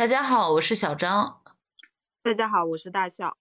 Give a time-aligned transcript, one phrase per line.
[0.00, 1.42] 大家好，我是小张。
[2.22, 3.36] 大家好，我是大笑。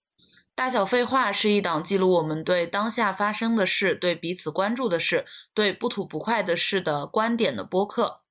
[0.54, 8.24] 大小废话是一档记录我们对当下发生的事、对彼此关注的事、对不吐不快的事的观点的播客。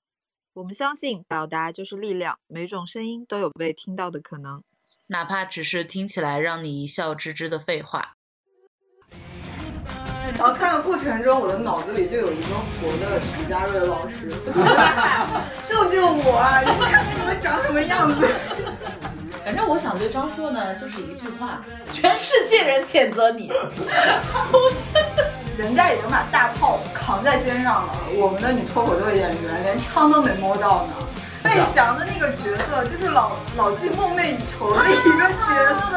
[0.52, 4.62] 我们相信表达就是力量，每种声音都有被听到的可能，
[5.06, 8.17] 哪怕只是听起来让你一笑置之的废话。
[10.36, 12.48] 然后看的过程中，我的脑子里就有一个
[12.80, 14.28] 活的李佳瑞老师，
[15.68, 16.60] 救救我啊！
[16.60, 18.28] 你们看看你们长什么样子。
[19.44, 21.60] 反正我想对张硕呢，就是一句话：
[21.92, 23.50] 全世界人谴责你。
[23.50, 25.24] 我真的，
[25.56, 30.92] 人家已经把大炮扛在肩上了，我们的女脱口秀演员连枪都没摸到呢。
[31.42, 35.96] 费翔的那个角色，就是老老纪梦寐以求的一个角色。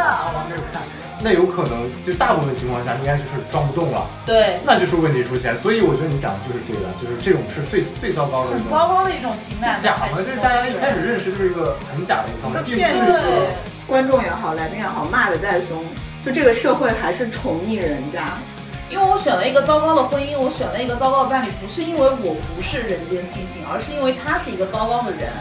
[1.24, 5.56] 那有可能，就大部分情况下应该就是装不动了，对，那就是问题出现。
[5.58, 9.80] 所以我觉得你讲的就是对的，就是这种是最最糟糕的，很糟糕的一种情感。
[9.82, 13.22] 假的，就是大家一开始认识就是一个很假的一方面，骗就是
[13.88, 15.86] 观众也好，来宾也好，骂的再凶，
[16.26, 18.34] 就这个社会还是宠溺人家。
[18.90, 25.32] 因为我选了一个糟糕的婚姻，我选了一个糟糕的伴侣，不是因为我不是人间清醒，而是因为他是一个糟糕的人。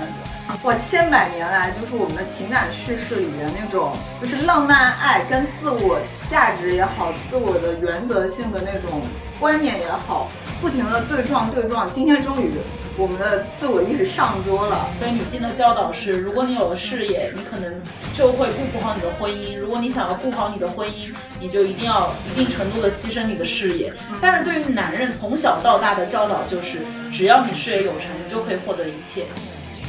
[0.63, 5.99] 哇，千百年来，就是我们的情感叙事里面那种，就是浪漫爱跟自我
[6.31, 9.01] 价值也好，自我的原则性的那种
[9.39, 10.29] 观念也好，
[10.61, 11.91] 不停的对撞对撞。
[11.95, 12.51] 今天终于，
[12.99, 14.89] 我们的自我意识上桌了。
[15.01, 17.81] 对女性的教导是：如果你有了事业，你可能
[18.13, 23.93] 就会顾不好你的婚姻；如果你想要顾好你的婚姻，你就一定要一定程度的牺牲你的事业。
[24.21, 26.81] 但是对于男人从小到大的教导就是：
[27.11, 29.25] 只要你事业有成，你就可以获得一切。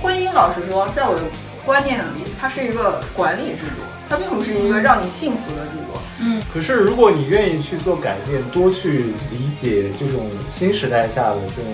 [0.02, 1.21] 婚姻，老实说，在我的
[1.63, 5.99] 观念里，它是一个管理制度，它并不是一个让你幸福的制度。
[6.19, 6.41] 嗯。
[6.52, 11.72] 可是，如果你愿意去做改变，多去理解这种新时代下的这种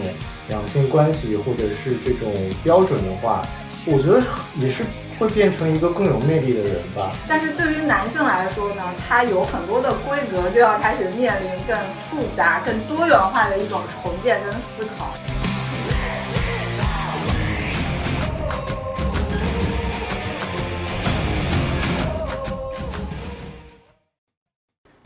[0.50, 2.34] 两性关系或者是这种
[2.64, 3.42] 标准的话，
[3.86, 4.22] 我觉得
[4.60, 4.84] 也是
[5.18, 7.14] 会变成一个更有魅力的人吧。
[7.30, 11.78] 但是对于男性来说呢，他有很多的规则就要开始面临更
[12.12, 15.14] 复杂、更多元化的一种重建跟思考。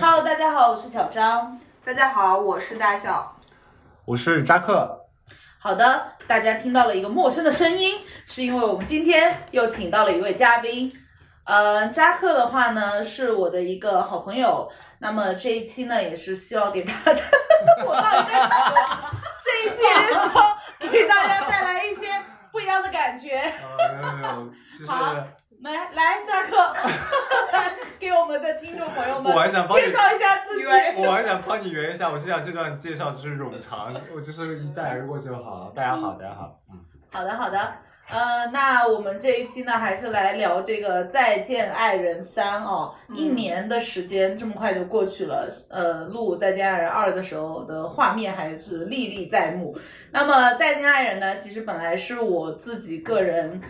[0.04, 1.60] Hello，大家好，我是小张。
[1.86, 3.36] 大家好，我是大笑。
[4.04, 5.00] 我是扎克。
[5.60, 10.92] 好的，大家听到了一个陌生的声音，是因为我们今天又请到了一位嘉宾。
[11.44, 14.72] 呃，扎克的话呢，是我的一个好朋友。
[14.98, 17.22] 那么这一期呢，也是希望给他的，
[17.86, 18.80] 我到底在说？
[19.44, 22.08] 这一期也是说给大家带来一些
[22.52, 23.54] 不一样的感觉。
[24.02, 24.28] 没有没
[24.84, 25.16] 有，好。
[25.64, 26.74] 来来，扎克，
[28.00, 30.66] 给我们的听众朋友们，我还想介绍一下自己。
[30.98, 35.72] 我还想帮你圆一下，我现在这段介绍就是冗长，我就是一带而过就好。
[35.76, 36.80] 大家好，大家好，嗯。
[37.12, 37.60] 好的好的，
[38.10, 42.96] 呃，那我们这一期呢，还是来聊这个《再见爱人三》哦。
[43.14, 49.78] 一年的时间这么快就过去了，呃，录《再见爱人二》的时候的画面还是历历在目。
[50.10, 53.62] 那么《再见爱人》呢，其实本来是我自己个人。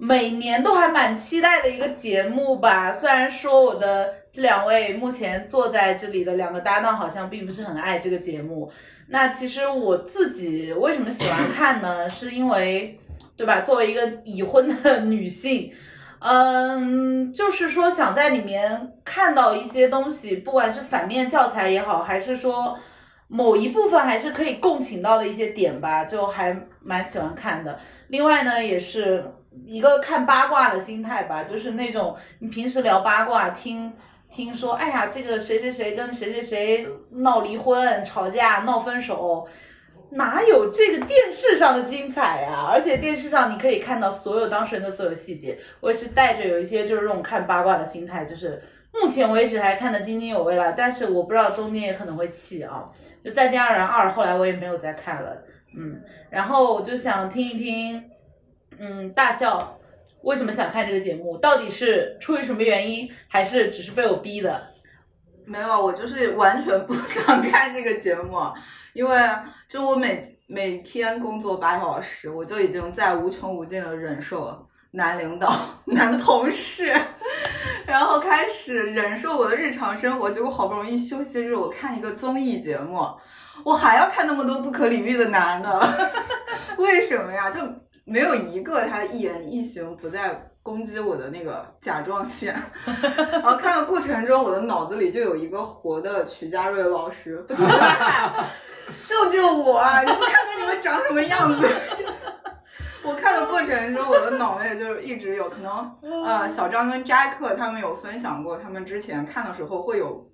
[0.00, 8.70] 每年都还蛮期待的一个节目吧，虽然说我的这两位目前坐在这里的两个搭档好像并不是很爱这个节目。
[9.08, 12.06] 那其实我自己为什么喜欢看呢？
[12.08, 12.96] 是因为，
[13.36, 13.60] 对吧？
[13.60, 15.72] 作为一个已婚的女性，
[16.20, 22.78] 嗯，就是说想在里面看到一些东西，不管是反面教材也好，还是说
[23.26, 27.76] 某一部分还是可以共情到的一些点吧，就还蛮喜欢看的。
[28.06, 29.24] 另外呢，也是。
[29.66, 33.92] 一个看八卦的心态吧，就是那种你平时聊八卦，听
[34.30, 39.46] 听说，哎呀，这个谁谁谁跟谁谁谁闹离婚、吵架、闹分手，
[40.10, 42.68] 哪有这个电视上的精彩呀？
[42.70, 45.58] 而且电视上你可以看到所有当事人的所有细节。
[45.80, 48.62] 我也是带着有一些就是这种看八卦的心态，就是
[48.92, 52.84] 目前为止还看得津津有味了，但是我不知道中间也可能会气啊。
[53.24, 55.36] 就《再见爱人二》，后来我也没有再看了，
[55.76, 55.98] 嗯，
[56.30, 58.04] 然后我就想听一听。
[58.80, 59.76] 嗯，大笑，
[60.22, 61.36] 为什么想看这个节目？
[61.38, 64.68] 到底是出于什么原因，还是只是被我逼的？
[65.44, 68.38] 没有，我就是完全不想看这个节目，
[68.92, 69.18] 因为
[69.68, 75.52] 就我每每天工作八小时，我就已经在无穷无尽的忍受男领导、
[75.86, 76.94] 男同事，
[77.84, 80.30] 然后开始忍受我的日常生活。
[80.30, 83.04] 结果好不容易休息日，我看一个综艺节目，
[83.64, 86.10] 我还要看那么多不可理喻的男的，
[86.78, 87.50] 为什么呀？
[87.50, 87.60] 就。
[88.08, 92.54] 没有一个他的一言一行不在攻击我的那个甲状腺，
[93.30, 98.32] 然后看的过程中，我的脑子里就有一个活的曲家瑞老师，不停的喊：
[99.06, 99.82] “救救我！
[100.00, 101.68] 你们看看你们长什么样子！”
[103.04, 110.26] 我看的过程中，我的脑内就是一直有可能，呃，小张跟扎克他们有分享过，他们之前看的时候会有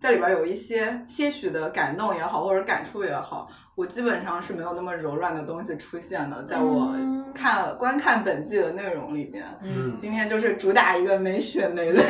[0.00, 9.44] 在里边有一些些许的感动也好，或者感触也好，我基本上是没有那么柔软的东西出现的，在我嗯看了观看本季的内容里面。
[9.62, 12.02] 嗯，今天就是主打一个没血没泪，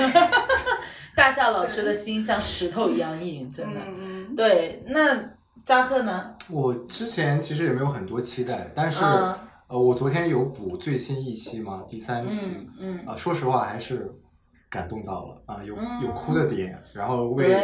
[1.16, 3.80] 大笑老师的心像石头一样硬，真的。
[3.86, 5.18] 嗯对，那
[5.64, 6.34] 扎克呢？
[6.50, 9.34] 我之前其实也没有很多期待，但是、嗯
[9.68, 14.12] 呃，我昨天有补最新一期嘛，第三期嗯嗯，啊、说实话还是
[14.74, 16.02] 感动到了啊、有嗯。
[16.02, 17.54] 有哭的点，然后为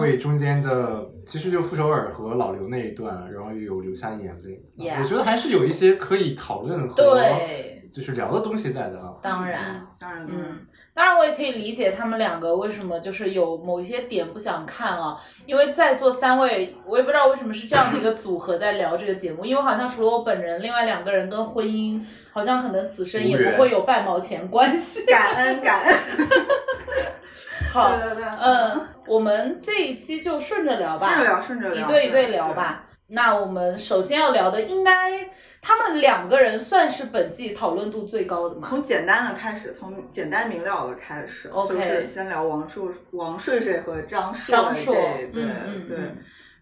[0.00, 4.54] 为中间的其实就傅首尔和老刘那一段，然后有流下眼泪。
[4.54, 9.12] 啊 Yeah 我觉得还是有一些可以讨论和对，就是聊的东西在的啊。
[9.22, 10.48] 当然，当然，当然。
[10.50, 15.16] 嗯，当然我也可以理解他们两个为什么就是有某一些点不想看啊，
[15.46, 22.00] 因为在座三位，我也不知道为什么是这样的一个组合在聊这个节目，因为好像除了我本人，另外两个人跟婚姻
[22.32, 25.04] 好像可能此生也不会有半毛钱关系。
[25.06, 25.96] 感 恩感恩，
[27.72, 32.86] 好，对对对，嗯，我们这一期就顺着聊吧，顺着聊顺着聊一对一对聊吧。
[33.12, 35.28] 那我们首先要聊的，应该
[35.60, 38.68] 他们两个人算是本季讨论度最高的嘛？
[38.68, 45.42] 从简单的开始，从简单明了的开始 OK 就是先聊王硕、王睡睡和张硕张硕这一对，
[45.88, 46.16] 对嗯，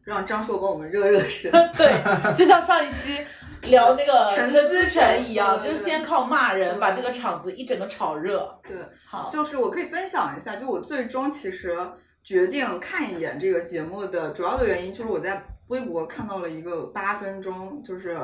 [0.04, 1.50] 让张硕帮我们热热身。
[1.76, 3.18] 对，就像上一期
[3.62, 8.58] 聊那个陈陈思思诚诚一样，就是先靠骂人把这个场子一整个炒热。
[8.62, 8.76] 对，
[9.06, 11.76] 好，就是我可以分享一下，就我最终其实
[12.22, 18.18] 决定看一眼这个节目的主要的原因，就是我在微博看到了一个八分钟，就是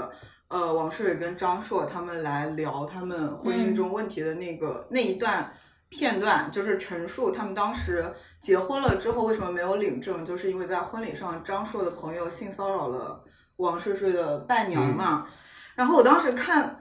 [0.49, 5.53] 呃王睡跟张硕他们来聊他们婚姻中问题的那个、那一段。
[5.91, 13.24] 片段就是陈述他们当时结婚了之后为什么没有领证，就是因为在婚礼上张硕的朋友性骚扰了
[13.57, 15.27] 王睡睡的伴娘嘛。
[15.75, 16.81] 然后我当时看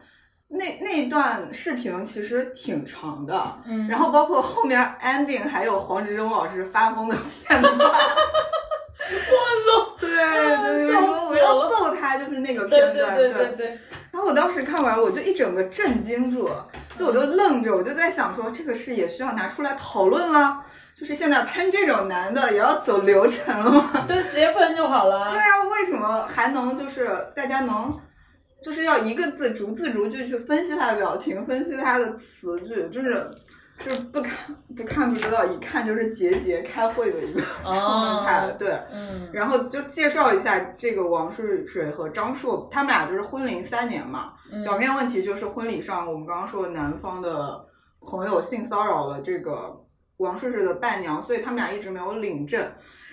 [0.49, 7.17] 那那段视频其实挺长的，嗯，然后包括后面 ending 还有黄执中老师发疯的
[7.47, 7.79] 片段，我
[9.99, 10.17] 对对
[10.87, 13.79] 对，笑说我要揍他，就是那个片段，对对对对，
[14.11, 16.47] 然后我当时看完，我就一整个震惊住，
[16.95, 20.63] 就我就愣着，我就在想说，这个事也需要拿出来讨论了。
[20.95, 23.91] 就是现在喷这种男的也要走流程了吗？
[24.07, 25.39] 对，直接喷就好了对。
[25.39, 27.99] 啊，为什么还能就是大家能，
[28.61, 33.29] 就是要一个字逐字逐句去分析他的表情，分析他的词句，就是
[33.83, 38.45] 就是不看不看不知道，一看就是节节开会的一个 状态。
[38.47, 44.33] 哦对，嗯然后就介绍一下这个王睡水和张硕，他们俩就是婚龄三年嘛。
[44.51, 47.65] 嗯表面问题就是婚礼上我们刚刚说的男方的
[47.99, 49.75] 朋友性骚扰了这个
[50.17, 52.65] 王睡睡的伴娘，所以他们俩一直没有领证。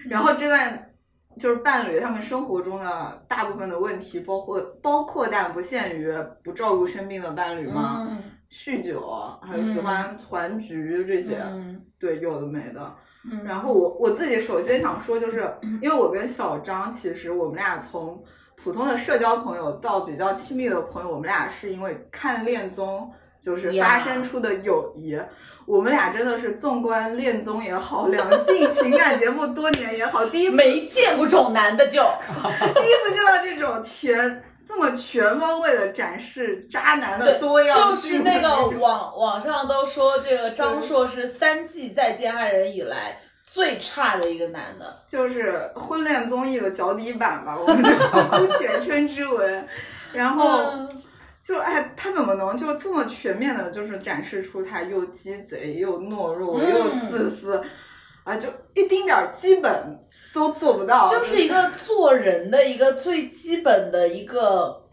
[0.08, 0.90] 然后这段
[1.38, 6.12] 就是伴侣他们生活中的大部分的问题，包括包括但不限于
[6.42, 9.00] 不照顾生病的伴侣嘛，嗯酗酒，
[9.40, 12.94] 还有喜欢团局这些，嗯对，有的没的。
[13.30, 15.48] 嗯，然后我我自己首先想说，就是
[15.82, 18.24] 因为我跟小张，其实我们俩从
[18.56, 25.18] 普通的社交朋友到比较亲密的朋友，我们俩是因为看恋综，就是发生出的友谊。
[25.66, 32.02] 我们俩真的是纵观恋综也好，两性情感节目多年也好，第一没见过这种男的就，
[32.74, 45.02] 第一次见到这种全这么全方位的展示渣男的，多样就是那个网网上都说这个张硕是三季再见爱人以来最差的一个男的。
[45.06, 47.90] 就是婚恋综艺的脚底板吧，我们就
[48.38, 49.64] 姑且称之为。
[50.12, 51.02] 然后嗯
[51.46, 57.62] 就哎，他怎么能就这么全面的，就是展示出他又鸡贼又懦弱嗯又自私，
[58.24, 59.98] 啊，就一丁点儿基本
[60.32, 64.86] 都做不到，就是一个做人的一个最基本的一个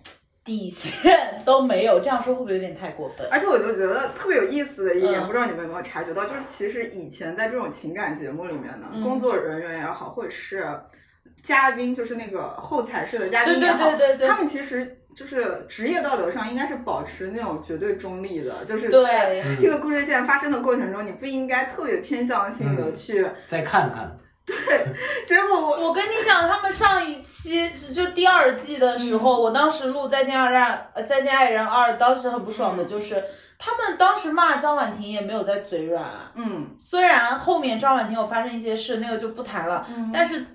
[0.44, 3.28] 底线 都没有，这样说会不会有点太过分？
[3.30, 10.66] 而且我就觉得特别有意思的一点，嗯不知道你们有没有察觉到，就是其实以前在这种情感节目里面呢，嗯工作人员也好，或者是
[11.44, 19.58] 嘉宾，就是那个后采式的嘉宾对对也好，对对对他们其实就是职业道德上应该是保持那种绝对中立的，就是在对，嗯。
[19.60, 22.96] 这个故事线发生的过程中，你不应该特别偏向性的嗯。
[22.96, 23.28] 去。
[23.48, 24.56] 再看看， 对
[25.26, 29.20] 结果我我跟你讲，他们上一期就第二季的时嗯。
[29.20, 30.62] 候，我当时录《再见爱人》
[30.94, 32.88] 呃《再见爱人二》，当时很不爽的嗯。
[32.88, 33.24] 就是。
[33.60, 40.12] 他们当时骂张婉婷也没有在嘴软啊，嗯，虽然后面张婉婷有发生一些事，那个就不谈了，嗯。
[40.14, 40.46] 但是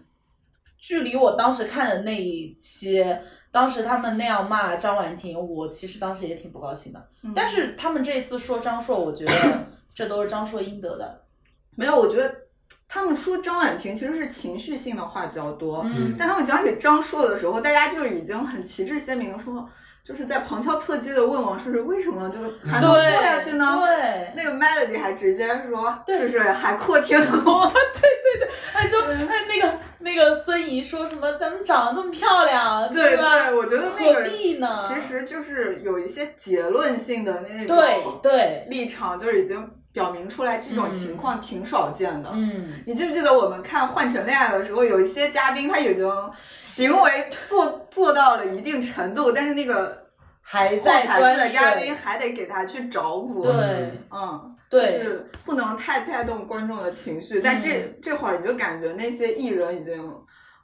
[0.78, 3.04] 距离我当时看的那一期，
[3.52, 7.08] 当时他们那样骂张婉婷，我其实当时也挺不高兴的。
[7.22, 9.32] 嗯但是他们这一次说张硕，我觉得
[9.94, 11.22] 这都是张硕应得的。
[11.76, 12.34] 没有，我觉得
[12.88, 19.68] 他们说张婉婷其实是情绪性的话比较多，嗯但他们讲起张硕的时候，大家就已经很旗帜鲜明的说，
[20.04, 23.78] 就是在旁敲侧击的问王睡睡为什么就还能过下去呢？
[23.86, 27.42] 对，那个 Melody 还直接说，对就是海阔天空。
[27.72, 33.50] 对对对还说哎那个那个孙怡说什么咱们长得这么漂亮，对吧？
[33.50, 34.88] 对，我觉得那何个必呢？
[34.88, 42.30] 其实就是有一些结论性的那对种对，立场，就是已经表明出来这种情况挺少见的。
[42.32, 46.10] 嗯，你记不记得我们看《换乘恋爱》的时候，有一些嘉宾他已经
[46.72, 50.06] 行为做做到了一定程度，但是那个
[50.40, 53.42] 还在端式的嘉宾还得给他去找补。
[53.42, 57.42] 对嗯，就对，是不能太带动观众的情绪。
[57.42, 60.02] 但这嗯这会儿你就感觉那些艺人已经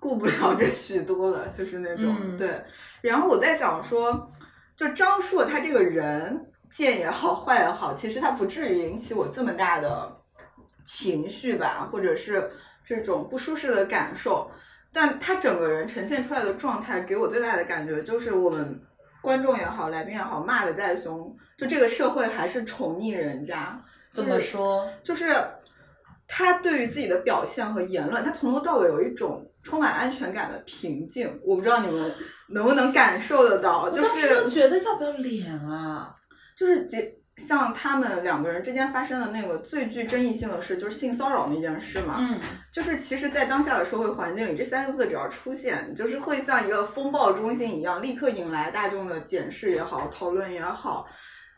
[0.00, 2.58] 顾不了这许多了， 就是那种、嗯对。
[3.02, 4.30] 然后我在想说，
[4.74, 6.40] 就张硕他这个人
[6.72, 10.10] 贱也好，坏也好，其实他不至于引起我这么大的
[10.86, 12.50] 情绪吧，或者是
[12.86, 14.50] 这种不舒适的感受。
[14.92, 18.80] 但他整个人呈现出来的状态，给我最大的感觉就是我们
[19.22, 23.82] 观众也好，来宾也好，骂的再凶，就这个社会还是宠溺人家。
[24.10, 24.90] 怎么说？
[25.02, 25.36] 就是
[26.26, 31.38] 他对于自己的表现和言论，他从头到尾有一种充满安全感的平静。
[31.44, 32.12] 我不知道你们
[32.48, 36.14] 能不能感受得到，就是觉得要不要脸啊？
[36.56, 42.16] 就是结像他们两个人之间发生的那个最具争议性的事，就是性骚扰那件事嘛。
[42.18, 42.38] 嗯，
[42.72, 51.06] 就是其实，在当下的社会环境里，这三个字只要出现，就是会像一个风暴中心一样，立刻引来大众的检视也好，讨论也好。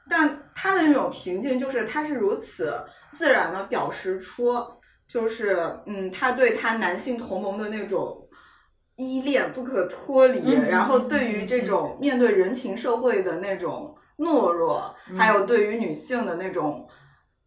[0.09, 2.75] 但他的那种平静，就是他是如此
[3.13, 4.55] 自然的表示出，
[5.09, 8.29] 就是嗯，他对他男性同盟的那种
[8.97, 13.90] 依恋不可脱离，嗯然后对于这种面对人情社会的那种
[14.21, 16.87] 懦弱，嗯还有对于女性的那种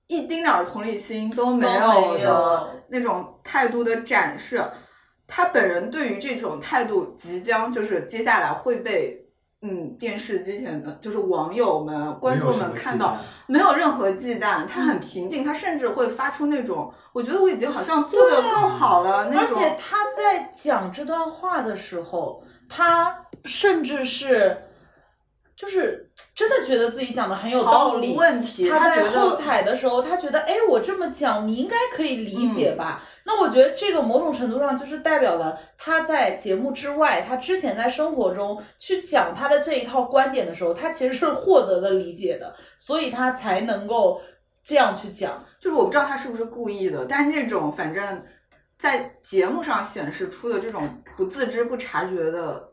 [0.08, 4.62] 一丁点儿同理心都没有的那种态度的展示，
[5.26, 9.22] 他本人对于这种态度即将就是接下来会被。
[9.66, 13.16] 嗯，电视机前的就是网友们、观众们看到，
[13.48, 19.58] 没有任何忌惮，他很平静，他甚至会发出那种，我觉得我已经好像做的更好了那种。
[19.58, 24.62] 而且他在讲这段话的时候，他甚至是
[25.56, 28.16] 就是真的觉得自己讲的很有道理。
[28.16, 33.02] 问题，他在后采的时候，他觉得，哎，我这么讲，你应该可以理解吧？
[33.02, 44.22] 嗯那我觉得这个某种程度上就是代表了他在节目之外，他之前在生活中去讲他的这一套观点的时候，他其实是获得了理解的，所以他才能够
[44.62, 45.46] 这样去讲。
[45.58, 48.26] 就是我不知道他是不是故意的，但是这种反正
[48.78, 52.73] 在节目上显示出的这种不自知不察觉的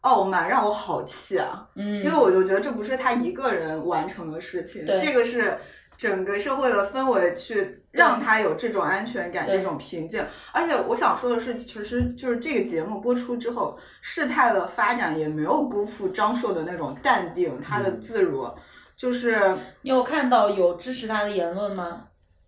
[0.00, 1.68] 傲慢，让我好气啊！
[1.74, 5.58] 嗯，因为我就觉得这不是他一个人完成的事情，对这个是
[5.96, 10.24] 整个社会的氛围去让他有这种安全感、这种平静。
[10.52, 18.48] 而且我想说的是，其实就是这个节目播出之后，事态的发展也没有辜负张硕的那种淡定，他的自如。
[18.96, 22.04] 就是你有看到有支持他的言论吗？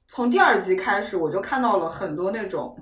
[0.06, 2.76] 从第二集开始，我就看到了很多那种，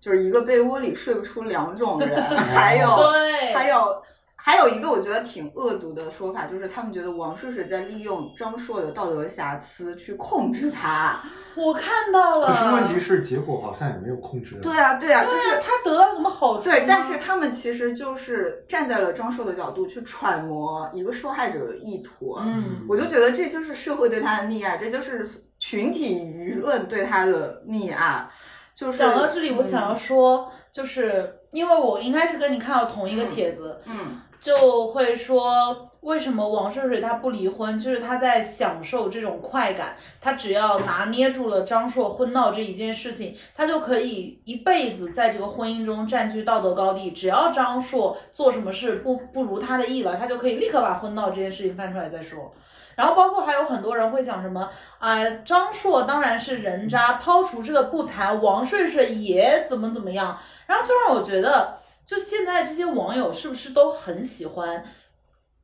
[0.00, 4.02] 就是一个被窝里睡不出两种人， 还有对，还有
[4.36, 11.20] 还有一个我觉得挺恶毒的说法，就是他们觉得王睡睡在利用张硕的道德瑕疵去控制他。
[11.56, 12.46] 我看到了。
[12.46, 14.60] 可是问题是，结果好像也没有控制。
[14.62, 15.60] 对啊，对啊，就对啊，是。
[15.60, 16.70] 他得到什么好处？
[16.70, 22.38] 对，但是他们其实就是站在了张硕的角度去揣摩一个受害者的意图。
[22.40, 25.28] 嗯，我就觉得这就是社会对他的溺爱，这就是
[25.58, 28.30] 群体舆论对他的溺爱。
[28.78, 47.10] 就是讲到这里，我想要嗯说，就是因为我应该是跟你看到同一个帖子，嗯就会说为什么王睡睡她不离婚，就是她在享受这种快感，她只要拿捏住了张硕婚闹这一件事情，她就可以一辈子在这个婚姻中占据道德高地。
[47.10, 52.54] 只要张硕做什么事不不如她的意了，她就可以立刻把婚闹这件事情翻出来再说。
[52.98, 60.36] 然后包括还有很多人会讲什么啊、张硕当然是人渣，抛除这个不谈，王睡睡也怎么怎么样，
[60.66, 64.84] 然后就让我觉得，就现在这些网友是不是都很喜欢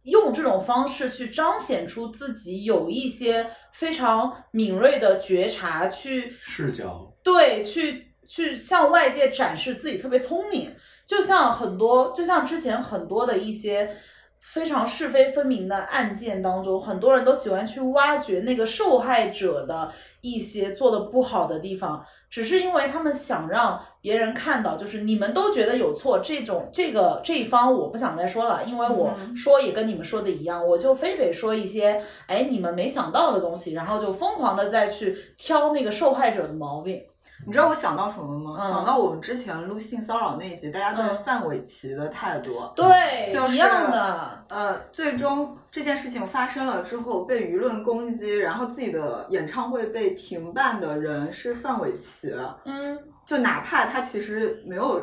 [0.05, 10.73] 用这种方式去彰显出自己有一些非常敏锐的觉察，去视角，对，去去向外界展示自己特别聪明，
[11.05, 13.97] 就像很多，就像之前很多的一些
[14.45, 37.03] 非常是非分明的案件当中，很多人都喜欢去挖掘那个受害者的一些做的不好的地方，只是因为他们想让别人看到，就是你们都觉得有错，这种这个这一方我不想再说了，因为我嗯说也跟你们说的一样，我就非得说一些哎你们没想到的东西，然后就疯狂的再去挑那个受害者的毛病。
[37.47, 38.57] 你知道我想到什么吗？
[38.59, 42.71] 嗯想到我们之前录性骚扰那一集，大家对嗯范玮琪的态度。
[42.75, 52.35] 对，就是一样的，呃，最终这件事情发生了之后，被舆论攻击，然后自己的演唱会被停办的人是范玮琪。
[52.65, 55.03] 嗯，就哪怕他其实没有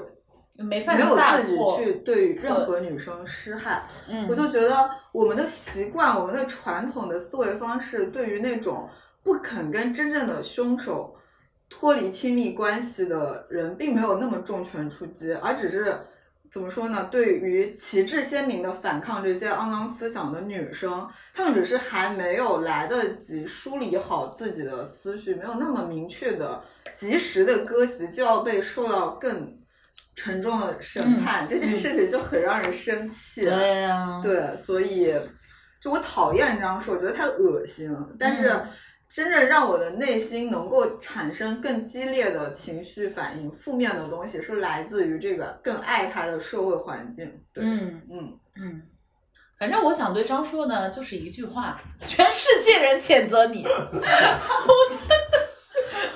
[0.56, 8.90] 没犯没有自己，去对任何女生施害，嗯，我就觉得我们的习惯、我们的传统的思维方式，对于那种
[9.24, 11.16] 不肯跟真正的凶手
[11.72, 15.98] 脱离亲密关系的人，并没有那么重拳出击，而只是
[16.52, 17.08] 怎么说呢？
[17.10, 26.62] 对于旗帜鲜明的反抗这些肮脏思想的女生，她们只是还没有来得及梳理好自己的思绪，没有那么明确的、
[26.94, 29.58] 及时的割席，就要被受到更
[30.14, 33.46] 沉重的审判，这件事情就很让人生气。
[33.46, 35.16] 对呀，对，所以
[35.82, 38.68] 就我讨厌这样说，我觉得太恶心了，但是嗯
[39.14, 47.26] 真正让我的内心能够产生更激烈的情绪反应、负面的东西，是来自于这个更爱他的社会环境。
[47.54, 48.82] 对，嗯嗯，嗯，
[49.60, 51.78] 反正我想对张硕呢，就是一句话：
[52.08, 53.66] 全世界人谴责你。
[53.68, 53.72] 我
[54.90, 55.00] 真
[55.30, 55.50] 的，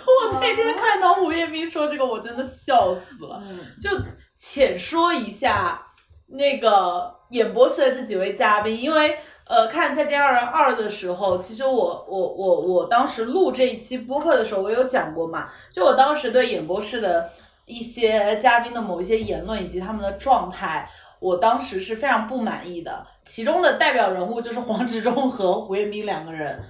[0.05, 3.43] 我那天看到胡彦斌说这个，我真的笑死了。
[3.45, 3.89] 嗯就
[4.37, 5.85] 浅说一下
[6.27, 17.29] 那个演播室的这几位嘉宾，因为呃，看《再见爱人二》的时候，其实我我我我当时录这一期播客的时候，我有讲过嘛，就我当时对演播室的
[17.65, 20.89] 一些嘉宾的某一些言论以及他们的状态。
[21.21, 26.61] 我当时是非常不满意的，其中的代表人物就是黄执中和胡彦斌两个人。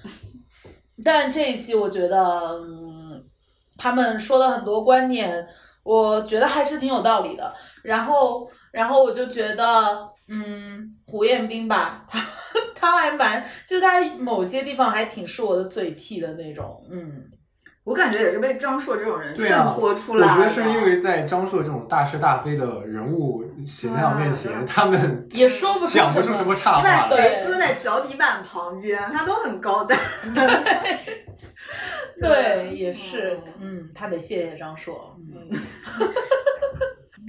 [1.04, 3.22] 但这一期我觉得，嗯，
[3.76, 5.46] 他们说的很多观点，
[5.84, 7.54] 我觉得还是挺有道理的。
[7.84, 12.20] 然后，然后我就觉得，嗯，胡彦斌吧，他
[12.76, 17.24] 他还蛮，就他某些地方还挺是我的嘴替的那种，嗯，
[17.86, 20.36] 我感觉也是被张硕这种人衬托出我来我。
[20.38, 27.16] 觉得是因为在张硕这种大是大非的人物形象面前，嗯他们也说不出讲不出什么差你把话。
[27.16, 29.96] 谁搁在脚底板旁边，他都很高大。
[32.20, 35.48] 对，也是，嗯，他得谢谢张硕，嗯。
[35.50, 35.58] 嗯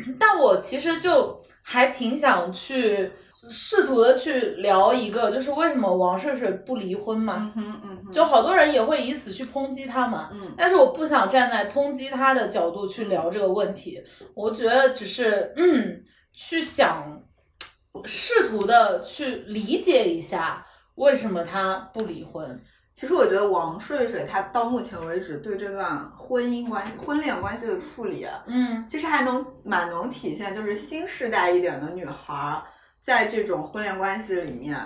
[0.20, 3.10] 但我其实就还挺想去
[3.48, 7.52] 试图的去聊一个，就是为什么王睡睡不离婚嘛？
[7.56, 10.30] 嗯哼嗯哼，就好多人也会以此去抨击他嘛。
[10.32, 14.02] 嗯但是我不想站在抨击他的角度去聊这个问题，
[14.34, 17.22] 我觉得只是嗯，去想，
[18.04, 20.64] 试图的去理解一下
[20.96, 22.60] 为什么他不离婚。
[22.94, 32.62] 其实我觉得王睡睡他到目前为止对这段婚姻关系、婚恋关系的处理，啊嗯其实还能蛮能体现，就是新时代一点的女孩儿，
[33.06, 34.76] 在这种婚恋关系里面，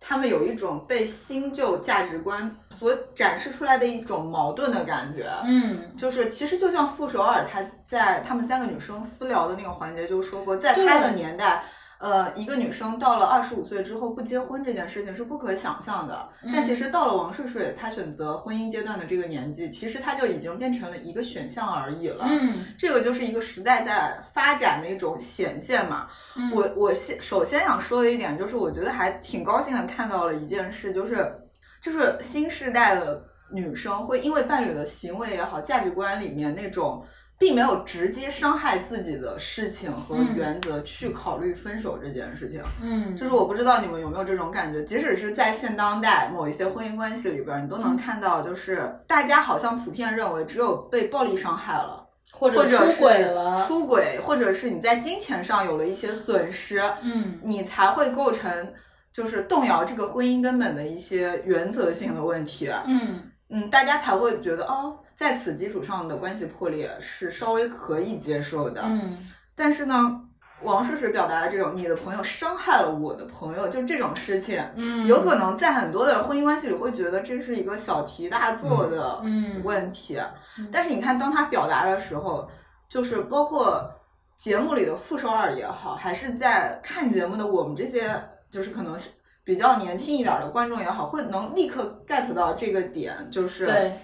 [0.00, 5.30] 他们有一种被新旧价值观所展示出来的一种矛盾的感觉。
[5.44, 11.62] 嗯，就是其实就像傅首尔她在他们三个女生私聊的那个环节就说过，在对她的年代。
[11.98, 22.24] 呃，一个女生到了二十五岁之后不结婚这件事情是不可想象的，但其实到了王睡睡她选择婚姻阶段的这个年纪，其实她就已经变成了一个选项而已了。
[22.28, 26.06] 嗯，这个就是一个时代在发展的一种显现嘛。
[26.36, 31.34] 嗯我我先首先想说的一点就是，我觉得还挺高兴的看到了一件事，就是
[31.82, 33.20] 就是新时代的
[33.52, 37.04] 女生会因为伴侣的行为也好，价值观里面那种。
[37.38, 40.34] 并没有直接伤害自己的事情和嗯。
[40.36, 47.96] 原则去考虑分手这件事情，嗯，就是我不知道你们有没有这种感觉，即使是在现当代某一些婚姻关系里边，你都能嗯。
[47.96, 57.38] 看到，就是大家好像普遍认为只有被暴力伤害了，或者出轨了，出轨，或者是你在金钱上有了一些损失，嗯。
[57.44, 58.72] 你才会构成
[59.12, 62.68] 就是动摇这个婚姻根本的一些原则性的问题。
[62.86, 68.82] 嗯嗯，大家才会觉得哦，在此基础上的关系破裂是稍微可以接受的。
[68.84, 69.16] 嗯
[69.54, 70.20] 但是呢，
[70.62, 74.62] 王诗诗表达的这种你的朋友伤害了我的朋友，就这种事情。
[74.76, 80.20] 嗯，有可能在很多的婚姻关系里会觉得这是一个小题大做的嗯问题，
[80.58, 82.48] 嗯但是你看，当他表达的时候，
[82.88, 83.90] 就是包括
[84.36, 88.14] 节目里的傅首尔也好，还是在看节目的我们这些，
[88.48, 89.08] 就是可能是
[89.48, 93.94] 比较年轻一点的观众也好，会能立刻 get 到这个点，就是对，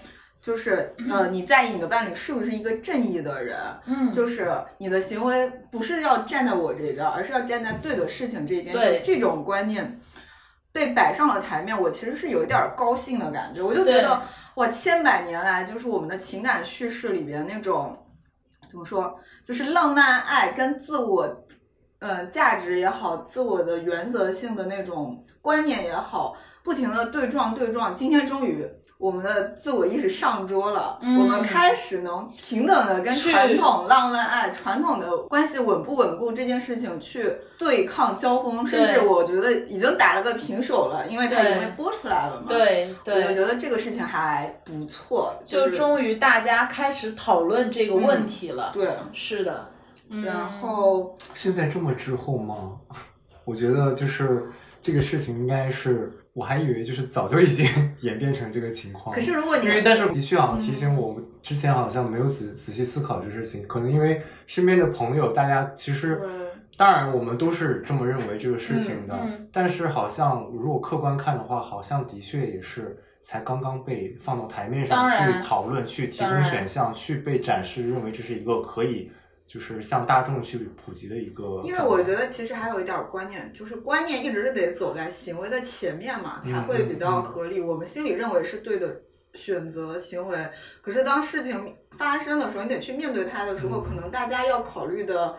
[0.41, 3.55] 就是呃，你在意你的伴侣是不是一个正义的人，
[3.85, 8.75] 嗯就是你的行为不是要站在我这边，而是要站在对的事情这边。
[8.75, 10.01] 对就这种观念
[10.71, 13.61] 被摆上了台面，我其实是有一点儿高兴的感觉。
[13.61, 14.19] 我就觉得，
[14.55, 17.95] 哇，千百年来就是我们的情感叙事里边那种
[18.67, 21.44] 怎么说，就是浪漫爱跟自我。
[22.05, 28.63] 呃，价值也好，自我的原则性的那种观念也好，不停的对撞对撞，今天终于
[28.99, 42.93] 我们的自我意识上桌了，嗯我们开始能平等的跟传统浪漫爱、传统的关系稳不稳固这件事情去对抗交锋，甚至我觉得已经打了个平手了，因为它已经被播出来了嘛。，对
[43.27, 48.69] 我觉得这个事情还不错，就是终于大家开始讨论这个问题了。
[48.73, 48.89] 对。
[49.11, 49.74] 是的，嗯
[50.23, 52.79] 然后现在这么滞后吗？
[53.45, 54.43] 我觉得就是
[54.81, 57.65] 这个事情应该是，我还以为就是早就已经
[58.01, 59.15] 演变成这个情况。
[59.15, 66.21] 可是如果你因为但是的确啊，提醒我们之前好像没有仔仔细思考这事情，可能因为身边的朋友，大家其实
[66.77, 69.47] 当然我们都是这么认为这个事情的，嗯嗯。
[69.51, 79.11] 但是好像如果客观看的话，好像的确也是才刚刚被放到台面上去讨论、去提供选项、去被展示，认为这是一个可以
[79.45, 81.61] 就是向大众去普及的一个。
[81.63, 87.59] 因为我觉得其实还有一点儿观念，就是观念一直是得走在行为的前面嘛，嗯才会比较合理。
[87.61, 89.01] 我们心里认为是对的
[89.33, 90.49] 选择行为，
[90.81, 95.35] 可是当事情发生的时候，你得去面对它的时候，嗯可能大家要考虑的，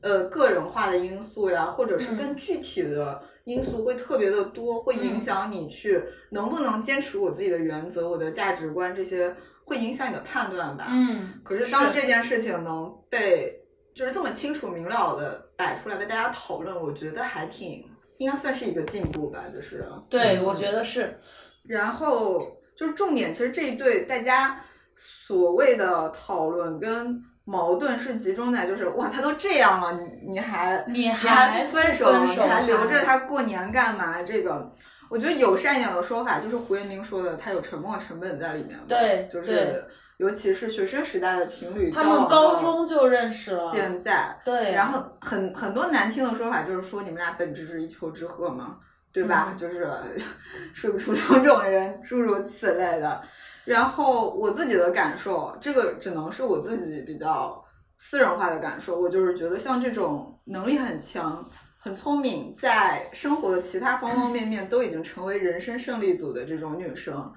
[0.00, 9.34] 呃，个人化的因素呀，或者是更具体的因素会特别的多，会影响你去能不能坚持我自己的原则、我的价值观这些，
[9.70, 10.86] 会影响你的判断吧。
[10.88, 13.54] 嗯，可是当这件事情能被
[13.94, 21.20] 就是这么清楚明了的摆出来被大家讨论，我觉得还挺应该算是一个进步吧，就是对，嗯我觉得是，
[21.62, 22.40] 然后
[22.76, 24.60] 就是重点，其实这一对大家
[24.96, 34.20] 所谓的讨论跟矛盾是集中在就是哇，他都这样了，你你还你你还还不分手你还留着他过年干嘛？
[34.24, 34.74] 这个。
[35.10, 38.84] 我觉得友善一点的说法就是胡彦斌说的，他有沉默成本在里面嘛。
[38.88, 39.84] 对就是
[40.18, 48.76] 尤其是学生时代的情侣，他们高中就认识了，现在，对，然后很很多难听的说法就是说你们俩本质是一丘之貉嘛，
[49.12, 49.48] 对吧？
[49.52, 49.90] 嗯就是
[50.72, 53.20] 睡不出两种人，诸如此类的。
[53.64, 57.62] 然后我自己的感受，这个只能是我自己比较
[57.96, 61.46] 私人化的感受，我就是觉得像这种能力很强、
[61.82, 67.32] 很聪明，在生活的其他方方面面都已经成为人生胜利组的这种女生，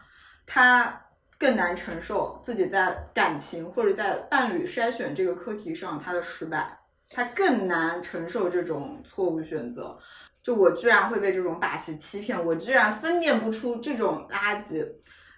[0.45, 1.01] 她
[1.39, 6.77] 更难承受自己在感情或者在伴侣筛选这个课题上她的失败，
[7.09, 9.97] 她更难承受这种错误选择。
[10.43, 14.85] 就我居然会被这种把戏欺骗，我居然分辨不出这种垃圾。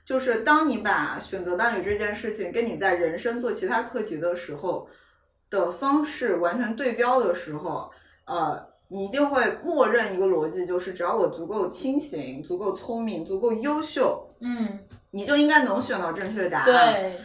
[0.03, 4.89] 就是当你把选择伴侣这件事情跟你在人生做其他课题的时候
[5.51, 7.91] 的方式完全对标的时候，
[8.25, 14.79] 呃，你一定会默认一个逻辑，就是只要我足够清醒、足够聪明、足够优秀，嗯，
[15.11, 17.19] 你就应该能选到正确的答案。，对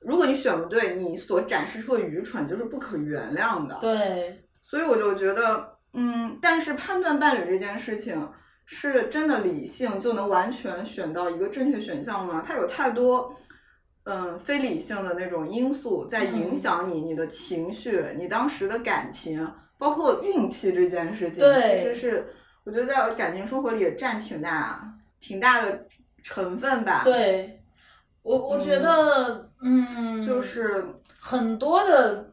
[0.00, 3.76] 如果你选不对，你所展示出的愚蠢就是不可原谅的。
[3.80, 8.28] 对，所以我就觉得，嗯，但是判断伴侣这件事情，
[8.66, 12.44] 是真的理性就能完全选到一个正确选项吗？
[12.46, 13.34] 它有太多，
[14.04, 22.34] 嗯，非理性的那种因素在影嗯响你，你的情绪，你当时的感情，包括运气这件事情，对其实是
[22.64, 25.86] 我觉得在感情生活里也占挺大、挺大的
[26.22, 27.60] 成分吧。，对，
[28.22, 30.84] 我我觉得，嗯，就是
[31.20, 32.32] 很多的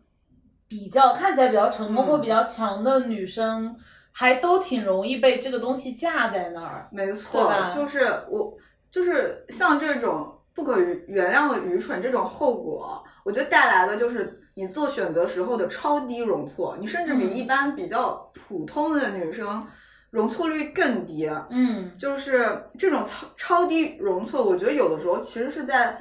[0.67, 3.75] 比较看起来比较成功嗯或比较强的女生，
[4.11, 6.87] 还都挺容易被这个东西架在那儿。
[6.91, 8.57] 没错就是我，
[8.89, 19.65] 就是像这种不可原谅的愚蠢，这种后果，我觉得带来的就是你做选择时候的超低容错，你甚至比嗯一般比较普通的女生
[20.11, 21.27] 容错率更低。
[21.49, 25.99] 嗯，就是这种超超低容错，我觉得有的时候其实是在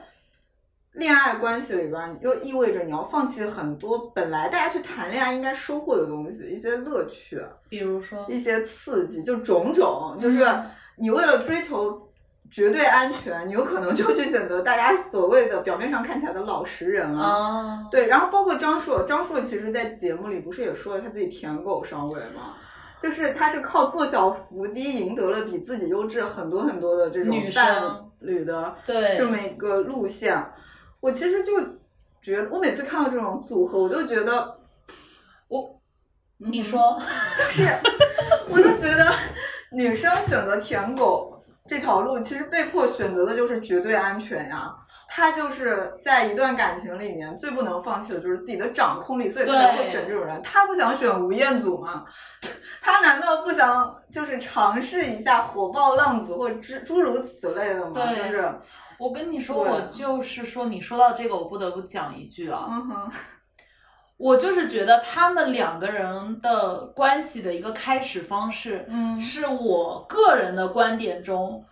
[0.92, 7.42] 恋爱关系里边儿，又意味着你要放弃很多本来大家去谈恋爱应该收获的东西，一些乐趣。
[7.70, 12.06] 比如说，一些刺激，就种种，就是嗯你为了追求
[12.52, 17.24] 绝对安全，你有可能就去选择大家所谓的表面上看起来的老实人了。
[17.24, 22.56] 啊，对，然后包括张硕，张硕其实在节目里不是也说了他自己舔狗上位吗？
[23.00, 30.40] 就是他是靠做小伏低赢得了比自己优质很多很多的这种女伴生侣的对，这么一个路线。
[31.00, 31.58] 我其实就
[32.20, 34.56] 觉得，我每次看到这种组合，我就觉得
[35.48, 35.80] 我，
[36.36, 37.00] 你嗯说，
[37.36, 37.66] 就是，
[38.48, 39.12] 我就觉得
[39.72, 41.41] 女生选择舔狗
[41.72, 44.74] 这条路，其实被迫选择的就是绝对安全呀。
[45.08, 50.42] 他就是在一段感情里面最不能放弃的就是自己的掌控力，所以他才会选这种人。
[50.42, 52.04] 他不想选吴彦祖吗？
[52.82, 57.92] 他难道不想就是尝试一下火爆浪子或者诸诸如此类的吗？
[57.94, 58.54] 对就是，
[58.98, 63.10] 我跟你说，我就是说，你说到这个，我不得不讲一句啊，嗯哼，
[64.16, 71.64] 我就是觉得他们两个人的关系的一个开始方式，嗯是我个人的观点中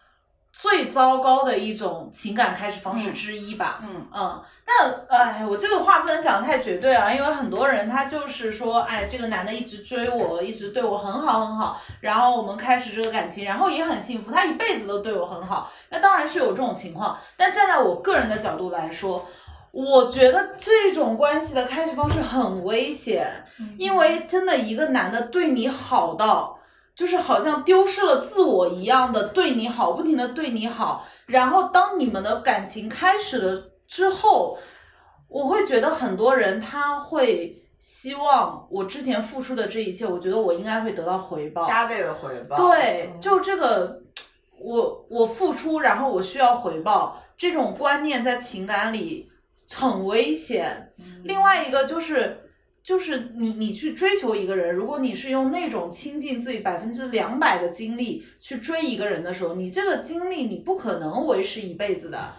[0.52, 3.80] 最糟糕的一种情感开始方式之一吧。
[3.82, 15.70] 嗯嗯，那哎，我这个话不能讲得太绝对啊，因为很多人他就是说，哎，这个男的一直追我，一直对我很好很好，然后我们开始这个感情，然后也很幸福，他一辈子都对我很好。
[15.88, 19.24] 那当然是有这种情况，但站在我个人的角度来说，
[19.72, 23.44] 我觉得这种关系的开始方式很危险，
[23.78, 26.56] 因为真的一个男的对你好到。
[26.92, 34.58] 就是好像丢失了自我一样的对你好，不停的对你好，然后当你们的感情开始了之后，
[35.26, 42.56] 我会觉得很多人他会希望我之前付出的这一切，我觉得我应该会得到回报，加倍的回报。
[42.56, 44.02] 对，就这个，
[44.58, 49.29] 我我付出，然后我需要回报，这种观念在情感里
[49.74, 50.92] 很危险。
[51.24, 52.38] 另外一个就是。
[52.82, 62.32] 就是你，你去追求一个人，如果你是用那种倾尽自己百分之两百的精力去追一个人的时候，你这个精力你不可能维持一辈子的。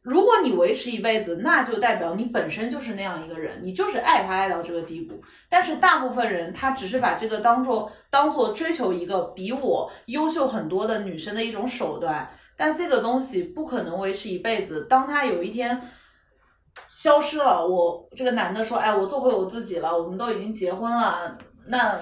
[0.00, 5.20] 如果你维持一辈子，那就代表你本身就是那样一个人，你就是爱他爱到这个地步。
[5.50, 14.86] 但是大部分人他只是把这个当做当做追求一个比我优秀很多的女生的一种手段，但这个东西不可能维持一辈子。
[14.88, 15.82] 当他有一天。
[16.88, 21.36] 消失了，我这个男的说：“哎，我做回我自己了，我们都已经结婚了。”
[21.68, 21.98] 那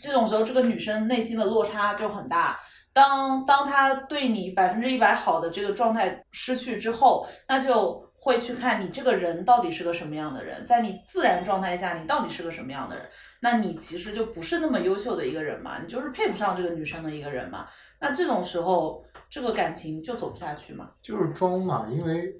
[0.00, 2.58] 这种时候，这个女生内心的落差就很大。
[2.92, 13.04] 当当他对你百分之一百好的这个状态失去之后，那就会去看你这个人到底是个什么样的人，在你自然状态下，你到底是个什么样的人？
[13.40, 17.66] 那你其实就不是那么优秀的一个人嘛，你就是配不上这个女生的一个人嘛。
[18.00, 20.90] 那这种时候，这个感情就走不下去嘛。
[21.02, 22.32] 就是装嘛，因为。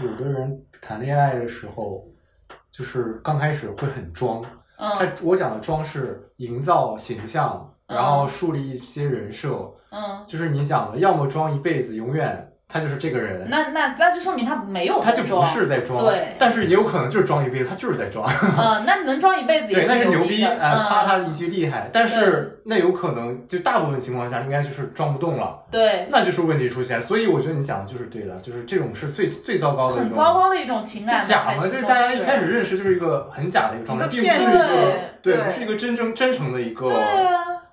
[0.00, 2.06] 有的人谈恋爱的时候，
[2.70, 4.42] 就是刚开始会很装。
[4.76, 9.72] 他我讲的装是营造形象，然后树立一些人设。
[9.90, 12.51] 嗯，就是你讲的，要么装一辈子，永远。
[12.72, 18.26] 他就是这个人，那那那就说明他没有，他就不是在装，对，但是也有可能就是装一辈子，他就是在装。
[18.56, 20.56] 嗯，那能装一辈子 也对，那是牛逼，哎，
[20.88, 21.90] 夸他一句厉害。
[21.92, 26.98] 但是那有可能，就大部分情况下应该就是装不动了，对，那就是问题出现。
[27.00, 31.22] 所以我觉得你讲的就是对的，就是这种是最最糟糕的，很糟糕的一种情感。
[31.22, 36.90] 假嘛，就是大家一开始认识就是一个很假的一个状态，并不是一个对，不是一个真正真诚的一个。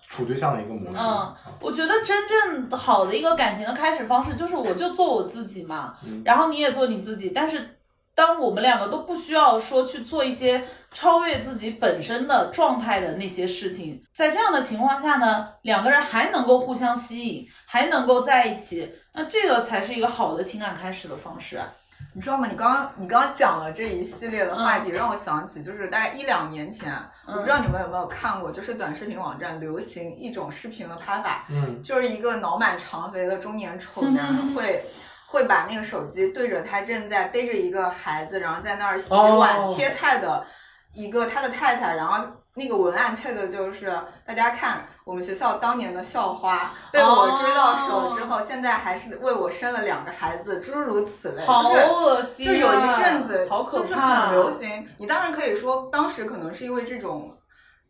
[0.10, 0.98] 处对象的一个模式。
[0.98, 5.96] 嗯，我觉得真正好的一个感情的开始方式，就是我就做我自己嘛，
[6.26, 7.30] 然后你也做你自己。
[7.30, 7.78] 但是，
[8.16, 21.72] 当我们两个都不需要说去做一些超越自己本身的状态的那些事情，在这样的情况下呢，两个人还能够互相吸引，还能够在一起，那这个才是一个好的情感开始的方式啊。
[22.14, 22.48] 你知道吗？
[22.50, 26.94] 你刚刚你刚刚讲了这一系列的话题，让我想起就是大概一两年前，
[27.26, 34.86] 我不知道你们有没有看过，就是短视频网站流行一种视频的拍法，嗯，就是一个脑满肠肥的中年丑男会
[35.28, 40.46] 会把那个手机对着他正在背着一个孩子，然后在那儿洗碗切菜的
[40.94, 42.26] 一个他的太太，然后。
[42.60, 51.46] 那个文案配的就是大家看我们学校当年的校花被我追到手之后，现在还是为我生了两个孩子，诸如此类。
[51.46, 54.86] 好恶心就有一阵子，好可怕，很流行。
[54.98, 57.34] 你当然可以说，当时可能是因为这种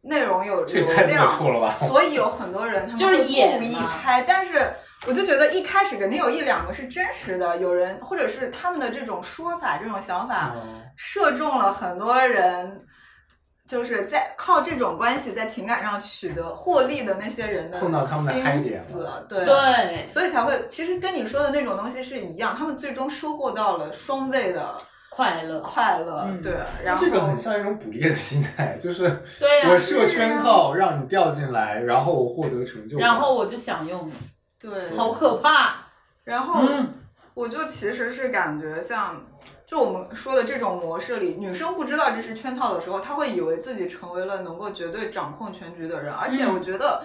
[0.02, 1.28] 内容有流量，
[1.90, 4.24] 所以有很多人他们就会故意拍。
[4.28, 4.62] 但是
[5.08, 10.54] 我就觉得一开始肯定有一两个是真实的，有人或者是他们的这种说法、这种想法
[10.96, 12.86] 射中了很多人。
[13.70, 24.76] 就是在靠这种关系在情感上取得获利的那些人的碰到他们的嗨点了，对对，所以才会其实跟你说的那种东西是一样，他们最终收获到了双倍的
[25.12, 26.54] 快乐快乐，对。
[26.84, 34.12] 然后这个很像一种捕猎的心态，就是对我设圈套让你掉进来，然后我获得成就，然后我就享用，
[34.60, 35.76] 对，好可怕。
[36.24, 36.64] 然后
[37.36, 39.29] 我就其实是感觉像。
[39.70, 46.12] 就我们说的这种模式里，女生不知道这是圈套的时候，她会以为自己成为了能够绝对掌控全局的人。
[46.12, 47.04] 而且我觉得，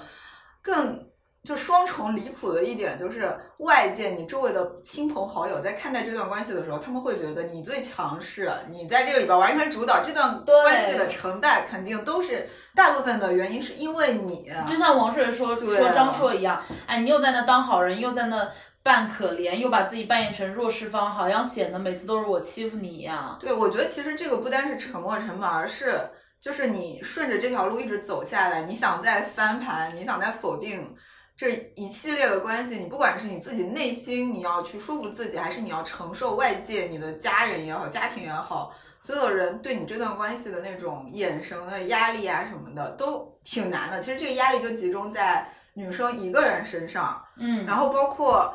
[0.63, 1.07] 更
[1.43, 14.51] 就双重离谱的一点就是，外界你周围的亲朋好友在看待这段关系的时候，他们会觉得你最强势，你在这个里边完全主导这段关系的成败，肯定都是大部分的原因是因为你。
[14.67, 18.49] 就像王睡说说张硕一样，哎，你又在那当好人，又在那。
[18.85, 23.39] 扮可怜，又把自己扮演成弱势方，好像显得每次都是我欺负你一样。
[23.41, 25.99] 对，我觉得其实这个不单是沉没成本，而是
[26.39, 30.95] 就是你顺着这条路一直走下来，你想再翻盘，你想再否定
[31.35, 38.71] 这一系列的关系，你不管是你自己内心你要去说服自己，还是你要承受外界你的家人也好，家庭也好，
[39.01, 44.03] 所有人对你这段关系的那种眼神的压力啊什么的，都挺难的。
[44.03, 48.55] 其实这个压力就集中在女生一个人身上，嗯，然后包括。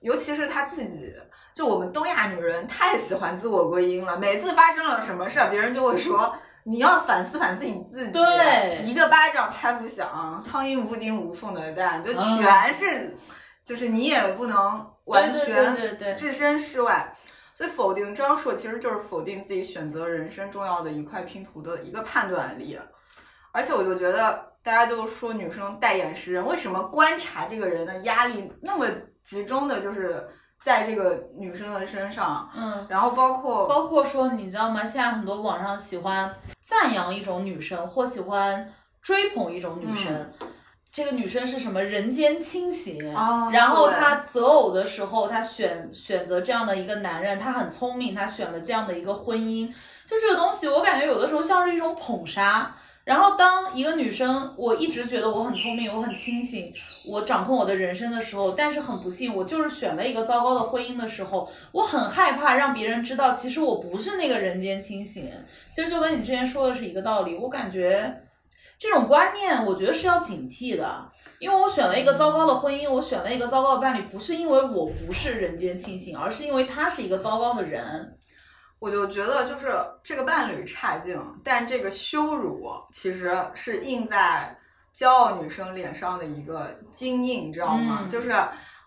[0.00, 1.14] 尤其是她自己，
[1.54, 4.16] 就我们东亚女人太喜欢自我归因了。
[4.18, 6.34] 每次发生了什么事儿，别人就会说
[6.64, 8.12] 你要反思反思你自己。
[8.12, 13.16] 对一个巴掌拍不响，苍蝇不叮无缝的蛋，就全是，
[13.64, 17.14] 就是你也不能完全对对对置身事外。
[17.54, 22.78] 所以否定张硕其实就是否定自己选择人生重要的一块拼图的一个判断力。
[23.50, 28.86] 而且我就觉得大家都说女生带眼识人，为什么观察这个人的压力那么
[29.24, 30.28] 集中的，就是
[30.62, 32.50] 在这个女生的身上？
[32.54, 34.84] 嗯，然后包括包括说，你知道吗？
[34.84, 40.12] 现在很多网上喜欢赞扬一种女生，或喜欢追捧一种女生。
[40.12, 40.48] 嗯
[40.90, 49.68] 这个女生是什么人间清醒，哦然后她择偶的时候，她选选择这样的一个男人，她很聪明，她选了这样的一个婚姻。
[50.06, 52.74] 就这个东西，我感觉有的时候像是一种捧杀。
[53.08, 56.70] 然后，当一个女生，我一直觉得我很聪明，我很清醒，
[57.06, 65.32] 我掌控我的人生的时候，但是很不幸，我就是选了一个糟糕的婚姻的时候，我很害怕让别人知道，其实我不是那个人间清醒。
[65.70, 68.24] 其实就跟你之前说的是一个道理，我感觉
[68.76, 71.10] 这种观念，我觉得是要警惕的。
[71.38, 78.18] 因为我选了一个糟糕的婚姻，我选了一个糟糕的伴侣，不是因为我不是人间清醒，而是因为他是一个糟糕的人。
[78.78, 84.56] 我就觉得就是这个伴侣差劲，但这个羞辱其实是印在
[84.94, 88.00] 骄傲女生脸上的一个金印，你知道吗？
[88.02, 88.32] 嗯就是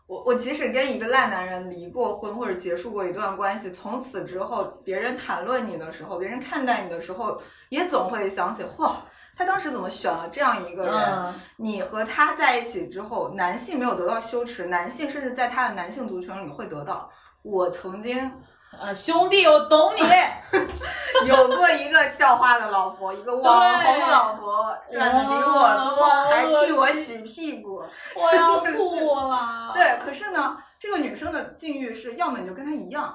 [0.08, 8.96] 我我即使跟一个烂男人离过婚或者结束过一段关系，从此之后别人谈论你的时候，别人看待你的时候，也总会想起，嚯，
[9.38, 10.96] 他当时怎么选了这样一个人？
[10.96, 17.10] 嗯你和他在一起之后，男性没有得到羞耻，男性甚至在他的男性族群里会得到。
[17.42, 18.30] 我曾经
[18.80, 20.02] 呃，兄弟，我懂你。
[21.28, 27.84] 有过一个校花的老婆，一个网红老婆，赚的比我多，还替我洗屁股。
[28.16, 29.72] 我要 吐了。
[29.74, 33.14] 对，可是呢，这个女生的境遇是，要么你就跟她一样，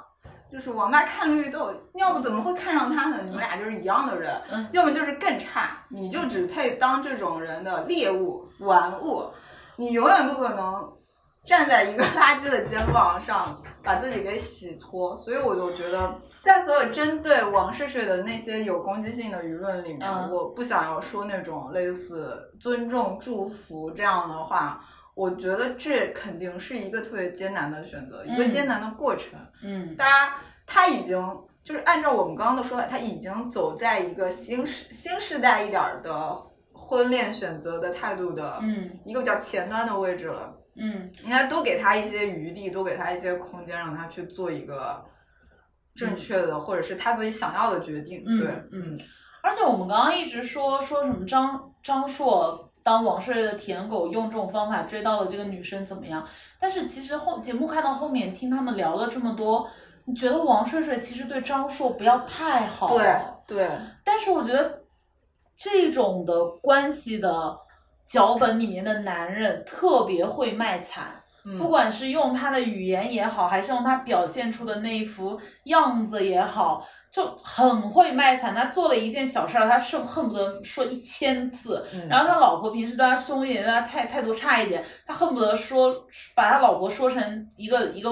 [0.52, 3.18] 就是网吧看绿豆，要不怎么会看上她呢？
[3.24, 9.30] 你们俩就是一样的人，嗯要么就是更差，你就只配当这种人的猎物、玩物，
[9.76, 10.92] 你永远不可能
[11.46, 15.16] 站在一个垃圾的肩膀上把自己给洗脱。
[15.18, 24.84] 所以我就觉得，在所有针对王睡睡的那些有攻击性的舆论里面，嗯我不想要说那种类似尊重、祝福这样的话。
[25.14, 29.38] 我觉得这肯定是一个特别艰难的选择，一个嗯艰难的过程。
[29.62, 30.34] 嗯大家
[30.66, 31.18] 他已经
[31.64, 36.36] 就是按照我们刚刚的说法，他已经走在一个新时新时代一点儿的
[36.70, 40.52] 婚恋选择的态度的嗯一个比较前端的位置了。
[40.78, 45.04] 嗯应该多给他一些余地，多给他一些空间，让他去做一个
[45.94, 48.22] 正确的、或者是他自己想要的决定。
[48.26, 48.98] 嗯对，嗯。
[49.42, 56.26] 而且我们刚刚一直说说什么张张硕当王睡的舔狗，用这种方法追到了这个女生怎么样？
[56.58, 59.68] 但是其实后节目看到后面，听他们聊了这么多，
[60.04, 62.96] 你觉得王睡睡其实对张硕不要太好。
[62.96, 63.68] 对对，
[64.04, 64.82] 但是我觉得
[65.54, 67.56] 这种的关系的
[68.06, 78.54] 脚本里面的男人特别会卖惨，嗯不管是用他的语言也好，还是用他表现出的那一副样子也好，就很会卖惨。
[78.54, 81.84] 他做了一件小事儿，他是恨不得说一千次。
[81.94, 88.10] 嗯然后他老婆平时对他凶一点，对他态态度差一点，他恨不得说把他老婆说成一个一个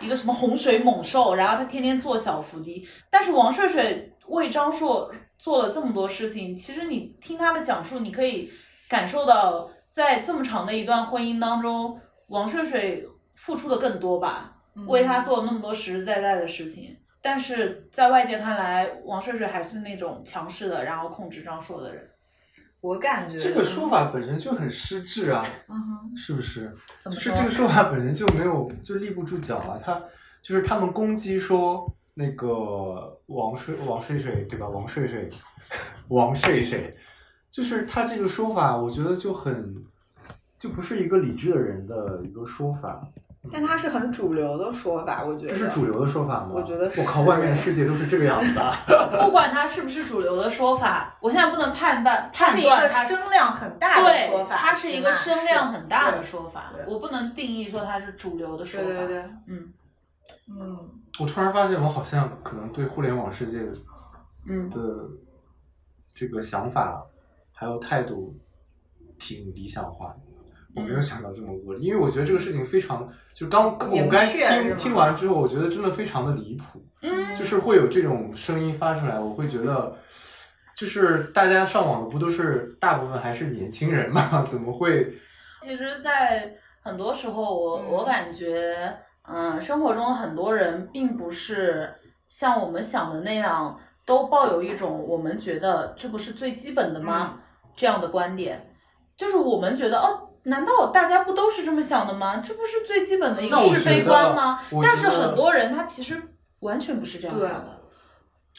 [0.00, 2.86] 一个什么洪水猛兽，然后他天天做小伏低。
[3.10, 8.50] 但是王睡睡为张硕做了这么多事情，其实你听他的讲述，你可以
[8.94, 13.04] 感受到，在这么长的一段婚姻当中，王睡睡
[13.34, 16.96] 付出的更多吧，为他做了那么多实实在在的事情。
[17.20, 22.08] 但是在外界看来，王睡睡还是那种强势的，然后控制张硕的人。
[22.80, 26.72] 我感觉这个说法本身就很失智啊，嗯哼，是不是？
[27.00, 29.76] 怎么就是这个说法本身就没有就立不住脚啊。
[29.84, 30.00] 他
[30.40, 34.68] 就是他们攻击说那个王睡王睡睡对吧？
[34.68, 35.28] 王睡睡，
[36.06, 36.96] 王睡睡，
[37.54, 39.84] 就是他这个说法，我觉得就很
[40.58, 43.06] 就不是一个理智的人的一个说法。
[43.52, 46.50] 但他是很主流的说法，我觉得这是主流的说法吗？
[46.54, 48.74] 我觉得是我靠，外面的世界都是这个样子的。
[49.22, 58.86] 不管他是不是主流的说法，我现在不能判断它是一个判断他声量很大的说对，法，它是一个声量很大的说法，我不能定义说它是主流的说法。
[58.86, 59.72] 对对对，嗯
[60.48, 60.90] 嗯。
[61.20, 63.60] 我突然发现，我好像可能对互联网世界
[64.48, 64.78] 嗯的
[66.12, 67.04] 这个想法
[67.54, 68.36] 还有态度
[69.18, 70.16] 挺理想化的。
[70.76, 79.96] 我没有想到这么恶劣，因为我觉得这个事情非常，就刚我刚听听完之后，我觉得真的非常的离谱，嗯，就是会有这种声音发出来，我会觉得，
[80.76, 84.42] 就是大家上网的不都是大部分还是年轻人嘛？
[84.50, 85.14] 怎么会？
[85.62, 86.52] 其实，在
[86.82, 88.92] 很多时候我，嗯我感觉
[89.28, 91.88] 嗯，生活中很多人并不是
[92.26, 97.38] 像我们想的那样，都抱有一种我们觉得这不是最基本的吗？
[97.76, 98.74] 这样的观点，
[99.16, 102.36] 就是我们觉得哦，难道大家不都是这么想的吗？
[102.38, 104.60] 这不是最基本的一个是非观吗？
[104.82, 106.20] 但是很多人他其实
[106.60, 107.80] 完全不是这样想的。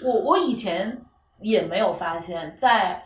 [0.04, 1.02] 我我以前
[1.40, 3.02] 也没有发现，在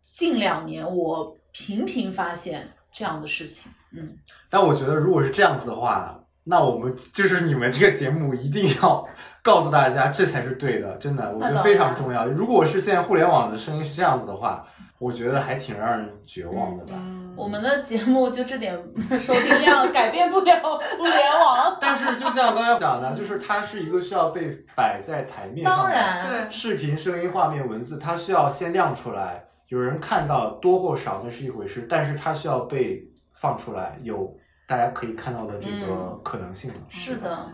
[0.00, 3.70] 近两年我频频发现这样的事情。
[3.92, 4.16] 嗯，
[4.50, 9.06] 但我觉得，如果是这样子的话，那我们就是你们这个节目一定要
[9.42, 12.26] 告诉大家，这才是对的，真的，我觉得非常重要。
[12.26, 14.66] 如果是现在互联网的声音是这样子的话，
[14.98, 16.94] 我觉得还挺让人绝望的吧。
[16.96, 18.76] 嗯我们的节目就这点
[19.16, 20.60] 收听量改变不了
[20.98, 21.78] 互联网。
[21.80, 34.36] 但是就像刚才讲的，就是它是一个需要被摆在台面上的，当然，对视频、声音、画面、文字，它需要先亮出来，有人看到多或少那是一回事，但是它需要被放出来，有
[34.66, 36.72] 大家可以看到的这个嗯可能性。
[36.88, 37.46] 是的。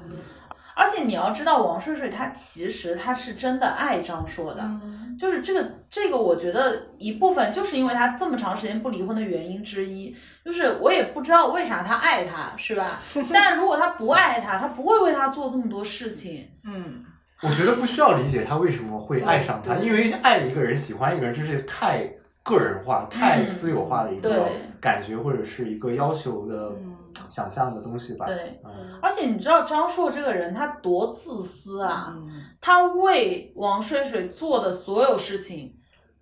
[0.74, 5.00] 而且你要知道，王睡睡他其实他是真的爱张硕的，嗯。
[5.16, 10.12] 就是这个这个，我觉得一部分就是因为他这么长时间不离婚的原因之一，
[10.44, 12.98] 就是我也不知道为啥他爱他，是吧？
[13.32, 16.48] 但如果他不爱他，他不会为他做这么多事情。
[16.64, 17.04] 嗯，
[17.42, 22.10] 我觉得不需要理解他为什么会爱上他，因为爱一个人、喜欢一个人，这是太
[22.42, 24.48] 个人化、太私有化的一个
[24.80, 26.93] 感觉，或者是一个要求的嗯
[27.28, 28.26] 想象的东西吧。
[28.26, 35.74] 对，嗯，而且你知道张硕这个人他多自私啊，嗯他为王睡睡做的所有事情，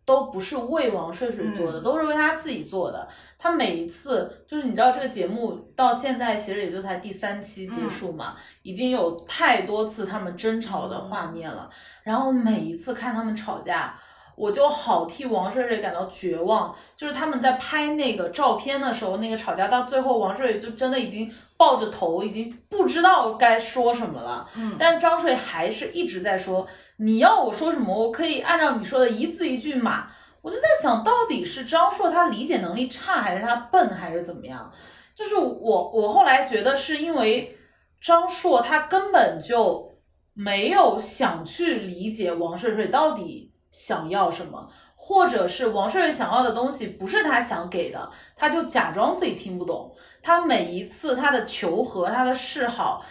[0.05, 3.09] 都不是为王睡睡做的，嗯都是为他自己做的。
[3.39, 11.69] 他每一次，就是你知道这个节目到现在其实也就才第三期结束嘛，已经有太多次他们争吵的画面了。
[12.05, 13.99] 然后每一次看他们吵架，
[14.37, 16.75] 我就好替王睡睡感到绝望。
[16.97, 24.49] 就是他们在拍那个照片的时候，那个吵架到最后，王睡睡就真的已经抱着头，已经不知道该说什么了。
[24.57, 26.67] 嗯但张睡还是一直在说，
[26.97, 30.09] 你要我说什么，我可以按照你说的一字一句码。
[30.41, 34.73] 我就在想，到底是张硕他理解能力差，还是他笨，还是怎么样？
[35.15, 37.57] 就是我我后来觉得是因为
[38.01, 39.95] 张硕他根本就
[40.35, 49.93] 没有想去理解王睡睡到底想要什么，或者是王睡睡想要的东西不是他想给的，他就假装自己听不懂。
[50.23, 53.05] 他每一次他的求和，他的示好，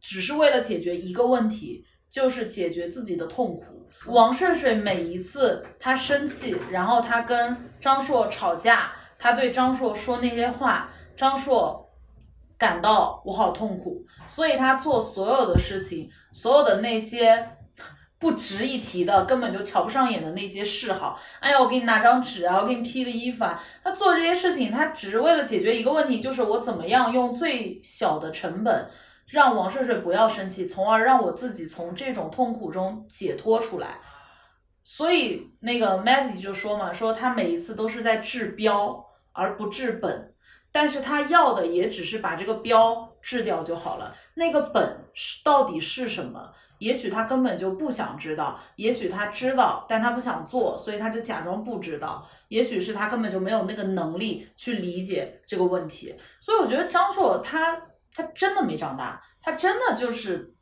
[0.00, 3.88] 只是为了解决一个问题，就是解决自己的痛苦。
[4.08, 11.88] 王睡睡每一次他生气，然后他跟张硕吵架，他对张硕说那些话，张硕
[12.58, 17.48] 感到我好痛苦，所以他做所有的事情，所有的那些
[18.24, 28.88] 不值一提的，根本就瞧不上眼的那些嗜好，哎呀，我给你拿张纸啊，我给你披个衣服啊，他做这些事情，他只是为了解决一个问题，就是我怎么样用最小的成本。
[29.26, 33.98] 让王睡睡不要生气，从而让我自己从这种痛苦中解脱出来。
[34.84, 40.34] 所以那个 Maddie 就说嘛，说他每一次都是在治标而不治本，
[40.72, 44.14] 但是他要的也只是把这个标治掉就好了。
[44.34, 46.52] 那个本是到底是什么？
[46.78, 52.26] 也许他根本就不想知道，也许他知道，但他不想做，所以他就假装不知道。
[52.48, 56.14] 也许是他根本就没有那个能力去理解这个问题。
[56.40, 57.80] 所以我觉得张硕他
[58.12, 60.52] 他真的没长大，他真的就是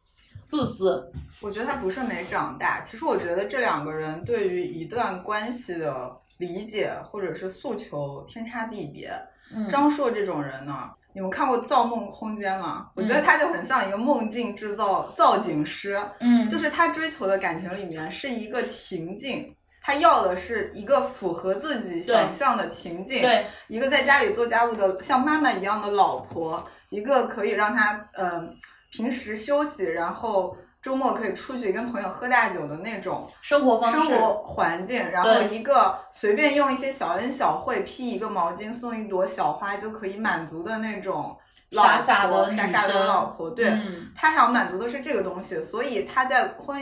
[0.46, 1.10] 自私。
[1.40, 9.12] 我觉得他不是没长大，其实我觉得这两个人对于一段关系的理解或者是诉求天差地别。
[9.54, 12.90] 嗯，张硕这种人呢，你们看过《造梦空间》吗？
[12.94, 19.54] 我觉得他就很像一个梦境制造造景师，嗯，就是他追求的感情里面是一个情境。
[19.84, 28.48] 他要的是一个符合自己想象的情境，对，一个在家里做家务的像妈妈一样的老婆，一个可以让他嗯、呃、
[28.92, 41.38] 平时休息，然后周末可以出去跟朋友喝大酒的那种生活方式，生活环境，然后一个随便用一些小恩小惠，披一个毛巾，送一朵小花就可以满足的那种
[41.70, 46.76] 老傻傻的傻傻的老婆，对，嗯他想满足的是这个东西，所以他在婚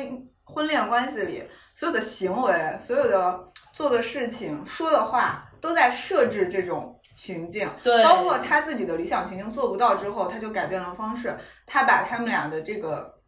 [0.44, 1.44] 婚恋关系里
[1.74, 3.38] 所有的行为、所有的
[3.72, 7.68] 做的事情、说的话，都在设置这种情境。
[7.84, 11.36] 对，包括他自己的理想情境做不到之后，他就改变了方式，
[11.66, 13.19] 他把他们俩的这个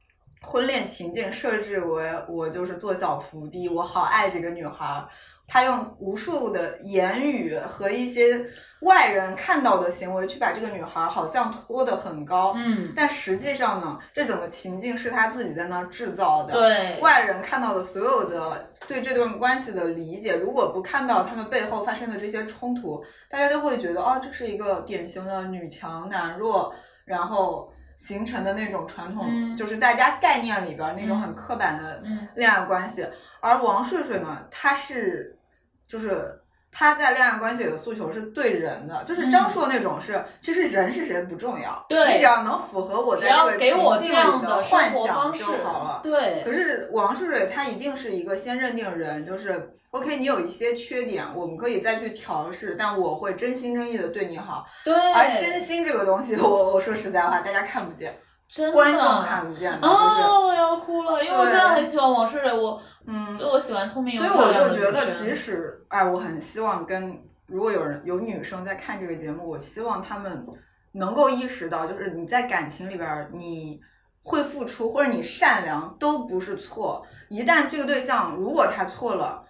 [0.42, 5.08] 婚恋情境设置为我就是做小伏低，我好爱这个女孩儿。
[5.46, 8.42] 他用无数的言语和一些
[8.80, 16.54] 外人看到的行为去把这个女孩儿好像拖得很高，嗯，但实际上呢，这整个情境是他自己在那儿制造的。
[16.54, 26.72] 对，外人看到的所有的对这段关系的理解，如果不看到他们背后发生的这些冲突，大家就会觉得哦，这是一个典型的女强男弱，
[27.04, 27.71] 然后
[28.02, 29.56] 形成的那种传统，嗯。
[29.56, 31.20] 就是大家概念里边儿那种嗯。
[31.20, 32.26] 很刻板的嗯。
[32.34, 33.06] 恋爱关系。
[33.40, 35.38] 而王睡睡呢，他是
[35.86, 36.41] 就是
[36.74, 46.00] 他在恋爱关系里的诉求是对人的，就是张嗯硕那种是，其实人是谁不重要，对你只要能符合我只要在这个给我这情境里样的生幻想活方式就好了。
[46.02, 54.66] 对可是王睡睡他一定是一个先认定人，就是 OK，你有一些缺点，我们可以再去调试，但我会真心真意的对你好。
[54.82, 58.18] 对，而真心这个东西，我我说实在话，大家看不见，
[58.52, 58.72] 真的。
[58.72, 70.46] 观众看不见哦，我要哭了，因为我真的很喜欢王诗蕊，我嗯，就我喜欢聪明又所以我就觉得，即使哎，我很希望跟如果有人有女生在看这个节目，我希望她们
[70.92, 73.80] 能够意识到，就是你在感情里边儿，你
[74.22, 77.06] 会付出或者你善良都不是错。
[77.30, 79.42] 一旦这个对象如果他错了，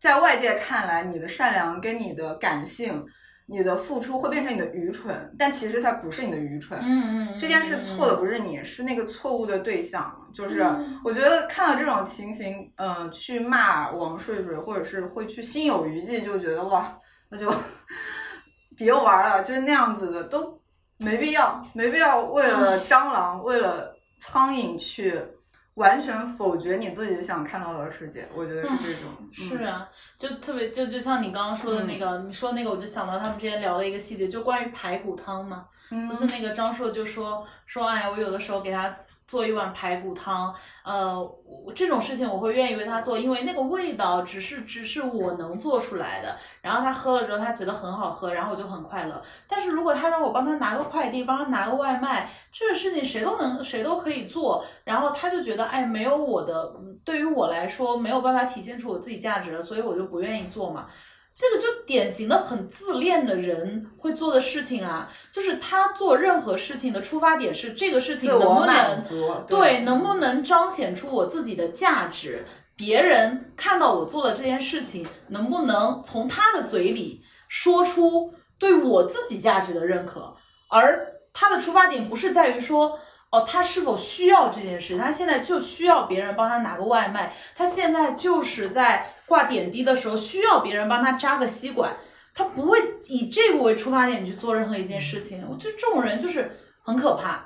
[0.00, 3.04] 在外界看来，你的善良跟你的感性、
[3.50, 6.78] 你的付出会变成你的愚蠢，但其实它不是你的愚蠢。
[6.82, 10.14] 嗯嗯，嗯这件事错的不是你，是那个错误的对象。
[10.34, 16.94] 就是嗯我觉得看到这种情形，嗯、去骂王睡睡，或者是会去心有余悸，就觉得哇，
[17.30, 17.50] 那就
[18.76, 20.60] 别玩了，就是那样子的都
[20.98, 25.18] 没必要，没必要为了蟑螂，为了苍蝇去
[25.78, 28.28] 完全否决你自己想看到的世界。
[28.34, 35.66] 我觉得是这种，嗯、是啊，就特别就就像你刚刚说的那个，你说那个，我就想到他们之前聊的一个细节，就关于排骨汤嘛。
[35.90, 38.94] 嗯，不是那个张硕就说说，哎呀，我有的时候给他
[39.28, 40.52] 做一碗排骨汤，
[40.82, 41.30] 呃，
[41.76, 46.34] 这种事情我会愿意为他做，因为那个味道只是只是我能做出来的。
[46.62, 49.22] 然后他喝了之后，他觉得很好喝，然后我就很快乐。
[49.46, 56.74] 但是如果他让我帮他拿个快递，帮他拿个外卖，这个事情谁都能谁都可以做，然后他就觉得，哎，没有我的，
[57.04, 60.86] 对于我来说没有办法体现出我自己价值了，所以我就不愿意做嘛。
[61.38, 72.44] 这个就典型的很自恋的人会做的事情啊，就是他做任何事情的出发点是这个事情能不能满足，对，能不能彰显出我自己的价值？
[72.74, 80.34] 别人看到我做了这件事情，能不能从他的嘴里说出对我自己价值的认可？
[80.68, 82.98] 而他的出发点不是在于说，
[83.30, 84.98] 哦，他是否需要这件事？
[84.98, 91.94] 他现在就需要别人帮他拿个外卖，他现在就是在挂点滴的时候需要别人帮他扎个吸管，
[92.34, 95.46] 他不会以这个为出发点去做任何一件事情。
[95.48, 96.50] 我觉得这种人就是
[96.82, 97.44] 很可怕，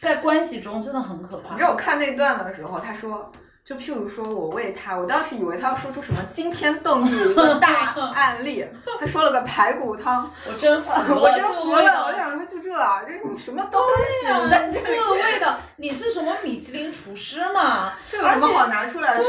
[0.00, 1.54] 在关系中真的很可怕。
[1.54, 3.30] 你知道我看那段的时候，他说，
[3.64, 8.66] 就譬如说我喂他，我当时以为他要说出什么惊天动地的一个大 案例，
[8.98, 13.80] 他说了个排骨汤，我真服了， 我真服了，我想说就这啊，这你什么东
[14.22, 14.26] 西？
[14.26, 17.92] 啊你这里这个味道，你是什么米其林厨师吗？
[18.10, 19.24] 这有什么好拿出来说？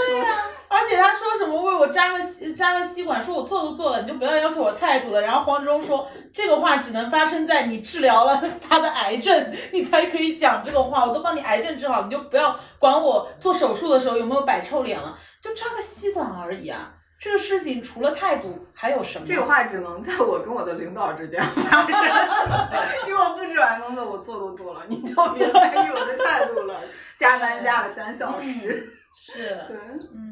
[0.72, 5.22] 而且他说什么为我扎个吸扎个吸管，说我做都做了，你就不要要求我态度了。
[5.22, 11.06] 然后黄志忠说这个话只能发生在你治疗了他的癌症，你才可以讲这个话。
[11.06, 16.94] 我都帮你癌症治好，你就不要管我做手术的时候有没有摆臭脸了，就扎个吸管而已啊。
[17.20, 19.26] 这个事情除了态度还有什么？
[19.28, 22.02] 这个话只能在我跟我的领导之间发生，
[23.08, 26.80] 因为我布置完工作，我做都做了，你就别在意我的态度了。
[27.18, 29.78] 加班加了三小时，是，对，
[30.16, 30.31] 嗯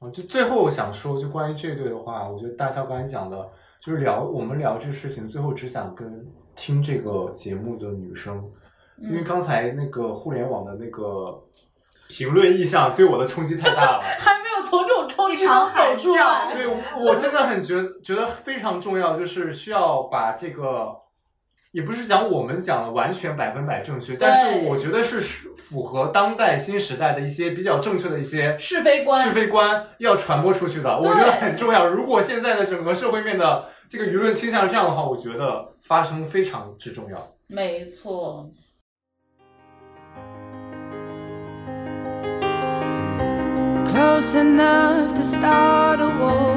[0.00, 6.24] 嗯，就最后我想说，就关于这对的话，我觉得大肖刚才讲的，就是聊我们聊这个事情，最后只想跟
[6.54, 8.48] 听这个节目的女生，
[8.98, 11.42] 因为嗯，刚才那个互联网的那个
[12.08, 14.00] 评论意向对我的冲击太大了。
[14.02, 15.52] 还没有从这种冲击走
[15.98, 16.54] 出来。
[16.54, 16.66] 对，
[17.04, 20.94] 我真的很觉觉得非常重要，就是需要把这个，
[21.72, 25.20] 也不是讲我们讲的完全百分百正确，但是我觉得是
[25.68, 31.86] 符合当代新时代的一些比较正确的一些是非观是非观要传播出去的，我觉得很重要。
[31.86, 37.34] 如果现在的整个社会面的这个舆论倾向是这样的话，我觉得发声非常之重要。
[37.48, 38.50] 没错。
[43.98, 46.56] close enough to start a war.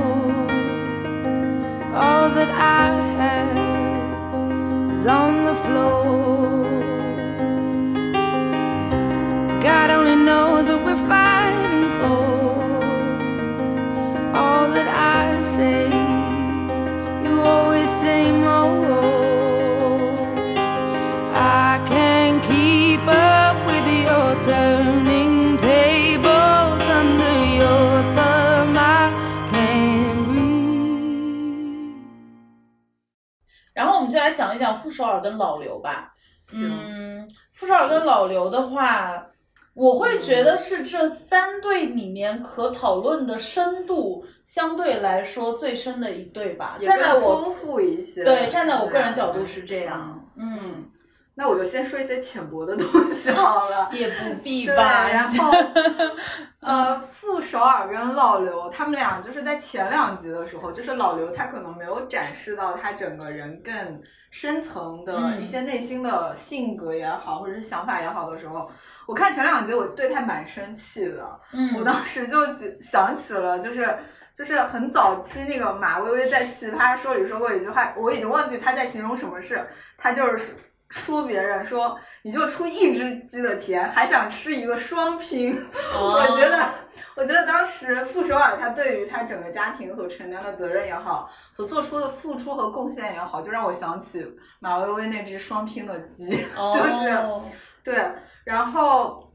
[1.93, 3.57] All that I have
[4.95, 6.40] is on the floor.
[9.61, 12.61] God only knows what we're fighting for.
[14.33, 15.87] All that I say,
[17.23, 18.71] you always say more.
[21.35, 28.75] I can't keep up with your turning tables under your thumb.
[28.77, 29.11] I
[29.51, 32.01] can't breathe.
[33.73, 36.13] 然后我们就来讲一讲傅首尔跟老刘吧。
[36.51, 39.27] 嗯，傅首尔跟老刘的话，
[39.73, 46.75] 我会觉得是这三对里面可讨论的深度相对来说最深的一对吧。
[46.79, 48.23] 也站在我更丰富一些。
[48.23, 50.27] 对站在我个人角度是这样。
[50.35, 50.85] 嗯，嗯，
[51.35, 53.89] 那我就先说一些浅薄的东西 好了。
[53.93, 55.09] 也不必，吧。
[55.09, 55.51] 然后，
[56.59, 63.73] 呃，傅首尔跟老刘他们俩就是在前两集的时候，就是老刘他可能没有展示到他整个人更
[64.31, 68.69] 深层的嗯一些内心的性格也好，或者是想法也好的时候，
[69.11, 72.37] 我看前两集我对他蛮生气的，嗯，我当时就
[72.79, 73.87] 想起了就是。
[74.33, 80.55] 就是很早期那个马薇薇在《奇葩说》里说过一句话，我已经忘记他在形容什么事，他就是
[80.87, 85.61] 说别人说你就出一只鸡的钱，还想吃一个双拼。
[85.93, 86.65] 哦我觉得，
[87.17, 94.25] 我觉得当时傅首尔他对于他整个家庭所承担的责任也好，所做出的付出和贡献也好，就让我想起
[94.59, 97.43] 马薇薇那只双拼的鸡， 就是哦
[97.83, 97.95] 对。
[98.43, 99.31] 然后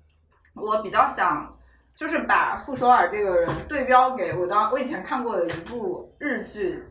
[0.55, 1.53] 我比较想。
[1.97, 6.85] 就是把傅首尔这个人对标给我当我以前看过的一部日剧，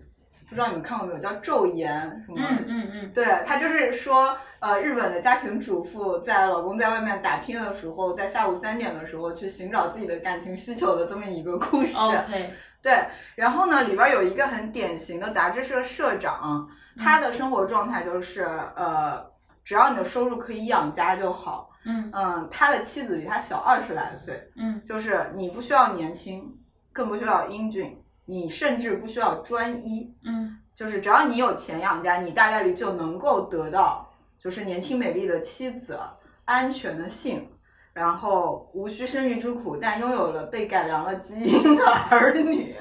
[0.49, 1.93] 不知道你们看过没有，叫《昼颜》
[2.25, 2.37] 什么？
[2.39, 11.95] 嗯嗯嗯，对他就是说，呃，日本的家庭主妇在老公在外面打拼的时候，在下午三点的时候去寻找自己的感情需求的这么一个故事。
[11.95, 12.49] OK，
[12.81, 18.41] 对，然后呢，里边有一个很典型的杂志社社长，他的生活状态就是，
[18.75, 19.23] 呃，
[19.65, 21.71] 只要你的收入可以养家就好。
[21.87, 26.57] 嗯嗯，他的妻子比他小二十来岁，嗯就是你不需要年轻，
[26.93, 35.99] 更不需要英俊，你甚至不需要专一，嗯就是只要你有钱养家，你大概率就能够得到就是年轻美丽的妻子、
[36.45, 37.47] 安全的性，
[37.93, 42.75] 然后无需生育之苦，但拥有了被改良了基因的儿女。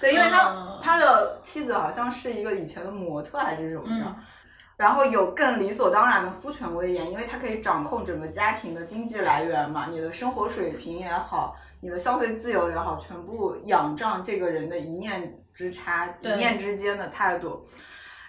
[0.00, 4.04] 对，因为他、嗯他的妻子好像是一个以前的模特还是什么的。
[4.06, 4.16] 嗯
[4.80, 17.62] 然后有更理所当然的夫权威严，因为他可以掌控整个家庭的经济来源嘛，你的生活水平也好，你的消费自由也好，全部仰仗这个人的一念之差、一念之间的态度。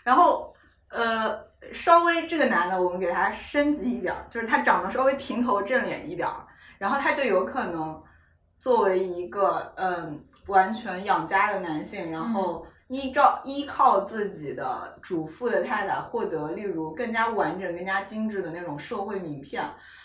[0.03, 0.53] 然后，
[0.89, 1.39] 呃，
[1.71, 6.35] 稍微这个男的，我们给他升级一点儿，就是他长得稍微平头正脸一点儿，
[6.77, 8.03] 然后他就有可能
[8.59, 19.63] 作为一个嗯完全养家的男性，然后依照依靠自己的主妇的太太获得，例如更加完整、更加精致的那种社会名片。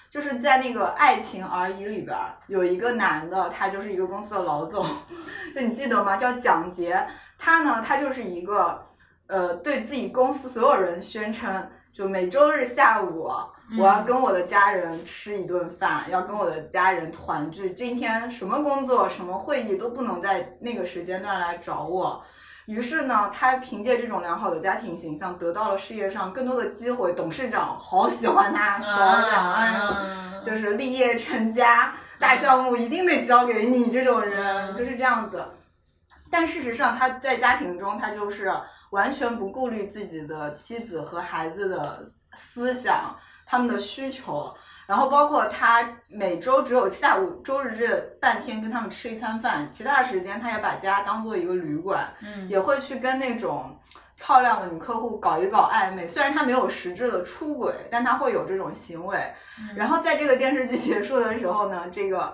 [0.08, 4.86] 就是在那个《爱情而已》里边儿有一个男的，他就是一个公司的老总，
[5.52, 6.16] 就你记得吗？
[6.16, 7.04] 叫蒋杰。
[7.36, 8.80] 他呢，他就是一个
[9.26, 13.28] 呃，对自己公司所有人宣称，就每周日下午
[13.72, 17.72] 嗯我要跟我的家人吃一顿饭，要跟我的家人团聚。
[17.72, 22.22] 今天什么工作、什么会议都不能在那个时间段来找我。
[22.66, 27.12] 于是呢，他凭借这种良好的家庭形象，得到了事业上更多的机会。
[27.12, 28.88] 董事长好喜欢他，小
[29.30, 35.44] 长哎，啊，就是立业成家，大项目一定得交给你这种人，嗯就是这样子。
[36.28, 38.52] 但事实上，他在家庭中，他就是
[38.90, 44.52] 完全不顾虑自己的妻子和孩子的思想、他们的需求，
[44.86, 53.76] 然后包括他每周只有下午周日这半天跟他们吃一餐饭，其他的时间他也把家当做一个旅馆，嗯也会去跟那种
[54.16, 56.06] 漂亮的女客户搞一搞暧昧。
[56.06, 59.18] 虽然他没有实质的出轨，但他会有这种行为。
[59.58, 62.32] 嗯然后在这个电视剧结束的时候呢，这个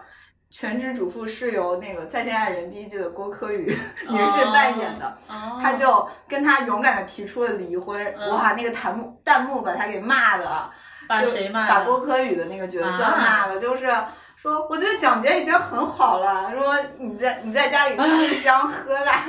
[0.50, 3.64] 全职主妇是由那个《再见爱人》第一季的郭柯宇
[4.06, 8.04] 女士扮演的，哦她就跟他勇敢的提出了离婚。
[8.18, 10.70] 嗯哇，那个弹幕弹幕把他给骂的，
[11.08, 13.86] 把谁骂的把郭柯宇的那个角色啊骂了，就是。
[14.34, 16.52] 说，我觉得蒋洁已经很好了。
[16.52, 19.24] 说你在你在家里吃香喝辣，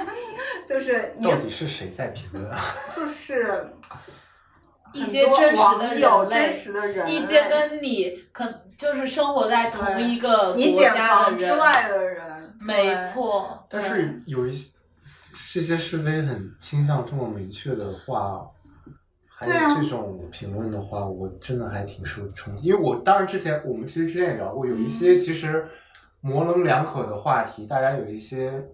[0.67, 2.59] 就是你到底是谁在评论啊？
[2.95, 3.75] 就是
[4.91, 8.43] 一些真实的很多网友人类真实的人类，一些跟你可
[8.75, 14.71] 就是生活在同一个国家的房之人，外的人，没错，但是有一些
[15.53, 18.41] 这些是非很倾向这么明确的话，
[19.47, 22.67] 这种评论的话，我真的还挺受冲击。
[22.67, 25.67] 因为我当然之前我们其实之前也聊过，有一嗯些其实
[26.21, 28.65] 模棱两可的话题，大家有一些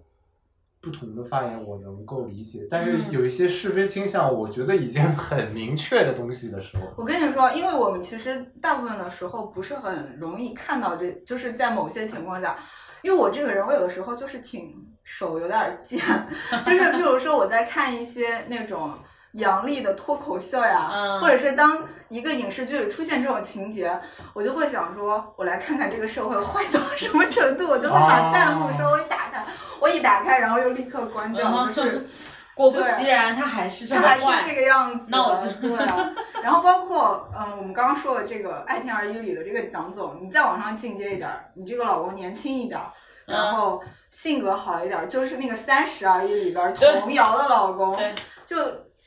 [0.80, 2.66] 不同的发言，我能够理解。
[2.70, 12.56] 但是嗯有一些是非倾向，我觉得已经很明确的东西的时候，我跟你说，因为我们其实大部分的时候不是很容易看到这，就是在某些情况下，
[13.02, 15.98] 因为我这个人，我有的时候就是挺手有点儿贱，
[16.64, 18.94] 就是譬如说我在看一些那种
[19.32, 21.78] 杨笠的脱口秀呀，嗯或者是当
[22.08, 23.96] 一个影视剧里出现这种情节，
[24.32, 29.44] 我就会想说，我来看看这个社会坏到什么程度，我就会把弹幕稍微打开，
[29.80, 32.06] 我一打开，然后又立刻关掉，嗯就是。
[32.52, 34.46] 果不其然，他还是这么他还是。
[34.46, 36.10] 这个样子，那我就对啊。
[36.42, 42.78] 然后包括嗯，我们刚刚说的这个《爱听而已》里的这个蒋总，你再往上进阶一点儿，你这个老公年轻一点
[43.24, 48.14] 然后性格好一点儿，就是那个《三十而已》里边儿童谣的老公，对，
[48.44, 48.58] 就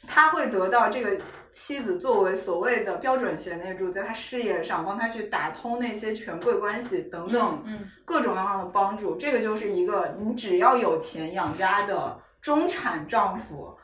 [0.07, 1.17] 他会得到这个
[1.51, 13.75] 妻子作为所谓的标准贤内助，在他事业上帮他去打通那些权贵关系等等嗯各种各样的帮助，这个就是一个你只要有钱养家的中产丈夫，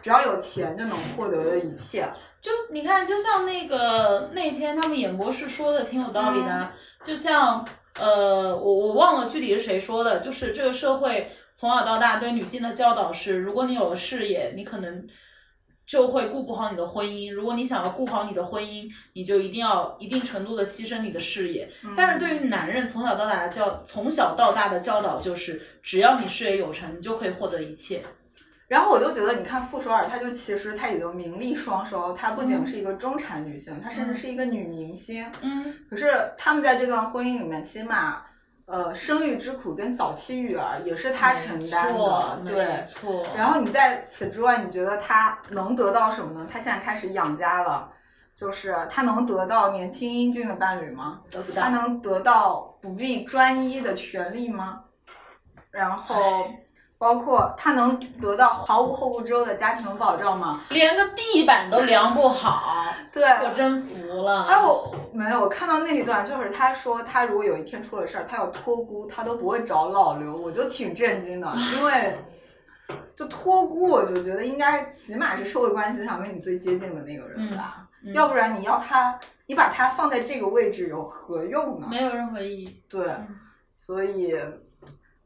[0.00, 2.08] 只要有钱就能获得的一切。
[2.40, 6.70] 就你看，就像那个那天他们演播室说的挺有道理的，
[7.02, 7.66] 就像
[7.98, 15.04] 呃，我我忘了具体是谁说的，就是这个社会从小到大对女性的教导是，如果你有了事业，你可能
[15.86, 21.68] 就会顾不好你的婚姻；如果你想要顾好你的婚姻，你就一定要一定程度的牺牲你的事业。
[21.96, 28.02] 但是对于男人从小到大的教，从小到大的教导就是，只要你事业有成，你就可以获得一切。
[28.68, 35.24] 然后我就觉得，你看傅首尔，她就其实她已经名利双收，她不仅是一个中产女性，她甚至是一个女明星。
[35.40, 38.24] 嗯可是他们在这段婚姻里面，起码，
[38.66, 42.82] 呃，生育之苦跟早期育儿也是他承担的，没对。
[42.84, 43.24] 错。
[43.36, 46.48] 然后你在此之外，你觉得他能得到什么呢？
[46.50, 47.88] 他现在开始养家了，
[48.34, 51.20] 就是他能得到年轻英俊的伴侣吗？
[51.30, 51.68] 得不到他。
[51.68, 54.82] 能得到不必专一的权利吗？
[55.70, 56.48] 然后，
[56.98, 60.62] 包括他能得到毫无后顾之忧的家庭保障吗？
[60.70, 64.44] 连个地板都量不好， 对，我真服了。
[64.44, 72.16] 哎，我没有我看到那一段，就是他说他如果有一天出了事儿，他要托孤，他都不会找老刘，我就挺震惊的， 因为
[73.14, 81.88] 就托孤，我就觉得应该起码是社会关系上跟你最接近的那个人吧，嗯要不然你要他，你把他放在这个位置有何用呢？
[81.90, 82.82] 没有任何意义。
[82.88, 83.28] 对，嗯
[83.78, 84.34] 所以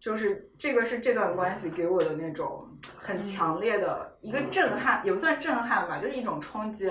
[0.00, 6.90] 就是这个是这段关系给我的那种很强烈的一个震撼，也不算震撼吧，就是一种冲击。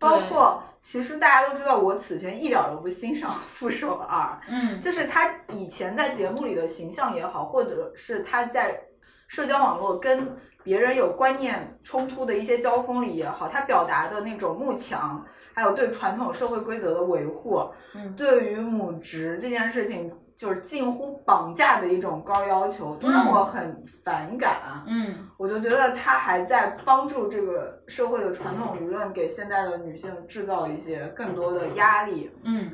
[0.00, 4.80] 包括其实大家都知道，我此前一点儿都不欣赏傅首尔，嗯。
[4.80, 8.80] 就是他以前在节目里的形象也好，或者是他在
[9.26, 18.14] 社交网络跟别人有观念冲突的一些交锋里也好，他表达的那种慕强，还有对传统社会规则的维护，嗯。
[18.14, 24.58] 对于母职这件事情就是近乎绑架的一种高要求，都让我很反感。
[24.86, 32.30] 嗯我就觉得他还在帮助这个社会的传统舆论给现在的女性制造一些更多的压力。
[32.44, 32.70] 嗯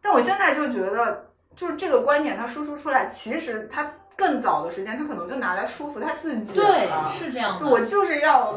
[0.00, 7.12] 但我现在就觉得，就是这个观点他输出出来，其实他更早的时间他可能就拿来说服他自己对了，。
[7.12, 7.64] 是这样的。
[7.64, 8.54] 就我就是要，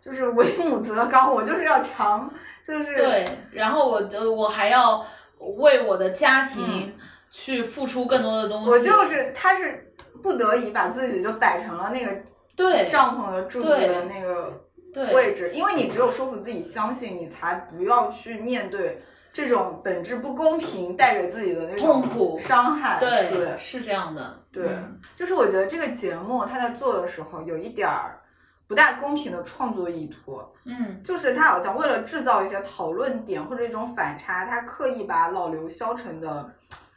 [0.00, 2.28] 就是为母则刚，我就是要强，
[2.66, 5.06] 就是对，然后我呃我还要
[5.38, 6.92] 为我的家庭
[7.32, 8.66] 去付出更多的东西。
[8.66, 12.12] 嗯我就是他是不得已把自己就摆成了那个
[12.54, 14.62] 对帐篷的柱子的那个
[14.94, 19.02] 对位置，因为你只有说服自己相信，你才不要去面对
[19.32, 23.00] 这种本质不公平带给自己的那种痛苦伤害。
[23.00, 24.38] 对对是这样的。
[24.52, 28.20] 对嗯就是我觉得这个节目他在做的时候有一点儿
[28.68, 36.50] 不大公平的创作意图，嗯就是他好像为了制造一些讨论点或者一种反差，他刻意把老刘消沉的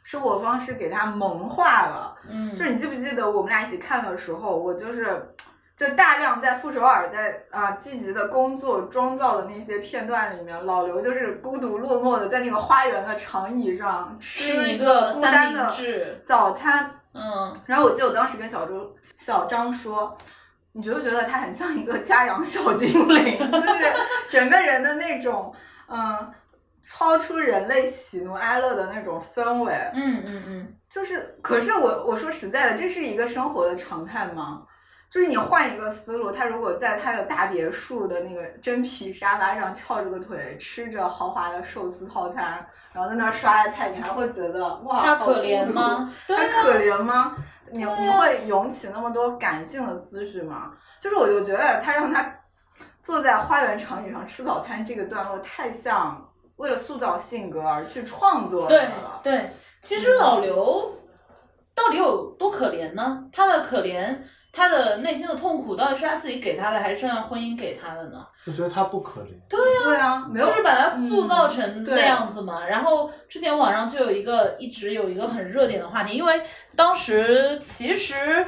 [0.06, 2.16] 生活方式给他萌化了。
[2.30, 5.34] 嗯，就是你记不记得我们俩一起看的时候，我就是
[5.76, 16.22] 就大量在傅首尔在啊、积极的工作妆造的那些片段里面，老刘就是孤独落寞的在那个花园的长椅上吃一个孤单的治。
[16.24, 16.88] 早餐。
[17.12, 20.16] 嗯，然后我记得我当时跟小周、小张说，
[20.72, 23.38] 你觉不觉得他很像一个家养小精灵？
[23.50, 23.92] 就是
[24.28, 25.52] 整个人的那种，
[25.88, 26.30] 嗯，
[26.86, 29.72] 超出人类喜怒哀乐的那种氛围。
[29.94, 34.62] 嗯嗯嗯，就是，可是我我说实在的，这是一个生活的常态吗？
[35.08, 46.12] 就是你换一个思路，他如果在他的大别墅的那个真皮沙发上翘着个腿，吃着豪华的寿司套餐，然后在那儿刷 iPad，你还会觉得哇，好他可怜吗？
[46.26, 47.36] 他可怜吗？
[47.70, 50.72] 你你会涌起那么多感性的思绪吗？
[51.00, 52.34] 就是我就觉得他让他
[53.02, 56.20] 坐在花园长椅上吃早餐这个段落太像
[56.56, 59.20] 为了塑造性格而去创作的对了。
[59.22, 59.50] 对，
[59.82, 61.00] 其实老刘
[61.74, 63.24] 到底有多可怜呢？
[63.32, 64.18] 他的可怜，
[64.52, 68.26] 他的内心的痛苦，到底是他自己给他的，还是这段婚姻给他的呢？
[68.46, 69.26] 我觉得他不可怜。
[69.48, 72.64] 对啊，没有就是把他塑造成嗯那样子嘛。
[72.64, 76.40] 然后之前网上就有一个一直有一个很热点的话题，因为
[76.74, 78.46] 当时其实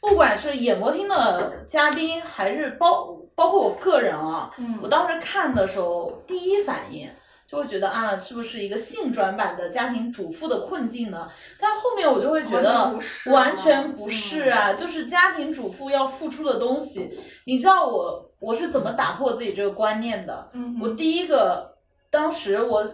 [0.00, 7.08] 不管是演播厅的嘉宾，还是包包括我个人啊，嗯我当时看的时候，第一反应
[7.54, 11.28] 就会觉得啊，是不是一个性转版的家庭主妇的困境呢？
[11.60, 12.92] 但后面我就会觉得
[13.30, 17.16] 完全不是啊，就是家庭主妇要付出的东西。
[17.44, 20.50] 你知道我我是怎么打破自己这个观念的？
[20.52, 21.76] 嗯我第一个，
[22.10, 22.84] 当时我，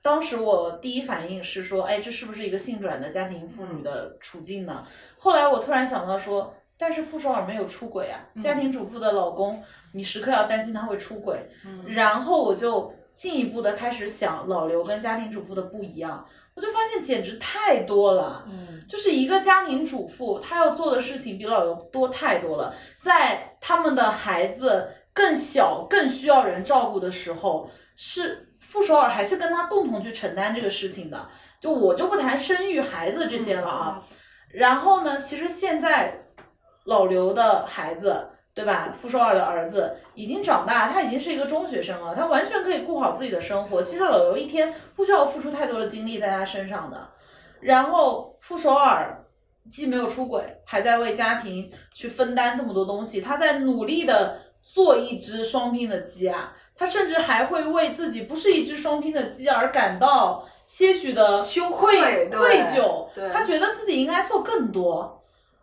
[0.00, 4.86] 当时我第一反应是说，哎，这是不是一个性转的家庭妇女的处境呢？
[5.18, 11.50] 后来我突然想到说，但是傅首尔没有出轨啊，嗯家庭主妇的老公，你时刻要担心他会出轨。
[11.66, 18.44] 嗯然后我就进一步的开始想老刘跟家庭主妇的不一样，我就发现简直太多了。
[18.48, 22.72] 嗯就是一个家庭主妇，她要做的事情比老刘多太多了。
[23.00, 31.28] 在他们的孩子更小、更需要人照顾的时候，是傅首尔还是跟他共同去承担这个事情的。
[31.60, 34.02] 就我就不谈生育孩子这些了啊。
[34.50, 36.26] 然后呢，其实现在
[36.84, 38.28] 老刘的孩子，
[38.58, 38.92] 对吧？
[39.00, 43.80] 傅首尔的儿子已经长大，他已经是一个中学生了，他完全可以顾好自己的生活。
[43.80, 47.08] 其实老刘一天不需要付出太多的精力在他身上的。
[47.60, 49.24] 然后傅首尔
[49.70, 65.17] 既没有出轨，还在为家庭去分担这么多东西，他在努力的做一只双拼的鸡啊，他甚至还会为自己不是一只双拼的鸡而感到些许的羞愧愧疚，他觉得自己应该做更多。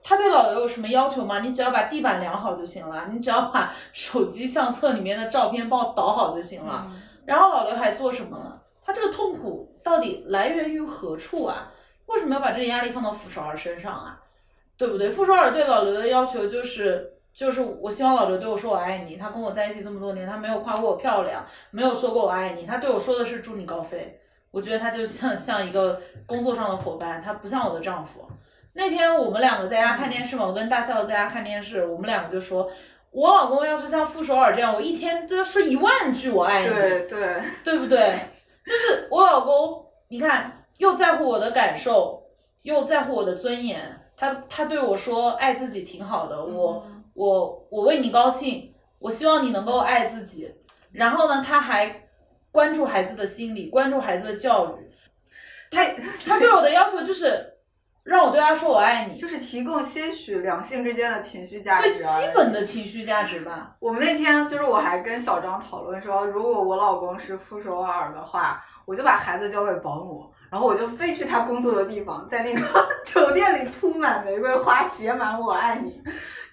[0.07, 1.39] 他对老刘有什么要求吗？
[1.39, 6.91] 你只要把地板量好就行了，你只要把手机相册里面的照片帮我导好就行了。
[7.25, 8.61] 然后老刘还做什么了？
[8.83, 11.71] 他这个痛苦到底来源于何处啊？
[12.05, 14.21] 为什么要把这个压力放到傅首尔身上啊？
[14.77, 15.09] 对不对？
[15.09, 19.15] 傅首尔对老刘的要求就是，就是我希望老刘对我说我爱你。
[19.15, 24.19] 他跟我在一起这么多年，他没有夸过我漂亮，没有说过我爱你，他对我说的是祝你高飞。
[24.51, 28.29] 我觉得他就像像一个工作上的伙伴，他不像我的丈夫。
[28.77, 32.69] 那天我们两个在家看电视嘛，我跟大笑在家看电视，我们两个就说，
[33.11, 36.69] 我老公要是像傅首尔这样，我一天都要说一万句我爱你。
[36.69, 38.13] 对对，对不对？
[38.65, 42.21] 就是我老公，你看又在乎我的感受，
[42.63, 44.01] 又在乎我的尊严。
[44.17, 50.53] 他他对我说爱自己挺好的，我我我为你高兴，我希望你能够爱自己。
[50.91, 52.03] 然后呢，他还
[52.51, 54.91] 关注孩子的心理，关注孩子的教育。
[55.71, 55.85] 他
[56.25, 57.54] 他对我的要求就是
[58.05, 62.29] 让我对他说我爱你，就是提供些许两性之间的情绪价值最基。
[62.35, 63.71] 本的情绪价值吧。
[63.79, 72.61] 我们那天就是我还跟小张讨论说，如果我老公是傅首尔的话，我就把孩子交给保姆，然后我就飞去他工作的地方，在那个
[73.03, 75.99] 酒店里铺满玫瑰花，写满我爱你，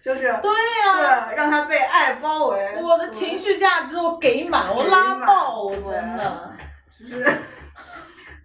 [0.01, 2.79] 就是对呀、对，让他被爱包围。
[2.83, 6.51] 我的情绪价值我给满，我拉爆，我真的。
[6.99, 7.25] 就是，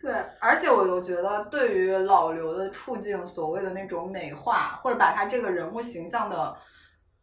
[0.08, 6.56] 对，而且我就觉得，对于老刘的处境，所谓的那种美化，或者把他这个人物形象的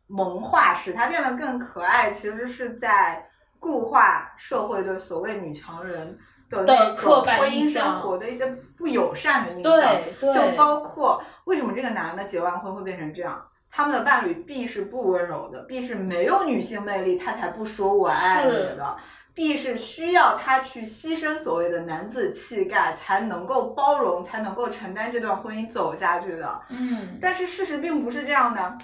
[0.07, 3.27] 萌化，使他变得更可爱，其实是在
[3.59, 6.19] 固化社会对所谓女强人
[6.51, 9.73] 的的那种刻板婚姻生活的一些不友善的印象。
[9.73, 13.43] 对对，就包括为什么这个男的结完婚会变成这样。
[13.71, 18.97] 他们的伴侣必是不温柔的，必是没有女性魅力，他才不说我爱你的。
[19.35, 26.63] 必是需要他去牺牲所谓的男子气概，才能够包容，才能够承担这段婚姻走下去的。
[26.69, 28.79] 嗯，但是事实并不是这样的。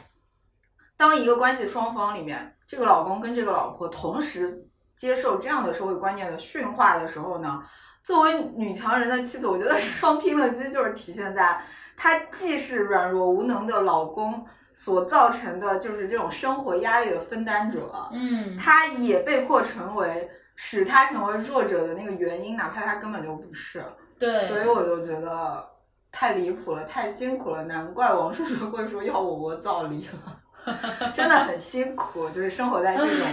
[0.97, 7.63] 当一个关系双方里面，这个老公跟这个老婆同时接受这样的社会观念的驯化的时候呢，
[8.03, 11.63] 作为女强人的妻子，我觉得 双拼的鸡就是体现在
[11.97, 14.45] 她既是软弱无能的老公
[14.75, 20.29] 所造成的就是这种生活压力的分担者，嗯，她也被迫成为
[20.63, 23.83] 使他成为弱者的那个原因，哪怕他根本就不是。
[24.19, 25.67] 对，所以我就觉得
[26.13, 30.41] 太离谱了，太辛苦了，难怪王叔叔会说要我我早离了，
[31.17, 33.27] 真的很辛苦，就是生活在这种。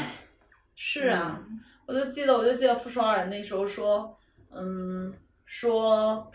[0.78, 4.18] 是啊，嗯我就记得，我就记得傅首尔那时候说，
[4.56, 5.14] 嗯，
[5.44, 6.32] 说，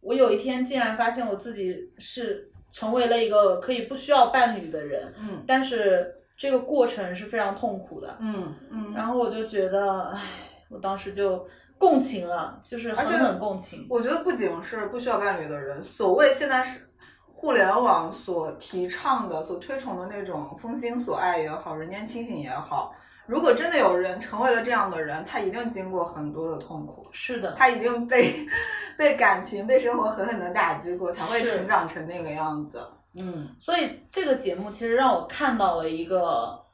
[0.00, 8.16] 我有一天竟然发现我自己是成为了一个可以不需要伴侣的人，嗯但是这个过程是非常痛苦的。
[8.20, 10.22] 嗯嗯，然后我就觉得，唉，
[10.70, 11.44] 我当时就
[11.76, 13.84] 共情了，就是而且狠狠共情。
[13.90, 16.88] 我觉得不仅是不需要伴侣的人，所谓现在是
[17.26, 22.94] 互联网所提倡的、所推崇的那种风心所爱也好，人间清醒也好，
[23.26, 28.46] 如果真的有人成为了这样的人，他一定经过很多的痛苦，是的，他一定被
[28.96, 32.80] 被感情、被生活狠狠的打击过，才会成长成那个样子。
[33.14, 36.64] 嗯所以这个节目其实让我看到了一个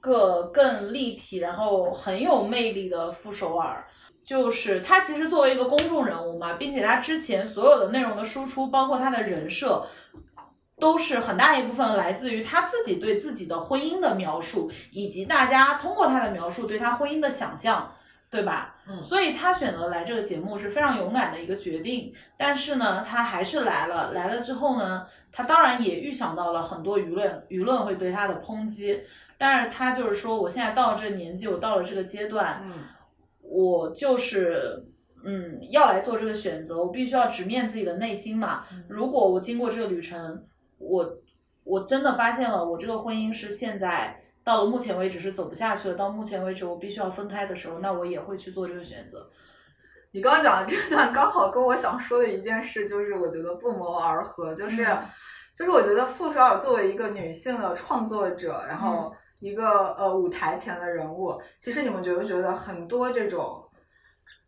[0.00, 3.84] 个更立体，然后很有魅力的傅首尔。
[4.24, 9.86] 就是他其实作为一个公众人物嘛，并且他之前所有的内容的输出，包括他的人设，
[10.80, 17.92] 都是很大一部分来自于他自己对自己的婚姻的描述，以及大家通过他的描述对他婚姻的想象，
[18.28, 18.74] 对吧？
[18.88, 22.12] 嗯所以他选择来这个节目是非常勇敢的一个决定。
[22.36, 24.10] 但是呢，他还是来了。
[24.10, 25.06] 来了之后呢，
[25.36, 29.02] 他当然也预想到了很多舆论舆论会对他的抨击。
[29.36, 32.72] 但是他就是说，我现在到了这个年纪，我到了这个阶段，嗯
[33.42, 34.86] 我就是
[35.24, 38.64] 嗯要来做这个选择，我必须要直面自己的内心嘛。
[38.88, 40.42] 如果我经过这个旅程，
[40.78, 41.18] 我
[41.64, 49.28] 我真的发现了，我这个婚姻是现在到了目前为止是走不下去了，到目前为止我必须要分开的时候，那我也会去做这个选择。
[50.12, 55.02] 你刚刚讲的这段刚好跟我想说的一件事，就是我觉得不谋而合，就是、嗯。
[55.54, 59.12] 就是我觉得傅首尔作为一个女性的创作者，然后嗯。
[59.38, 63.62] 一个呃舞台前的人物，其实你们觉不觉得很多这种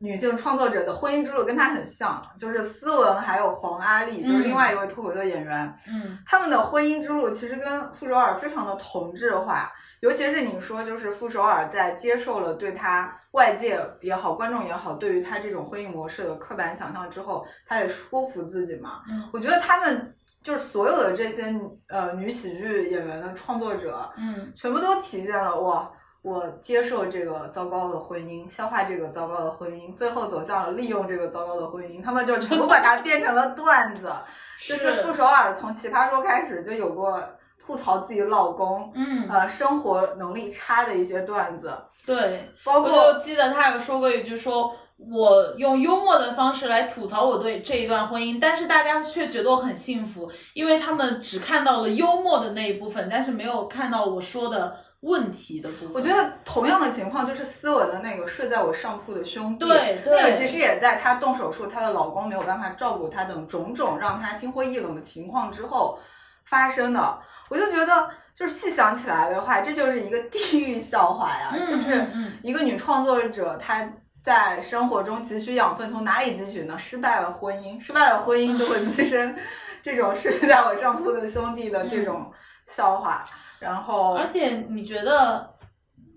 [0.01, 19.03] 女性创作者的婚姻之路跟她很像，就是思文还有黄阿丽，就是嗯另外一位脱口秀演员，嗯他们的婚姻之路其实跟傅首尔非常的同质化，尤其是你说，就是傅首尔在接受了对他外界也好、观众也好，对于他这种婚姻模式的刻板想象之后，他也说服自己嘛。
[19.11, 21.53] 嗯我觉得他们就是所有的这些
[21.88, 25.90] 呃女喜剧演员的创作者，嗯全部都体现了哇。
[26.29, 32.03] 我接受这个糟糕的婚姻，消化这个糟糕的婚姻，最后走向了利用这个糟糕的婚姻。
[32.03, 34.12] 他们就全部把它变成了段子，
[34.68, 37.22] 就是傅首尔从奇葩说开始就有过
[37.59, 41.72] 吐槽自己老公，嗯，呃，生活能力差的一些段子，
[42.05, 44.74] 对，包括就记得他有说过一句说。
[45.12, 55.92] 我用幽默的方式来吐槽我对这一段婚姻，但是大家却觉得我很幸福，因为他们只看到了幽默的那一部分，但是没有看到我说的问题的部分。
[55.94, 65.99] 我觉得同样的情况就是思文的那个睡在我上铺的兄弟，对对那个其实也在她动手术，她的老公没有办法照顾她等种种让她心灰意冷的情况之后
[66.44, 67.18] 发生的。
[67.49, 72.07] 我就觉得，就是细想起来的话，这就是一个地狱笑话呀，嗯就是
[72.42, 73.88] 一个女创作者她。
[74.24, 76.76] 在生活中汲取养分，从哪里汲取呢？
[76.76, 79.34] 失败了婚姻，失败了婚姻就会 滋生
[79.80, 82.30] 这种睡在我上铺的兄弟的这种
[82.66, 83.24] 笑话。
[83.61, 85.54] 然后，而且你觉得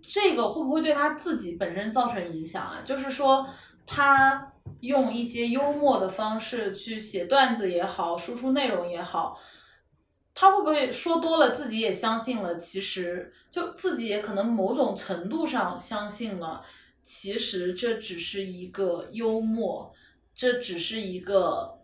[0.01, 2.81] 这个会不会对他自己本身造成影响啊？
[2.85, 3.47] 就是说，
[3.85, 9.39] 他用一些幽默的方式去写段子也好，输出内容也好，
[10.33, 12.57] 他会不会说多了自己也相信了？
[12.57, 16.63] 其实就自己也可能某种程度上相信了，
[17.03, 19.91] 其实这只是一个幽默，
[20.33, 21.80] 这只是一个。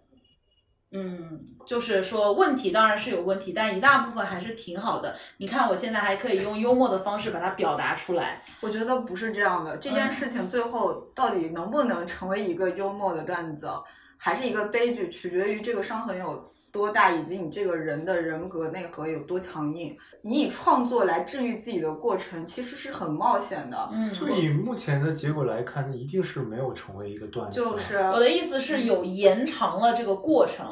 [0.92, 5.16] 嗯，就是说问题当然是有问题，但一大部分还是挺好的。
[5.38, 8.42] 你看我现在还可以用幽默的方式把它表达出来。
[8.62, 13.70] 我觉得不是这样的，这件事情最后到底能不能成为一个幽默的段子，
[14.16, 19.98] 还是一个悲剧，取决于这个伤痕有多大，以及你这个人的人格内核有多强硬。
[20.22, 23.90] 你以创作来治愈自己的过程，其实是很冒险的。
[23.92, 27.56] 嗯，就以目前的结果来看，一定是没有成为一个段子。
[27.56, 30.66] 就是我的意思是有延长了这个过程。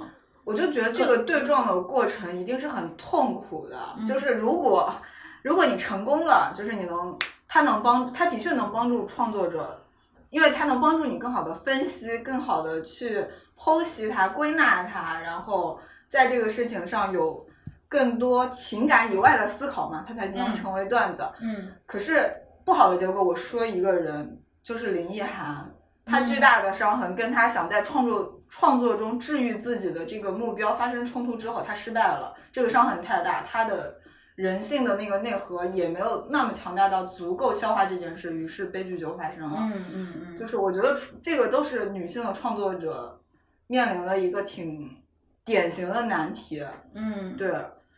[0.43, 3.79] 我就觉得这个对撞的过程一定是很痛苦的。
[3.97, 4.93] 嗯就是如果
[5.41, 7.17] 如果你成功了，就是你能，
[7.47, 9.81] 它能帮，它的确能帮助创作者，
[10.29, 13.25] 因为它能帮助你更好的分析，更好的去
[13.57, 15.79] 剖析它、归纳它，然后
[16.09, 17.45] 在这个事情上有
[17.87, 21.23] 更多情感以外的思考嘛，它才能嗯成为段子。
[21.41, 22.31] 嗯可是
[22.63, 25.69] 不好的结果，我说一个人就是林奕涵，
[26.05, 33.95] 他嗯巨大的伤痕跟他想在创作创作中治愈自己的这个目标发生冲突之后，他失败了，这个伤痕太大，他的
[34.35, 39.57] 人性的那个内核也没有那么强大到足够消化这件事，于是悲剧就发生了。
[39.61, 43.19] 嗯嗯嗯，就是我觉得这个都是女性的创作者
[43.67, 44.95] 面临了一个挺
[45.43, 46.65] 典型的难题。
[46.93, 47.53] 嗯对，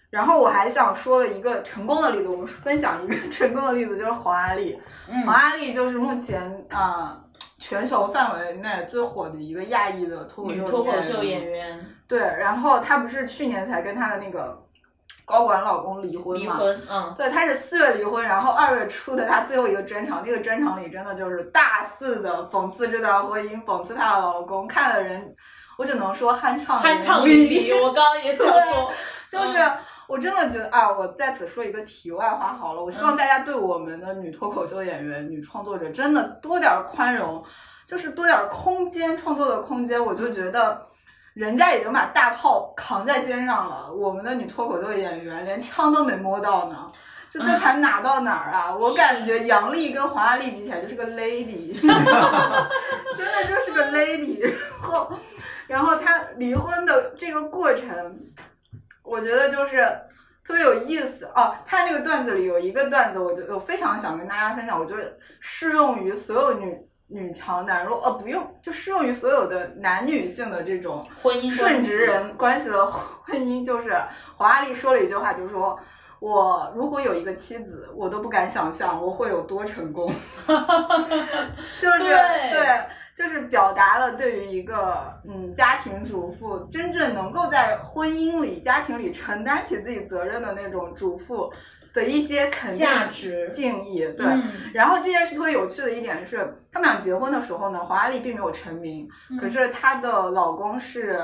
[0.09, 4.79] 然后我还想说了一个成功的例子，我们分享一个 成功的例子，就是黄阿丽。
[5.07, 7.23] 黄嗯阿丽就是目前啊、
[7.57, 11.85] 全球范围内最火的一个亚裔的脱口秀女脱口秀演员。
[12.07, 14.57] 对，然后她不是去年才跟她的那个
[15.25, 16.57] 高管老公离婚嘛？
[16.57, 25.35] 离婚，嗯对，她是四月离婚，然后二月初的她最后一个专场，那个专场里真的就是大肆的讽刺这段婚姻，讽刺她的老公，看的人
[25.77, 27.81] 我只能说酣畅酣畅淋淋漓。
[27.81, 28.91] 我刚刚也想说，
[29.29, 37.43] 就是嗯我真的觉得啊，我在此说一个题外话好了，我希望大家对我们的女脱口秀演员、女创作者真的多点儿宽容，
[37.85, 40.03] 就是多点儿空间，创作的空间。
[40.03, 40.85] 我就觉得。
[41.33, 46.91] 人家已经把大炮扛在肩上了，我们的女脱口秀演员连枪都没摸到呢，
[47.29, 48.75] 就这才哪到哪儿啊？
[48.75, 54.39] 我感觉杨笠跟黄阿丽比起来就是个 lady， 真的就是个 lady。
[54.41, 54.51] 然
[54.81, 55.11] 后，
[55.67, 58.19] 然后他离婚的这个过程，
[59.03, 59.85] 我觉得就是
[60.45, 61.55] 特别有意思哦。
[61.65, 73.65] 他那个段子里有一个段子，我就我非常想跟大家分享，我觉得适用于所有女女强男弱，呃，不用，就适用于所有的男女性的这种婚姻顺直人关系的婚姻。
[73.65, 73.95] 就是
[74.35, 75.79] 黄阿丽说了一句话，就是说。
[76.19, 80.11] 我如果有一个妻子，我都不敢想象我会有多成功。
[80.47, 82.85] 就是对对，
[83.17, 91.51] 就是表达了对于一个嗯家庭主妇真正能够在婚姻里、家庭里承担起自己责任的那种主妇
[91.95, 94.07] 的一些肯定价值敬意。
[94.15, 101.19] 对，嗯然后这件事特别有趣的一点是，他们俩结婚的时候呢，黄雅丽并没有成名，嗯可是她的老公是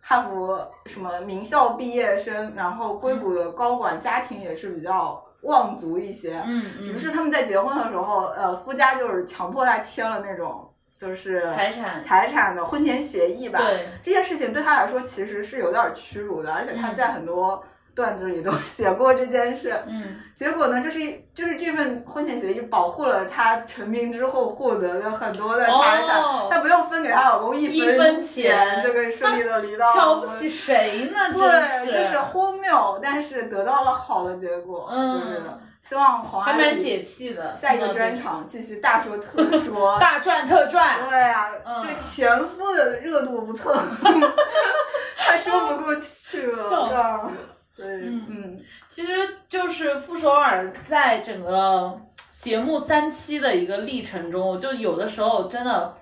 [0.00, 6.42] 哈佛什么名校毕业生，然后硅谷的高管，家庭也是比较望族一些。
[6.46, 10.63] 嗯嗯，于是他们在结婚的时候，呃，夫家就是强迫他签了那种
[10.98, 13.58] 就是财产财产的婚前协议吧。
[13.58, 17.62] 对，这件事情对他来说其实是有点屈辱的，而且他嗯在很多
[17.94, 19.74] 段子里都 写过这件事。
[19.86, 20.98] 嗯结果呢，就是
[21.32, 29.86] 就是这份婚前协议保护了她成名之后获得的很多的财产，哦她不用分给她老公一一分钱就可以顺利的离到。
[29.92, 31.20] 瞧不起谁呢？
[31.32, 35.42] 真对，是，就是荒谬，但是得到了好的结果，嗯就是
[35.86, 37.56] 希望黄阿还蛮解气的。
[37.60, 39.98] 下一个专场继续大说特说。
[39.98, 41.08] 大赚特赚。
[41.08, 43.72] 对啊、嗯这前夫的热度不错，
[45.26, 47.30] 快说不过去了。
[47.76, 49.12] 对，嗯嗯其实
[49.48, 52.00] 就是傅首尔在整个
[52.38, 55.94] 节目三期的一个历程中，就有的时候真的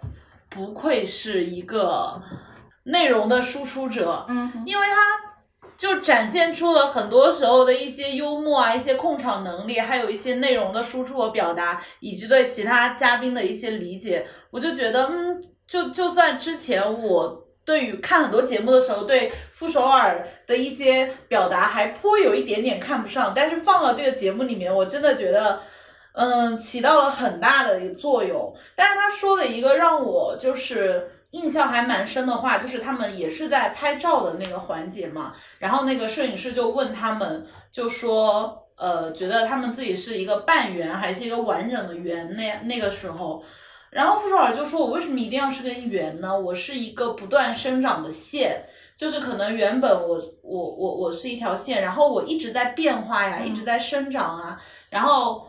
[0.51, 2.20] 不愧是一个
[2.85, 5.32] 内容的输出者，嗯因为他
[5.83, 14.24] 就展现出了很多时候的一些幽默啊，一些控场能力，还有一些内容的输出和表达，以及对其他嘉宾的一些理解。
[14.53, 17.41] 我就觉得，嗯，就就算之前我。
[17.64, 25.61] 对于看很多节目的时候，对傅首尔的一些表达还颇有一点点看不上，但是放到这个节目里面，我真的觉得，
[26.14, 28.53] 嗯，起到了很大的一个作用。
[28.74, 42.35] 但是他说了一个让我就是印象还蛮深的话，就是他们也是在拍照的那个环节嘛，然后那个摄影师就问他们，就说，呃，觉得他们自己是一个半圆还是一个完整的圆？
[42.37, 43.45] 那那个时候。
[43.91, 46.41] 然后傅首尔就说：“我为什么一定要是根圆呢？
[46.41, 48.64] 我是一个不断生长的线，
[48.97, 54.59] 就是可能原本我我我我是一条线，然后我一直在变化呀，一直在生长啊，
[54.89, 55.47] 然后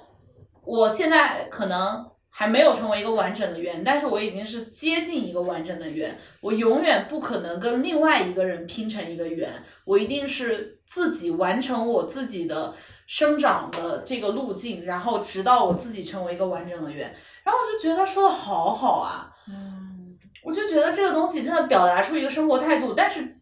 [0.66, 2.06] 我现在可能
[2.36, 6.18] 还没有成为一个完整的圆，但是我已经是接近一个完整的圆。
[6.42, 9.54] 我永远不可能跟另外一个人拼成一个圆，
[9.86, 12.74] 我一定是自己完成我自己的
[13.06, 17.16] 生长的这个路径，然后直到我自己成为一个完整的圆。
[17.44, 23.38] 然后我就觉得他说的好好啊，嗯我就觉得这个东西真的表达出一个生活态度，但是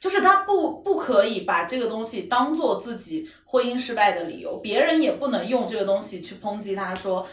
[0.00, 7.26] 就是他不不可以把这个东西当做自己婚姻失败的理由，别人也不能用这个东西去抨击他说。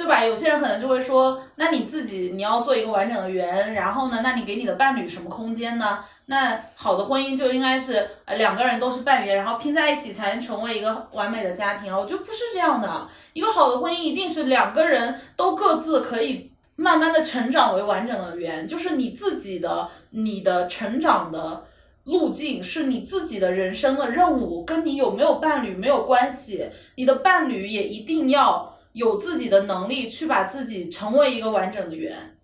[0.00, 0.24] 对吧？
[0.24, 6.02] 有些人可能就会说，那你自己你要做一个完整的圆，然后呢，那你给你的伴侣什么空间呢？
[6.24, 11.98] 那好的婚姻就应该是呃两个人都是半圆，然后拼在一起才能成为一个完美的家庭啊！
[11.98, 21.66] 我觉得不是这样的，一个好的婚姻一定是两个人都各自可以慢慢的成长为完整的圆，就是你自己的你的成长的
[22.04, 32.36] 路径是你自己的人生的任务，跟你有没有伴侣没有关系，你的伴侣也一定要有自己的能力去把自己成为一个完整的圆。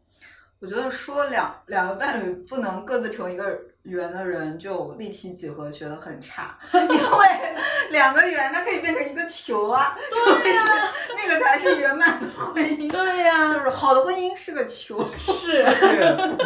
[0.58, 7.26] 我觉得说两两个伴侣不能各自成一个圆的人，就立体几何学的很差， 因为
[7.90, 12.90] 两个圆它可以变成一个球啊，对呀、那个才是圆满的婚姻。
[12.90, 15.86] 对呀、就是好的婚姻是个球，是 而且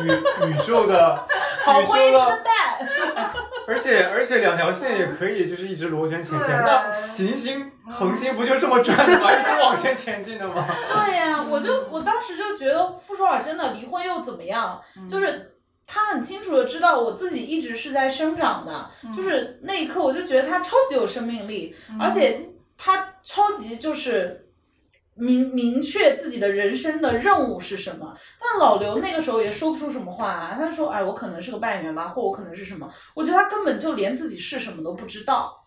[0.03, 1.27] 宇宇宙的
[1.65, 3.35] 好婚姻是个蛋。
[3.67, 9.33] 而且而且两条线也可以就是一直螺旋前进，对那行星恒星不就这么转的吗？
[9.33, 10.67] 一直往前前进的吗？
[10.93, 14.81] 对呀、我就我当时就觉得傅首尔真的离婚又怎么样？
[15.09, 15.55] 就是
[15.93, 22.49] 他很清楚的知道我自己一直是在生长的，就是那一刻我就觉得他超级有生命力，而且
[22.79, 24.47] 他超级就是。
[25.17, 30.55] 明明确自己的人生的任务是什么，但老刘那个时候也说不出什么话啊。
[30.57, 35.63] 他说：“哎，我可能是个半圆吧，或我可能是什么？”我觉得他根本就连自己是什么都不知道。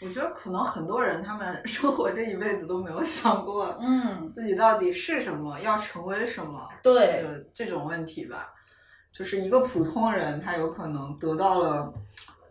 [0.00, 8.54] 我觉得可能很多人他们生活这一辈子都没有想过嗯，自己到底是什么，要成为什么，对，呃这种问题吧。
[9.16, 11.92] 就是一个普通人，他有可能得到了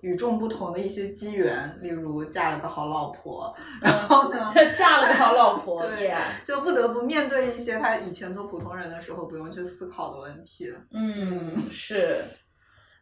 [0.02, 10.72] 与众不同的一些机缘，例如嫁了个好老婆，然后呢，嫁了个好老婆， 对 yeah 就不得不面对一些他以前做普通人的时候不用去思考的问题。
[10.92, 12.24] 嗯，是。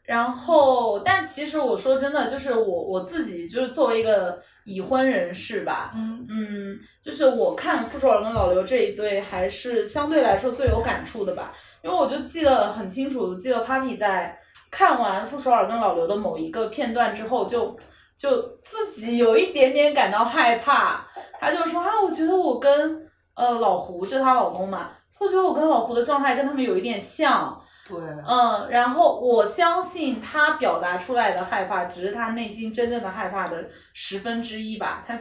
[0.06, 6.26] 然后，但其实我说真的，就是我我自己就是作为一个已婚人士吧，嗯。
[6.30, 14.38] 嗯，就是我看傅首尔跟老刘这一对还是相对来说最有感触的吧，因为我就记得很清楚，记得 Papi 在
[14.70, 17.78] 看完傅首尔跟老刘的某一个片段之后就，
[18.18, 21.06] 就自己有一点点感到害怕，
[21.40, 24.90] 他就说啊，我觉得我跟呃老胡就是她老公嘛，
[25.20, 35.04] 我觉得我跟老胡的状态跟他们有一点像，对，嗯，然后我相信他表达出来的害怕，只是他内心真正的害怕的十分之一吧。
[35.06, 35.20] 他，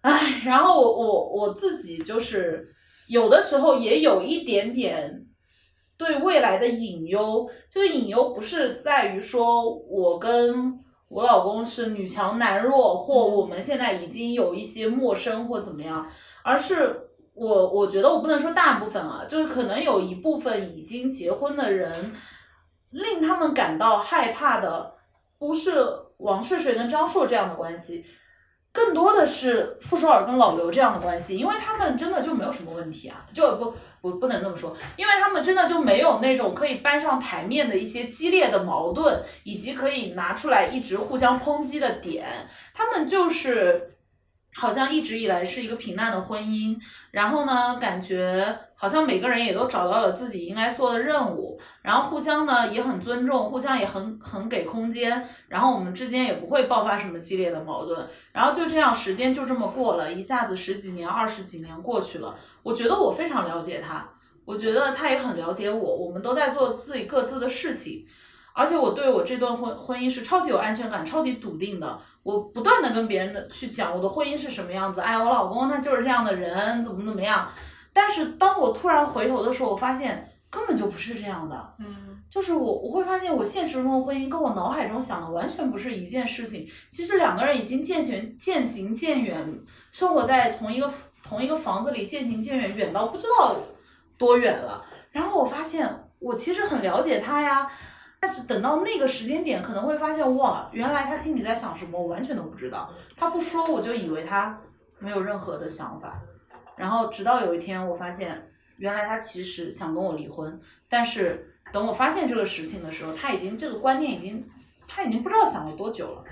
[0.00, 2.74] 唉，然后我我我自己就是
[3.06, 5.26] 有的时候也有一点点
[5.98, 7.50] 对未来的隐忧。
[7.68, 10.78] 这个隐忧不是在于说我跟
[11.10, 16.06] 我老公是女强男弱，或我们现在已经有一些陌生或怎么样，
[16.42, 17.07] 而是
[17.38, 22.12] 我我觉得我不能说大部分啊，就是可能有一部分已经结婚的人，
[22.90, 24.94] 令他们感到害怕的，
[25.38, 25.72] 不是
[26.16, 28.04] 王睡睡跟张硕这样的关系，
[28.72, 42.26] 更多的是傅首尔跟老刘这样的关系，因为他们真的就没有什么问题啊，就不不不能这么说，因为他们真的就没有那种可以搬上台面的一些激烈的矛盾，以及可以拿出来一直互相抨击的点，
[42.74, 43.97] 他们就是
[44.58, 46.76] 好像一直以来是一个平淡的婚姻，
[47.12, 64.08] 然后呢，感觉好像每个人也都找到了自己应该做的任务，然后互相呢也很尊重，互相也很很给空间，然后我们之间也不会爆发什么激烈的矛盾，然后就这样时间就这么过了，一下子十几年、二十几年过去了，我觉得我非常了解他，
[64.44, 68.04] 我觉得他也很了解我，我们都在做自己各自的事情。
[68.58, 71.96] 而且我对我这段婚婚姻是超级有安全感、超级笃定的。
[72.24, 77.48] 我不断的跟别人的去讲我的婚姻是什么样子，哎，我老公他就是这样的人，怎么怎么样。
[77.92, 81.74] 但是当我突然回头的时候，我发现根本就不是这样的。
[81.78, 86.68] 嗯，就是我我会发现我现实中的婚姻跟我脑海中想的完全不是一件事情。
[86.90, 89.60] 其实两个人已经渐行渐行渐远，
[89.92, 93.54] 生活在同一个同一个房子里，渐行渐远，远到不知道
[94.18, 94.84] 多远了。
[95.12, 97.70] 然后我发现我其实很了解他呀，
[98.20, 102.92] 但是等到那个时间点，可能会发现哇，原来他心里在想什么，我完全都不知道。
[103.16, 104.60] 他不说，我就以为他
[104.98, 106.20] 没有任何的想法。
[106.76, 114.48] 然后直到有一天，我发现原来他其实想跟我离婚，但是等我发现这个事情的时候，他已经这个观念已经
[114.86, 116.24] 他已经不知道想了多久了。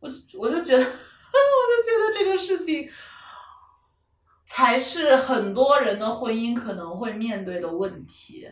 [0.00, 2.88] 我就我就觉得， 我就觉得这个事情
[4.46, 8.48] 才是很多人的婚姻可能会面对的问题。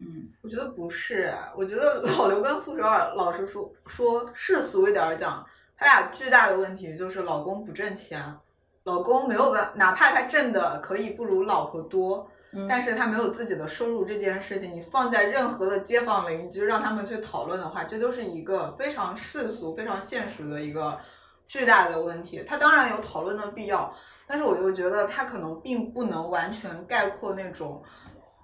[0.00, 5.46] 嗯，我觉得不是，我觉得老刘跟傅首尔，老实说说世俗一点儿讲，
[5.76, 8.34] 他俩巨大的问题就是老公不挣钱，
[8.84, 20.98] 老公没有办，哪怕他挣的可以不如老婆多，嗯但是他没有自己的收入这件事情，你放在任何的街坊邻居让他们去讨论的话，这都是一个非常世俗、非常现实的一个
[21.46, 22.42] 巨大的问题。
[22.46, 23.94] 他当然有讨论的必要，
[24.26, 27.82] 但是我就觉得他可能并不能完全概括那种，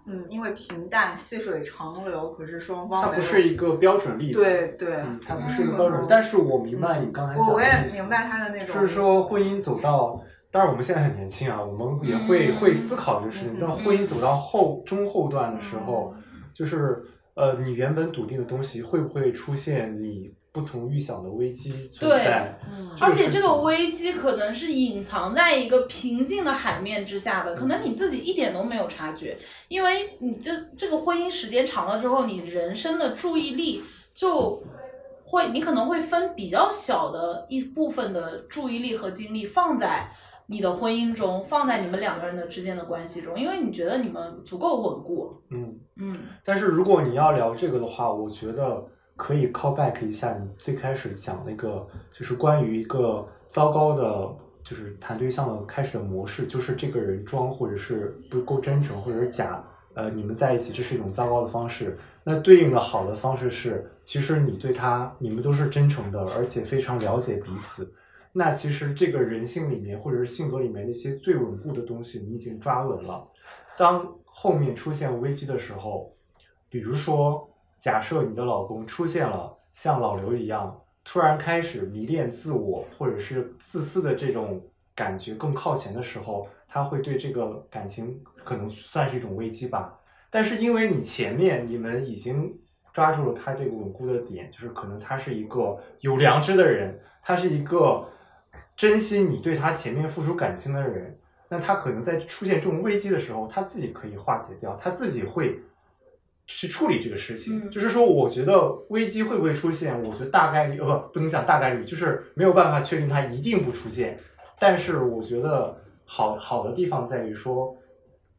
[0.06, 4.42] 嗯，因为平淡细水长流，可是双方它不是一个标准例子。
[4.42, 13.54] 对对，嗯，它不是一个标准，但是我明白你刚才讲的我我也意思明白他的那种，就是说婚姻走到，当然我们现在很年轻啊，我们也会、嗯会思考这个事情。
[13.54, 16.14] 嗯但婚姻走到后中后段的时候，
[16.54, 17.04] 就是
[17.34, 22.58] 呃，你原本笃定的东西会不会出现你不曾预想的危机存在？
[22.66, 29.36] 嗯，而且这个危机可能是隐藏在一个平静的海面之下的，可能你自己一点都没有察觉，
[29.68, 33.82] 因为你这这个婚姻时间长了之后，你人生的注意力
[34.14, 34.62] 就
[35.24, 40.08] 会，你可能会分比较小的一部分的注意力和精力放在
[40.46, 45.34] 你的婚姻中，放在你们两个人的之间的关系中，因为你觉得你们足够稳固。
[45.50, 48.86] 嗯，嗯但是如果你要聊这个的话，我觉得
[49.16, 54.28] 可以 call back 一下你最开始讲那个，就是关于一个糟糕的，
[54.62, 59.64] 就是谈对象的开始的模式，就是这个人装或者是不够真诚，或者是假，
[59.94, 61.96] 呃，你们在一起这是一种糟糕的方式。
[62.22, 67.90] 那对应的好的方式是，其实你对他，你们都是真诚的，而且非常了解彼此。
[68.32, 73.26] 那其实这个人性里面或者是性格里面那些最稳固的东西，你已经抓稳了。
[73.78, 76.12] 当后面出现危机的时候，
[76.68, 77.48] 比如说，
[77.86, 84.60] 假设你的老公出现了像老刘一样，突然开始迷恋自我或者是自私的这种
[84.92, 89.96] 感觉更靠前的时候，他会对这个感情可能算是一种危机吧。
[90.30, 92.52] 但是因为你前面你们已经
[92.92, 98.04] 抓住了他这个稳固的点，就是可能他是一个有良知的人，他是一个
[98.74, 101.16] 珍惜你对他前面付出感情的人，
[101.48, 105.60] 那他可能在出现这种危机的时候，他自己可以化解掉，他自己会
[106.46, 107.64] 去处理这个事情。
[107.64, 114.18] 嗯就是说，我觉得危机会不会出现，我觉得大概率呃不不能讲大概率，就是没有办法确定它一定不出现。
[114.58, 117.76] 但是我觉得好好的地方在于说，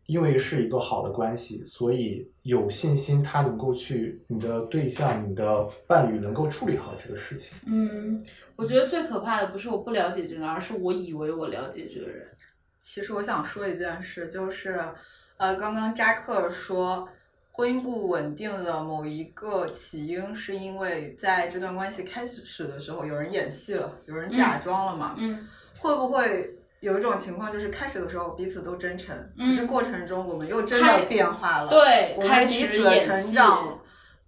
[0.06, 7.58] 因为是一个好的关系，所以有信心他能够去你的对象、你的伴侣能够处理好这个事情。
[7.68, 8.24] 嗯，
[8.56, 12.26] 我觉得最可怕的不是我不了解这个人，而是我以为我了解这个人。
[12.80, 14.80] 其实我想说一件事，就是，
[15.36, 17.08] 呃，刚刚扎克说，
[17.58, 25.16] 婚姻不稳定的某一个起因，是因为在这段关系开始的时候，有人演戏了，有人假装了嘛？
[25.18, 25.48] 嗯
[25.80, 33.80] 会不会有一种情况，就是开始的时候彼此都真诚，嗯可是过程中我们又真的变化了，对我们彼开始此的成长，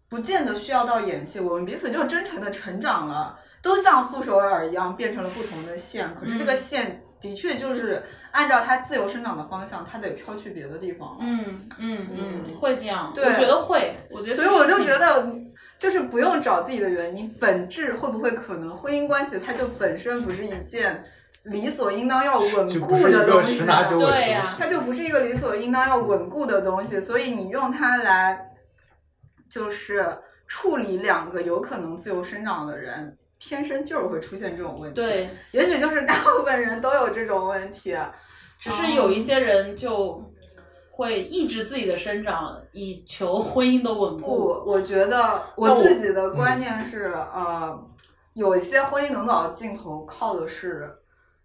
[0.09, 8.01] 不见得需要到演戏，我们彼此就真诚的成长了，都像傅首尔一样变成了不同的线，可是这个嗯线的确就是
[8.31, 11.17] 按照它自由生长的方向，它得飘去别的地方了。
[11.21, 15.27] 嗯嗯嗯，嗯会这样，对我觉得会，我觉得所以我就觉得，
[15.77, 21.03] 就是不用找自己的原因，本质会不会可能婚姻关系它就本身不是一件
[21.43, 24.43] 理所应当要稳固的东西十拿九稳对呀。
[24.57, 28.49] 它就不是一个理所应当要稳固的东西，所以你用它来
[29.49, 30.05] 就是
[30.47, 37.97] 处理两个有可能自由生长的人，天生就是会出现这种问题。，对，也许就是大部分人都有这种问题。
[38.59, 40.21] 只是有一些人就
[40.89, 47.87] 会抑制自己的生长，以求婚姻的稳固不固。，我觉得我自己的观念是，呃，
[48.33, 50.93] 有一些婚姻能走到尽头，靠的是，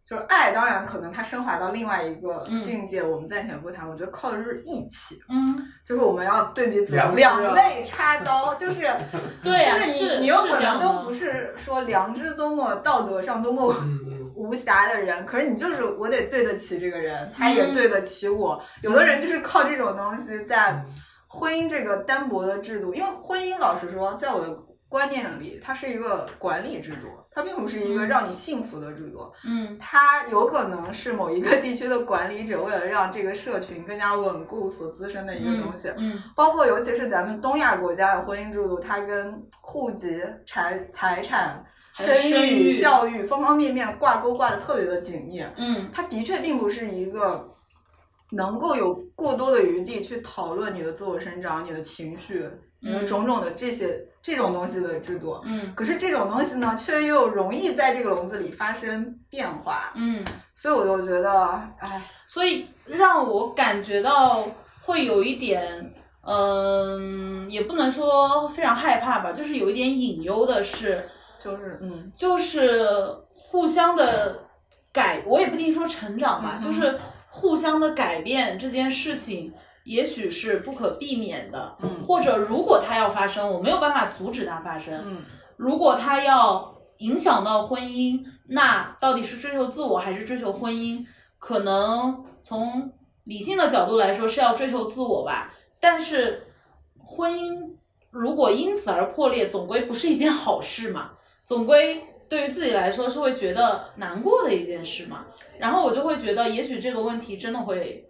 [0.06, 2.62] 就是爱，当然可能它升华到另外一个嗯。
[2.62, 3.88] 境界，我们暂且不谈。
[3.88, 5.56] 我觉得靠的就是义气，嗯，
[5.86, 8.82] 就是我们要对彼此良知两啊肋插刀，就是
[9.42, 13.74] 对呀就是是你你有可能都不是说良知多么道德上多么
[14.36, 17.74] 无瑕的人，可是你就是我得对得起这个人，他也嗯。
[17.74, 18.62] 对得起我。
[18.82, 20.84] 有的人就是靠这种东西在嗯。
[21.26, 24.56] 婚姻这个单薄的制度，因为婚姻老实说，在我的
[24.94, 29.28] 观念里，它是一个管理制度，它并不是一个嗯让你幸福的制度。
[29.44, 35.92] 嗯它有可能是某一个地区的管理者为了让这个社群更加稳固所滋生的一个东西。
[35.96, 41.64] 嗯包括尤其是咱们东亚国家的婚姻制度，它跟户籍、财财产、
[41.94, 45.44] 生生育育、教育方方面面挂钩挂的特别的紧密。
[45.56, 47.52] 嗯它的确并不是一个
[48.30, 52.48] 能够有过多的余地去讨论你的自我生长、你的情绪、
[52.78, 55.38] 你的嗯种种的这些这种东西的制度。
[55.44, 55.74] 嗯。
[55.74, 60.24] 可是这种东西呢，却又容易在这个笼子里发生变化，嗯，
[60.56, 64.48] 所以我就觉得，哎，所以让我感觉到
[64.82, 65.92] 会有一点，
[66.22, 71.06] 嗯，也不能说非常害怕吧，就是有一点隐忧的是，
[71.38, 72.10] 就是嗯。
[72.16, 72.88] 就是
[73.36, 74.42] 互相的
[74.90, 76.98] 改，我也不一定说成长吧，嗯就是
[77.28, 79.52] 互相的改变这件事情，
[79.84, 85.22] 也许是不可避免的，嗯或者如果它要发生，我没有办法阻止它发生，嗯
[85.56, 91.04] 如果它要影响到婚姻，那到底是追求自我还是追求婚姻？
[91.38, 92.92] 可能从
[93.24, 96.46] 理性的角度来说是要追求自我吧，但是
[96.96, 97.74] 婚姻
[98.10, 101.10] 如果因此而破裂，总归不是一件好事嘛，
[101.42, 105.26] 总归对于自己来说是会觉得难过的一件事嘛。
[105.58, 108.08] 然后我就会觉得，也许这个问题真的会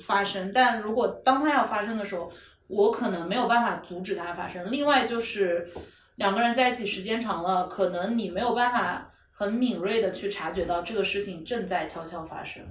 [0.00, 2.30] 发生，但如果当它要发生的时候，
[2.66, 4.70] 我可能没有办法阻止它发生。
[4.70, 5.68] 另外就是
[6.16, 12.62] 两个人在一起时间长了，可能你没有办法很敏锐的去察觉到这个事情正在悄悄发生。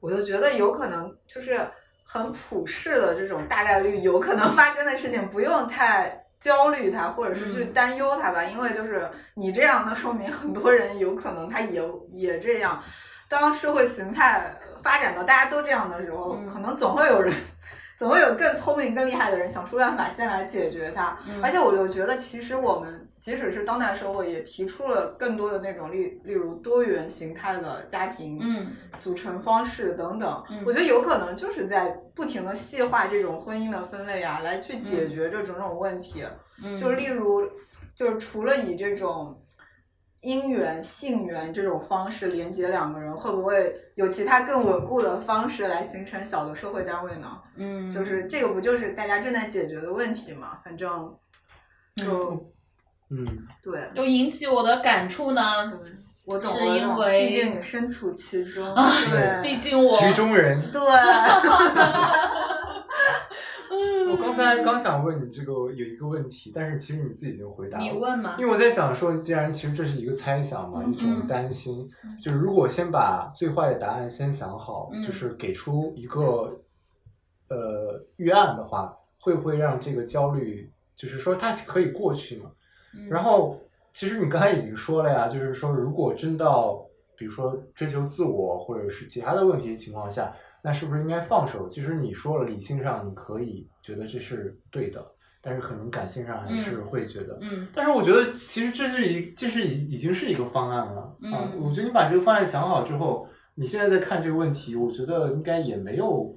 [0.00, 1.60] 我就觉得有可能就是
[2.04, 11.82] 很普世的这种大概率有可能发生的事情，不用太焦虑它，或者是去嗯担忧它吧，因为就是你这样，那说明很多人有可能他也
[12.12, 12.80] 也这样。
[13.28, 16.46] 当社会形态发展到大家都这样的时候，嗯。
[16.48, 17.34] 可能总会有人。
[17.98, 21.42] 总会有更聪明、更厉害的人想出办法先来解决它，嗯。
[21.42, 28.68] 而且我就觉得，其实我们即使是当代社会，也提出了更多的那种例，例如多元形态的家庭，嗯。
[29.00, 30.62] 组成方式等等，嗯。
[30.64, 34.80] 我觉得有可能就是在不停的细化这种婚姻的分类啊，来去嗯。
[34.80, 36.24] 解决这种种问题。
[36.62, 37.42] 嗯，就例如，
[37.96, 39.36] 就是除了以这种
[40.22, 47.38] 姻缘、性缘这种方式连接两个人，会不会有其他更稳固的方式来形成小的社会单位呢？
[47.56, 50.58] 嗯，就是这个不就是大家正在解决的问题吗？
[50.64, 51.16] 反正
[51.96, 52.52] 就、
[53.10, 53.26] 嗯，
[53.62, 53.88] 对。
[53.94, 55.70] 又引起我的感触呢。
[55.70, 55.92] 对
[56.24, 60.70] 我懂，是因为毕竟你身处其中，啊对，毕竟我局中人。
[60.70, 60.80] 对，
[64.10, 67.84] 我刚才刚想问你这个有一个问题，但是其实你自己已经回答了。
[67.84, 71.88] 你问嘛因，为我在想说，既然其实这是一个猜想嘛，嗯一种担心，
[72.22, 76.58] 就是如果先把最坏的答案先想好，嗯就是给出一个
[77.48, 82.50] 呃预案的话，会不会让这个焦虑，就是说它可以过去嘛？
[82.94, 83.60] 嗯然后
[83.92, 86.86] 其实你刚才已经说了呀，就是说如果真到
[87.16, 90.32] 比如说追求自我或者是其他的问题情况下，
[90.62, 91.68] 那是不是应该放手？
[91.68, 95.04] 其实你说了，理性上你可以觉得这是对的，
[95.40, 97.38] 但是可能感性上还是嗯会觉得。
[97.40, 101.08] 嗯但是我觉得其实这是一，这是已已经是一个方案了、啊。
[101.22, 101.32] 嗯
[101.62, 106.34] 我觉得你把这个方案想好之后，你现在在看这个问题，我觉得应该也没有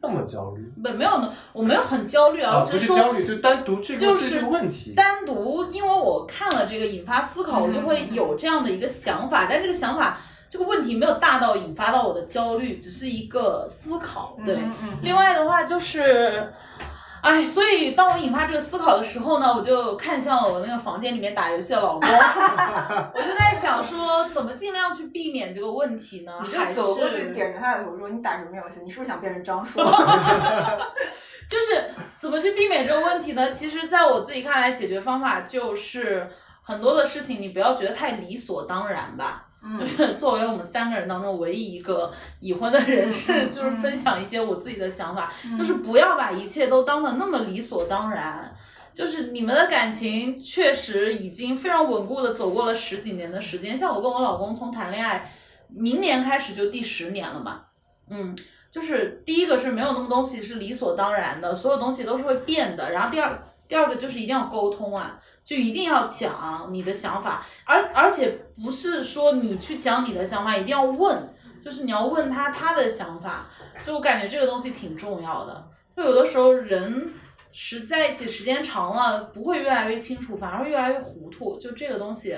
[0.00, 10.18] 那么焦虑不没有呢，我没有很焦虑啊，啊，我只是焦虑，就单独这个就是对这个问题，单独，因为我看了这个引发思考，我就会有这样的一个想法，但这个想法
[10.54, 14.36] 这个问题没有大到引发到我的焦虑，只是一个思考。
[14.44, 16.52] 对，嗯嗯另外的话就是。
[17.20, 26.32] 哎，所以当我引发这个思考的时候呢，我就看向了我那个房间里面打游戏的老公， 我就在想说，怎么尽量去避免这个问题呢？
[26.42, 28.74] 你还就是走过去是点着他的头说：“你打什么游戏？
[28.84, 29.82] 你是不是想变成张硕？”
[31.48, 31.84] 就是
[32.18, 33.50] 怎么去避免这个问题呢？
[33.50, 36.28] 其实，在我自己看来，解决方法就是
[36.62, 39.43] 很多的事情，你不要觉得太理所当然吧。
[39.64, 39.78] 嗯。
[39.80, 45.58] 就是作为我们三个人当中唯一一个已婚的人士，嗯就是分享一些我自己的想法，嗯。
[45.58, 48.54] 就是不要把一切都当的那么理所当然。
[48.92, 55.32] 就是你们的感情确实已经非常稳固的走过了十几年的时间，像我跟我老公从谈恋爱，
[55.68, 57.62] 明年开始就第十年了嘛，
[58.08, 58.36] 嗯，
[58.70, 62.92] 就是第一个是没有那么东西是理所当然的，所有东西都是会变的。
[62.92, 63.36] 然后第二
[63.66, 68.30] 第二个就是一定要沟通啊，就一定要讲你的想法，而而且
[68.62, 71.34] 不是说你去讲你的想法，一定要问，
[71.64, 73.46] 就是你要问他他的想法。
[73.84, 75.70] 就我感觉这个东西挺重要的。
[75.96, 77.12] 就有的时候人
[77.52, 81.58] 是在一起时间长了，不会越来越清楚，反而会越来越糊涂。
[81.58, 82.36] 就这个东西。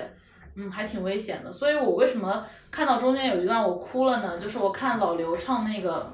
[0.59, 4.39] 嗯，还挺危险的，所以我为什么看到中间有一段我哭了呢？
[4.39, 6.11] 就是我看老刘唱那个，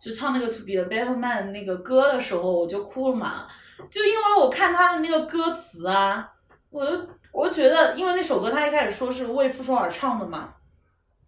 [0.00, 3.46] 就唱那个 To Be a Better Man 那个歌的时候，我就哭了嘛。
[3.90, 6.32] 就因为我看他的那个歌词啊，
[6.70, 10.54] 我就我觉得，因为那首歌他一开始说是为傅首尔唱的嘛，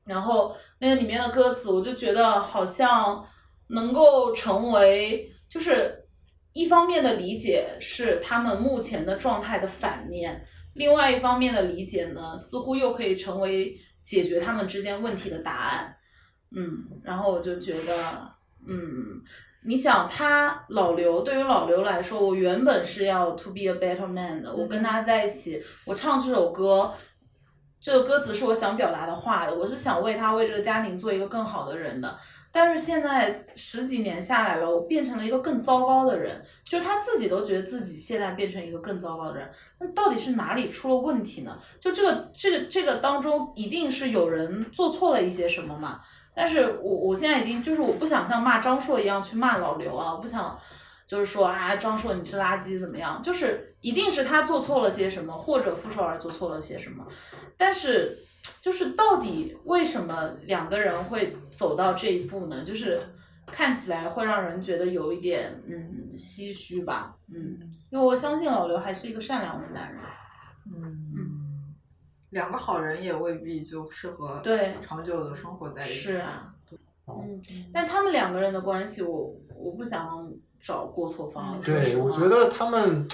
[0.04, 3.24] 然后那个里面的歌词，我就觉得好像
[3.68, 6.06] 能够成为，就是
[6.52, 10.44] 一方面的理解是他们目前的状态的反面，
[10.74, 15.96] 另外一方面的理解呢，似乎又可以成为解决他们之间问题的答案。
[16.56, 18.30] 嗯，然后我就觉得，
[18.68, 19.22] 嗯，
[19.64, 26.92] 你想他老刘，对于老刘来说，我原本是要 to be a better man 的，我跟他在一起，我唱这首歌。
[27.80, 32.16] 这个歌词是我想表达的话的，我是想为他为这个家庭做一个更好的人的。
[32.50, 39.50] 但是现在十几年下来了，我变成了一个更糟糕的人，就是他自己都觉得自己现在变成一个更糟糕的人。
[39.80, 41.58] 那到底是哪里出了问题呢？
[41.78, 46.00] 就这个这个这个当中，一定是有人做错了一些什么嘛？
[46.34, 50.58] 但是我我现在已经就是我不想像骂张硕一样去骂老刘啊，我不想
[51.06, 53.20] 就是说啊张硕你是垃圾怎么样？
[53.22, 57.06] 就是一定是他做错了些什么，或者傅首尔做错了些什么。
[57.56, 58.18] 但是
[58.60, 62.64] 就是到底为什么两个人会走到这一步呢？
[62.64, 63.00] 就是
[63.46, 67.58] 看起来会让人觉得有一点嗯唏嘘吧，嗯，
[67.90, 70.00] 因为我相信老刘还是一个善良的男人。
[70.66, 71.23] 嗯，
[72.34, 75.94] 两个好人也未必就适合对长久的生活在一起。
[75.94, 76.52] 是啊，
[77.06, 77.40] 哦嗯，
[77.72, 80.28] 但他们两个人的关系，我我不想
[80.60, 81.60] 找过错方。
[81.64, 83.06] 对，我觉得他们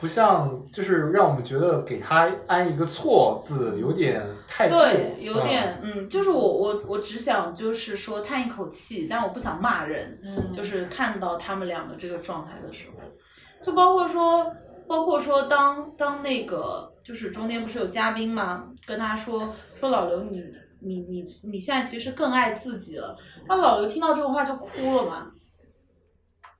[0.00, 10.18] 不像，就是让我们觉得给他安一个错字有点太对，有嗯点嗯，就是我我我只想就是说叹一口气，但我不想骂人。
[10.24, 14.52] 嗯，就是看到他们两个这个状态的时候，就包括说，
[14.88, 18.66] 包括说当当那个就是中间不是有嘉宾吗？
[18.86, 20.42] 跟他说说老刘你
[20.80, 23.16] 你你你现在其实更爱自己了，
[23.46, 25.30] 那老刘听到这个话就哭了嘛，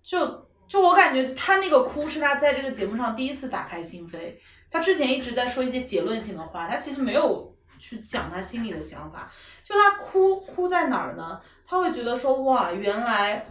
[0.02, 4.34] 就就我感觉他那个哭是他在这个节目上第一次打开心扉，
[4.70, 9.30] 他之前一直在说一些结论性的话，他其实没有去讲他心里的想法，
[9.62, 11.40] 就他哭哭在哪儿呢？
[11.66, 13.46] 他会觉得说哇，原来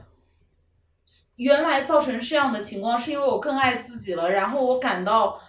[1.36, 5.40] 原来造成这样的情况是因为我更爱自己了，然后我感到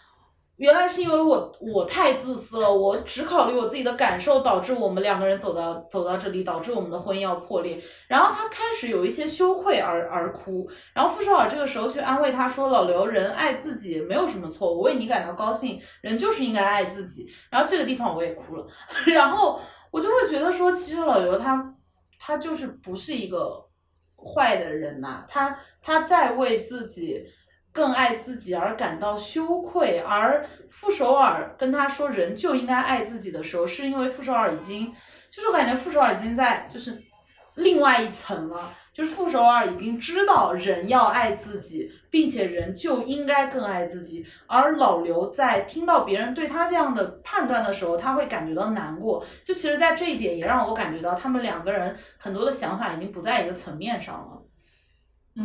[0.56, 7.76] 原来是因为我我太自私了，我只考虑我自己的感受，导致我们两个人走到走到这里，导致我们的婚姻要破裂。
[8.06, 18.66] 然后他开始有一些羞愧而而哭，然后傅首尔这个时候去安慰他说：“老刘，人爱自己没有什么错，我为你感到高兴，人就是应该爱自己。”然后这个地方我也哭了，
[19.12, 19.60] 然后
[19.90, 21.74] 我就会觉得说，其实老刘他
[22.18, 23.60] 他就是不是一个
[24.16, 27.22] 坏的人呐、他他在为自己
[27.74, 34.90] 更爱自己而感到羞愧，而傅首尔跟他说人就应该爱自己的时候，是因为傅首尔已经，
[35.30, 37.02] 就是我感觉傅首尔已经在就是
[37.56, 38.72] 另外一层了。
[38.94, 49.26] 就是傅首尔已经知道人要爱自己，并且人就应该更爱自己，而老刘在听到别人对他这样的判断的时候，他会感觉到难过。
[49.42, 54.40] 就其实，在这一点也让我感觉到，他们两个人很多的想法已经不在一个层面上了。
[55.34, 55.44] 嗯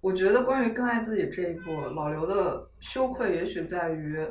[0.00, 4.24] 我觉得关于更爱自己这一步，老刘的羞愧也许在于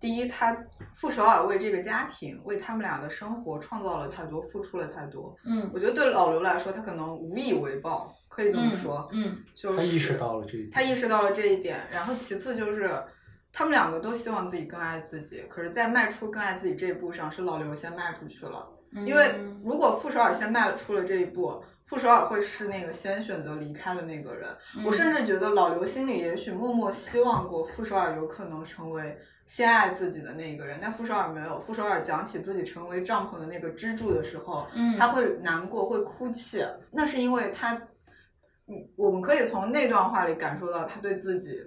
[0.00, 0.56] 第一，他
[0.96, 5.34] 傅首尔为这个家庭，为他们俩的生活创造了太多，付出了太多。
[5.44, 9.08] 嗯我觉得对老刘来说，他可能无以为报，可以这么说。
[9.12, 10.70] 嗯就是他意识到了这一点。
[10.72, 12.90] 他意识到了这一点，然后其次就是
[13.52, 18.66] 他们两个都希望自己更爱自己，可是，在迈出更爱自己这一步上，是老刘先迈出去了。
[18.90, 19.30] 嗯，因为
[19.64, 21.62] 如果傅首尔先迈出了这一步，
[21.92, 24.48] 傅首尔会是那个先选择离开的那个人。
[24.78, 31.60] 嗯我甚至觉得老刘心里也许默默希望过傅首尔有可能成为先爱自己的那个人，但傅首尔没有。
[31.60, 37.74] 傅首尔讲起自己成为帐篷的那个支柱的时候，嗯他会难过，会哭泣，那是因为他，
[38.68, 41.58] 嗯，我们可以从那段话里感受到他对自己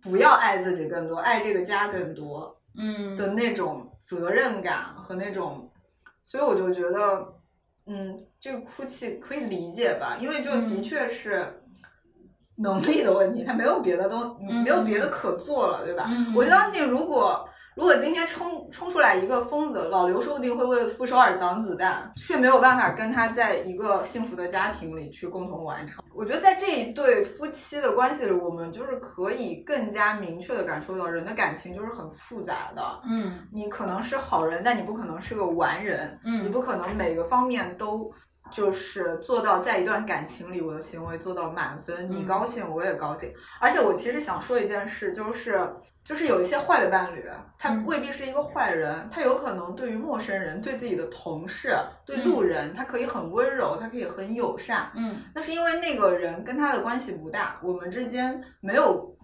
[0.00, 5.70] 不要爱自己更多，爱这个家更多嗯的那种责任感和那种，
[6.24, 7.34] 所以我就觉得，
[7.84, 11.46] 嗯，这个哭泣可以理解吧，因为就嗯的确是。
[12.56, 16.04] 能力的问题，他没有别的东，嗯没有别的可做了，对吧？
[16.08, 17.44] 嗯我相信，如果
[17.74, 26.04] 如果今天冲冲出来一个疯子，老刘说不定会为傅首尔挡子弹，却没有办法跟他在一个幸福的家庭里去共同完成。
[26.14, 33.00] 我觉得在这一对夫妻的关系里，我们就是可以更加明确的感受到，人的感情就是很复杂的。
[33.10, 38.12] 嗯你可能是好人，但你不可能是个完人，嗯你不可能每个方面都。
[38.50, 43.32] 就是做到在一段感情里，我的行为做到满分，你嗯高兴我也高兴。
[43.60, 45.68] 而且我其实想说一件事，就是
[46.04, 47.24] 就是有一些坏的伴侣，
[47.58, 54.90] 他嗯未必是一个坏人，他有可能对于陌生人、对自己的同事、对路人，他可以很温柔，他可以很友善。
[54.94, 59.16] 嗯那是因为那个人跟他的关系不大，我们之间没有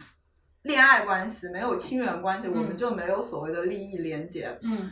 [0.62, 4.59] 恋爱关系，没有亲缘关系，我们嗯就没有所谓的利益连结。
[4.62, 4.90] 嗯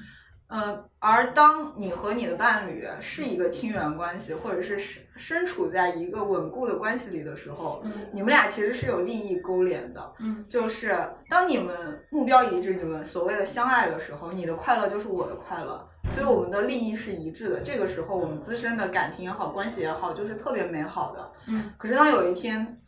[0.49, 10.13] 嗯，而当你和你的伴侣是一个亲缘关系，或者是身身处在一个稳固的关系里的时候，嗯你们俩其实是有利益勾连的。
[10.21, 10.99] 嗯就是
[11.29, 17.61] 当你们目标一致，你们所谓的相爱的时候，你的快乐就是我的快乐，所以我们的利益是一致的。
[17.61, 21.31] 这个时候，我们自身的感情也好，关系也好，就是特别美好的。
[21.47, 22.81] 嗯可是当有一天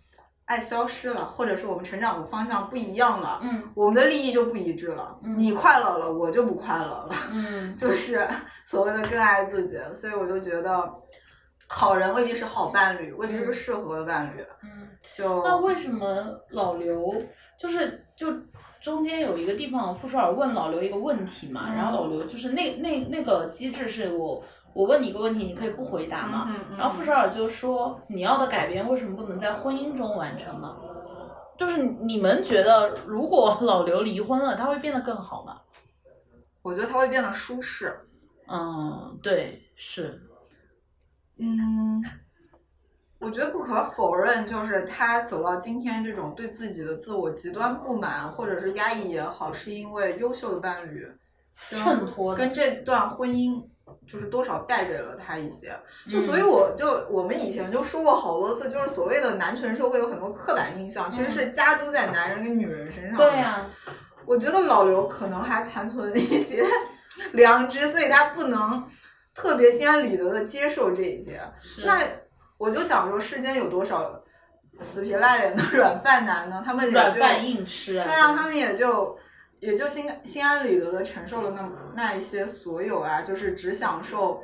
[0.50, 5.16] 爱消失了，或者是我们成长的方向不一样了，嗯我们的利益就不一致了。
[5.22, 7.14] 嗯你快乐了，我就不快乐了。
[7.30, 8.26] 嗯 就是
[8.66, 10.92] 所谓的更爱自己，所以我就觉得，
[11.68, 14.44] 好人未必是好伴侣，未必是适合的伴侣。
[14.64, 14.88] 嗯。
[15.14, 17.14] 就那为什么老刘
[17.56, 18.26] 就是就
[18.82, 30.76] 中间有一个地方，傅首尔问老刘一个问题嘛，嗯然后老刘就是那那那个机制是我我问你一个问题，你可以不回答吗，嗯嗯然后傅首尔就说你要的改变为什么不能在婚姻中完成呢？
[31.58, 35.60] 就是你们觉得如果老刘离婚了，他会变得更好吗？
[36.62, 38.00] 我觉得他会变得舒适。
[38.46, 40.22] 嗯，对，是，
[41.38, 42.02] 嗯，
[43.18, 51.06] 我觉得不可否认，就是他走到今天这种对自己的自我极端不满或者是压抑也好，是因为优秀的伴侣
[51.58, 53.62] 衬托跟这段婚姻。
[54.06, 55.76] 就是多少带给了他一些，
[56.08, 63.30] 就嗯所以我就我们以前就说过好多次，就是所谓的男权社会有很多刻板印象，其实是加诸在男人跟女人身上的。
[63.30, 63.66] 对呀、
[64.26, 66.64] 我觉得老刘可能还残存一些
[67.32, 68.84] 良知，所以他不能
[69.34, 71.40] 特别心安理得的接受这一些。
[71.58, 72.00] 是，那
[72.58, 74.22] 我就想说，世间有多少
[74.80, 76.62] 死皮赖脸的 软饭男呢？
[76.64, 79.18] 他们也就软饭硬吃啊，对啊，他们也就
[79.60, 84.42] 也就心心安理得的承受了那那一些所有啊，就是只享受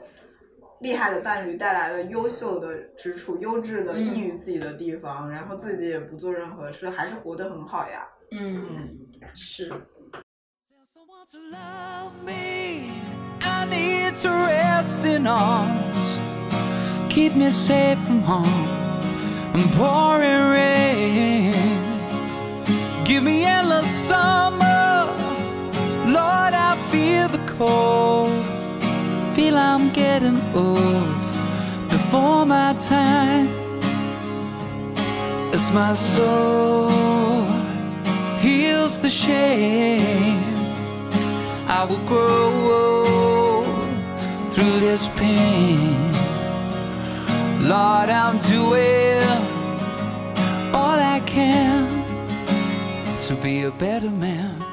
[0.80, 8.06] 厉害的伴侣带来的优秀的之处、优质的嗯益于自己的地方，然后自己也不做任何事，还是活得很好呀。
[8.30, 8.98] 嗯，
[9.34, 9.70] 是。
[10.92, 12.92] Someone to love me.
[13.40, 16.18] I need to rest in arms.
[17.08, 18.46] Keep me safe from harm
[19.54, 21.54] and pouring rain.
[23.04, 24.75] Give me endless summer.
[26.06, 28.30] Lord, I feel the cold.
[29.34, 31.08] Feel I'm getting old
[31.90, 33.48] before my time.
[35.52, 36.90] As my soul
[38.38, 40.44] heals the shame.
[41.66, 43.62] I will grow
[44.52, 46.12] through this pain.
[47.62, 49.26] Lord, I'm doing
[50.72, 52.04] all I can
[53.22, 54.65] to be a better man.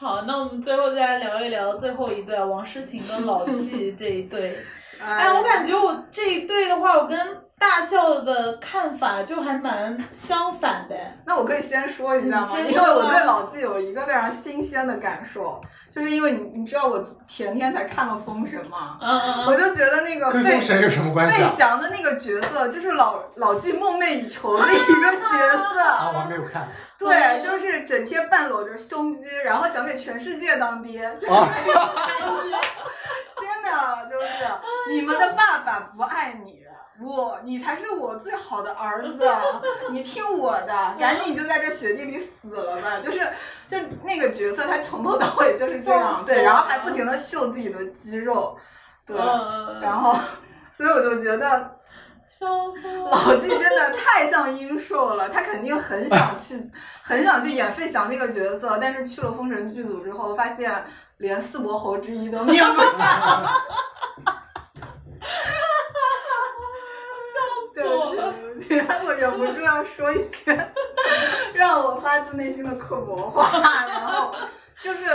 [0.00, 4.58] 好，那我们最后再来聊一聊最后一对啊，王诗晴跟老纪 这一对。
[4.98, 7.18] 哎，我感觉我这一对的话，我跟
[7.58, 10.96] 大笑的看法就还蛮相反的。
[11.26, 12.48] 那我可以先说一下吗？
[12.66, 15.60] 因为我对老纪有一个非常新鲜的感受，
[15.92, 18.96] 就是因为你你知道我前天才看了《封神》吗？
[19.02, 21.52] 嗯嗯嗯，我就觉得那个跟费封神有什么关系费啊？
[21.58, 26.42] 翔的那个角色，就是老老纪梦寐以求的一个角色啊，我还没有。
[26.50, 26.66] 看。
[27.00, 31.00] 对，就是整天半裸着胸肌，然后想给全世界当爹。
[33.40, 34.28] 真的就是
[34.90, 36.62] 你们的爸爸不爱你，
[37.02, 39.26] 我你才是我最好的儿子，
[39.90, 43.00] 你听我的，赶紧就在这雪地里死了吧！
[43.02, 43.26] 就是
[43.66, 48.58] 就那个角色，他从头到尾就是这样，对，然后还不停的秀自己的肌肉，
[49.06, 50.14] 对，嗯然后
[50.70, 51.79] 所以我就觉得。
[52.30, 53.10] 笑死我！
[53.10, 56.70] 老纪真的太像殷寿了，他肯定很想去，
[57.02, 60.86] 很想去演费翔那个角色，但是去了封神剧组之后，发现
[61.18, 63.50] 连四伯侯之一都面不上。
[67.74, 70.72] 对对对对，我忍不住要说一些
[71.54, 74.32] 让我发自内心的刻薄话，然后
[74.80, 75.06] 就是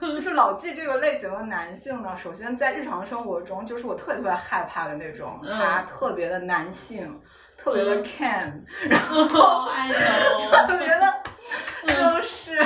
[0.00, 7.20] 就是老纪这个类型的男性呢，首先在日常生活中，就是我特别特别害怕的那种，嗯他特别的男性，
[7.56, 8.64] 特别的嗯 can，
[9.34, 10.66] 哦，爱 know。
[10.66, 11.14] 特别的，
[11.86, 12.58] 就是。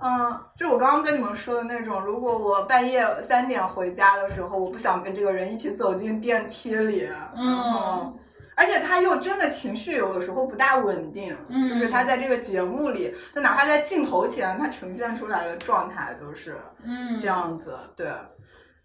[0.00, 8.16] 嗯，就是我刚刚跟你们说的那种，如果我半夜三点回家的时候，我不想跟这个人一起走进电梯里，嗯，
[8.58, 18.10] 而且他又真的情绪有的时候不大稳定，嗯就是他在这个节目里，就哪怕在镜头前，他呈现出来的状态都是嗯，这样子，对。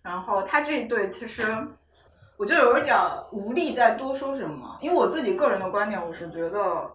[0.03, 1.41] 然后他这一对其实，
[2.37, 6.91] 我就有一点儿无力再多说什么，因为我自己个人的观点，我是觉得，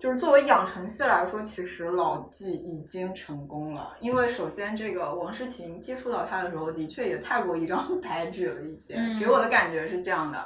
[0.00, 3.94] 就是作为养成系来说，其实老纪已经成功了。
[4.00, 10.44] 因为首先这个王诗晴接触到他的时候，的确也太过一张 白纸了一些，嗯给我的感觉是这样的。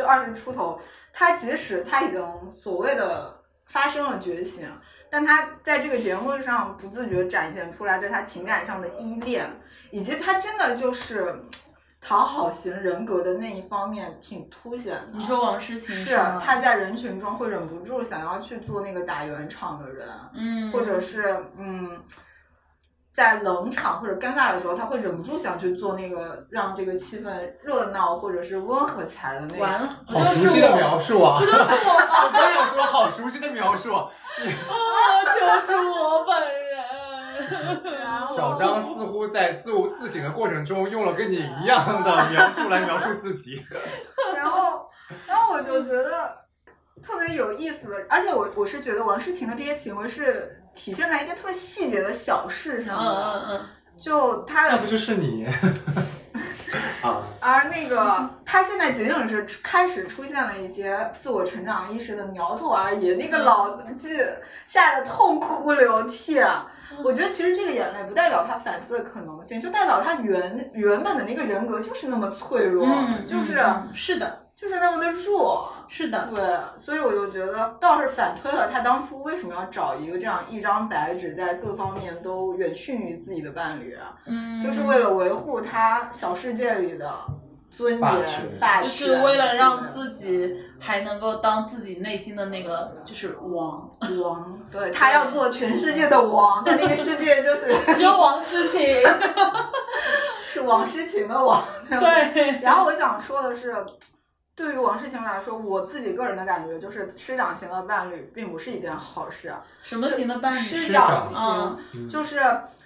[0.00, 0.80] 就二十出头，
[1.12, 4.66] 他即使他已经所谓的发生了觉醒，
[5.10, 9.46] 但他在这个节目上不自觉展现出来对他情感上的依恋，
[9.90, 11.44] 以及他真的就是
[12.00, 15.08] 讨好型人格的那一方面挺凸显的。
[15.12, 16.40] 你说王诗晴是吗？
[16.42, 22.00] 他在人群中会忍不住想要去做那个打圆场的人，嗯，或者是嗯，
[23.12, 27.30] 在冷场或者尴尬的时候，他会忍不住想去做那个让这个气氛
[27.62, 29.60] 热闹或者是温和起来的那个。
[29.62, 31.38] 完了，好熟悉的描述啊！
[31.40, 32.06] 不就是我吗？
[32.24, 34.08] 我刚想说好熟悉的描述， 啊，
[35.26, 36.60] 就是我本人。
[38.00, 43.64] 然后小张似乎在自我自省的过程中用了跟你一样的描述来描述自己。
[44.36, 44.86] 然后，
[45.26, 46.36] 然后我就觉得
[47.02, 53.60] 特别有意思的，而且我我是觉得王诗晴的这些行为是体现在一些特别细节的小事上嗯的，嗯
[53.98, 55.46] 就他的那不就是你？
[57.02, 63.14] 啊，而那个他现在仅仅是开始出现了一些自我成长意识的苗头而已。
[63.14, 64.22] 那个老纪
[64.66, 66.38] 吓得痛哭流涕，
[67.02, 75.72] 我觉得其实这个眼泪不代表他反思的可能性，就代表他原原本的那个人格就是那么脆弱，嗯，就是、嗯是的，就是那么的弱。
[75.88, 87.12] 是的，对，所以我就觉得倒是反推了他当初为什么要找一个这样一张白纸，在各方面都远逊于自己的伴侣，啊嗯，就是为了维护他小世界里的
[87.70, 93.90] 尊严、就是为了让自己还能够当自己内心的那个就是王，
[94.22, 98.80] 王， 对他要做全世界的王，他那个世界就是 只有王诗晴。
[100.52, 101.64] 是王诗晴的王。
[101.88, 103.74] 对，然后我想说的是，
[104.54, 109.48] 对于王诗晴来说，我自己个人的感觉就是师长型的伴侣并不是一件好事。
[109.48, 110.58] 啊什么型的伴侣？
[110.58, 112.40] 师长型嗯就是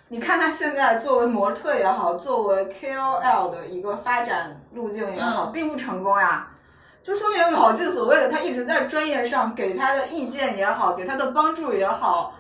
[0.09, 6.49] 你看他现在作为模特也好，作为 KOL 的一个发展路径也好，嗯并不成功呀。
[7.03, 12.35] 就说明老纪所谓的他一直在专业上给他的意见也好，给他的帮助也好，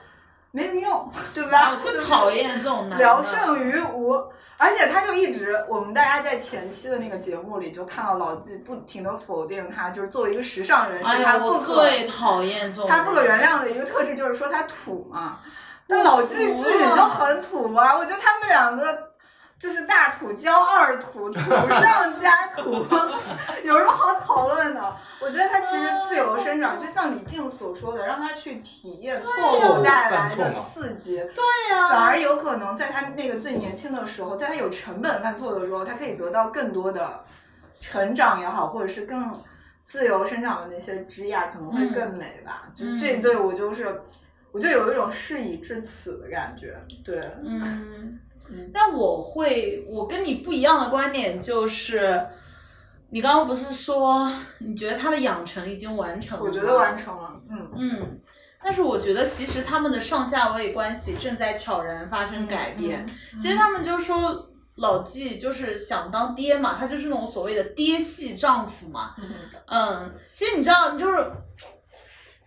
[0.55, 1.72] 没什么用，对吧？
[1.72, 2.98] 我最就是讨厌这种男的。
[2.98, 4.12] 聊胜于无，
[4.56, 12.89] 而且他就一直，我们大家在前期的那个节目里就看到老纪不停的否定他，就是作为一个时尚人士，他不可最讨厌这种。
[12.89, 13.35] 他不可原。
[13.44, 15.40] 谅的一个特质就是说他土嘛。
[15.89, 19.10] 那老纪自己就很土啊，我觉得他们两个
[19.65, 22.70] 就是大土浇二土，土上加土，
[23.65, 24.97] 有什么好讨论的？
[25.23, 37.24] 我觉得他其实自由生长，就像李静所说的，让他去体验错误带来的刺激，对呀、反而有可能在他那个最年轻的时候，在他有成本犯错的时候，他可以得到更多的
[37.81, 39.43] 成长也好，或者是更
[39.86, 42.65] 自由生长的那些枝桠，可能会更美吧。
[42.78, 44.03] 嗯就这对我就是，
[44.53, 46.78] 我就有一种事已至此的感觉。
[47.03, 48.19] 对，嗯，
[48.73, 52.27] 但我会，我跟你不一样的观点就是，
[53.11, 56.45] 你刚刚不是说你觉得他的养成已经完成了？
[56.45, 56.97] 我觉得完。
[56.97, 57.41] 成了。
[57.51, 58.21] 嗯，嗯，
[58.62, 63.05] 但是我觉得其实他们的上下位关系正在悄然发生改变。
[63.33, 69.15] 嗯其实他们就说老纪就是想当爹嘛，他就是那种所谓的爹系丈夫嘛。
[69.19, 69.29] 嗯
[69.66, 71.31] 嗯，其实你知道，你就是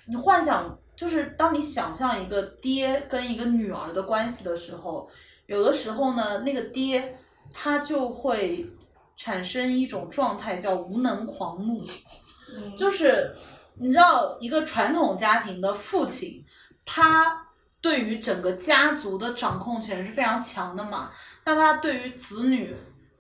[0.07, 5.09] 你幻想就是当你想象一个爹跟一个女儿的关系的时候，
[5.47, 7.17] 有的时候呢，那个爹
[7.53, 8.69] 他就会
[9.15, 11.81] 产生一种状态叫无能狂怒，
[12.77, 13.33] 就是
[13.75, 16.45] 你知道一个传统家庭的父亲，
[16.85, 17.47] 他
[17.81, 21.11] 对于整个家族的掌控权是非常强的嘛，
[21.45, 22.75] 那他对于子女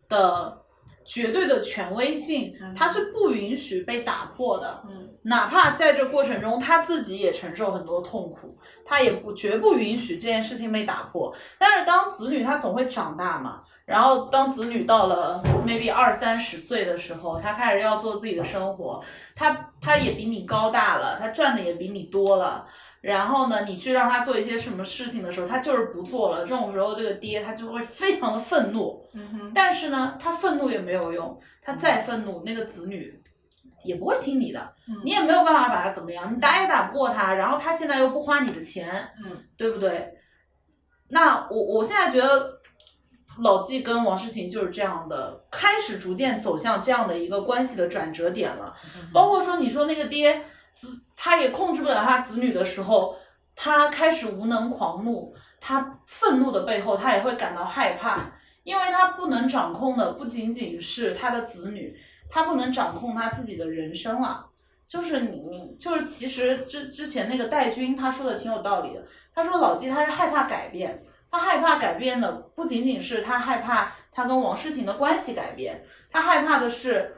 [0.09, 0.61] 的
[1.05, 4.83] 绝对的权威性，他是不允许被打破的。
[4.89, 11.35] 嗯，哪怕在这过程中他自己也承受很多痛苦，他也不绝不允许这件事情被打破。
[11.59, 19.03] 但是当子女他总会长大嘛，然后当子女到了 maybe 二三十岁的时候，他开始要做自己的生活，
[19.35, 22.65] 他他也比你高大了，他赚的也比你多了。
[22.99, 26.41] 然后呢，你去让他做一些什么事情的时候，他就是不做了。
[26.41, 29.07] 这种时候，这个爹他就会非常的愤怒。
[29.13, 33.21] 嗯哼，但是呢，他愤怒也没有用，他再愤怒，那个子女
[33.87, 40.13] 也不会听你的，嗯你也没有办法把他怎么样，你打也打不过他，然后他现在又不花你的钱，嗯，对不对？
[41.09, 42.59] 那我我现在觉得
[43.39, 48.75] 老纪跟王诗晴就是这样的，开始逐渐走向这样的一个关系的转折点了。
[49.13, 50.43] 包括说你说那个爹
[50.73, 53.15] 子，他也控制不了他子女的时候，
[53.55, 58.31] 他开始无能狂怒，他愤怒的背后，他也会感到害怕，
[58.63, 61.97] 因为他不能掌控的不仅仅是他的子女，
[62.29, 64.47] 他不能掌控他自己的人生了。
[64.87, 77.17] 就是你你就是其实之之前那个戴军他说的挺有道理的，他说老纪他是害怕改变，他害怕改变的不仅仅是他害怕他跟王诗晴的关系改变，他害怕的是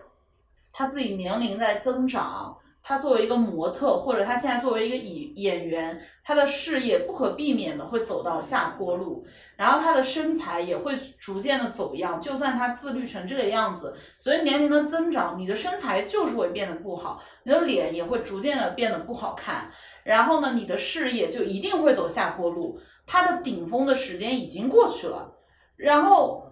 [0.72, 9.24] 他自己年龄在增长，他作为一个模特，或者他现在作为一个演演员，他的事业不可避免的会走到下坡路，
[9.56, 12.20] 然后他的身材也会逐渐的走样。
[12.20, 19.70] 就算他自律成这个样子，随着年龄的增长，你的身材就是会变得不好，你的脸也会逐渐的变得不好看。
[20.04, 25.36] 然后呢，你的事业就一定会走下坡路，他的顶峰的时间已经过去了。
[25.76, 26.52] 然后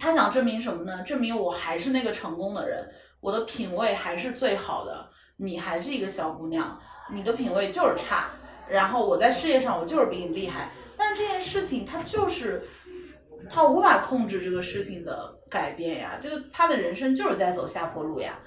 [0.00, 1.02] 他想证明什么呢？
[1.02, 2.88] 证明我还是那个成功的人，
[3.20, 5.10] 我的品味还是最好的。
[5.38, 6.78] 你还是一个小姑娘，
[7.12, 8.30] 你的品味就是差，
[8.68, 12.62] 然后我在事业上我就是比你厉害，但这件事情他就是
[13.48, 18.38] 他无法控制这个事情的改变呀，这个他的人生就是在走下坡路呀。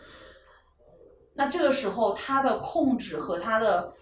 [1.34, 3.94] 那这个时候他的控制和他的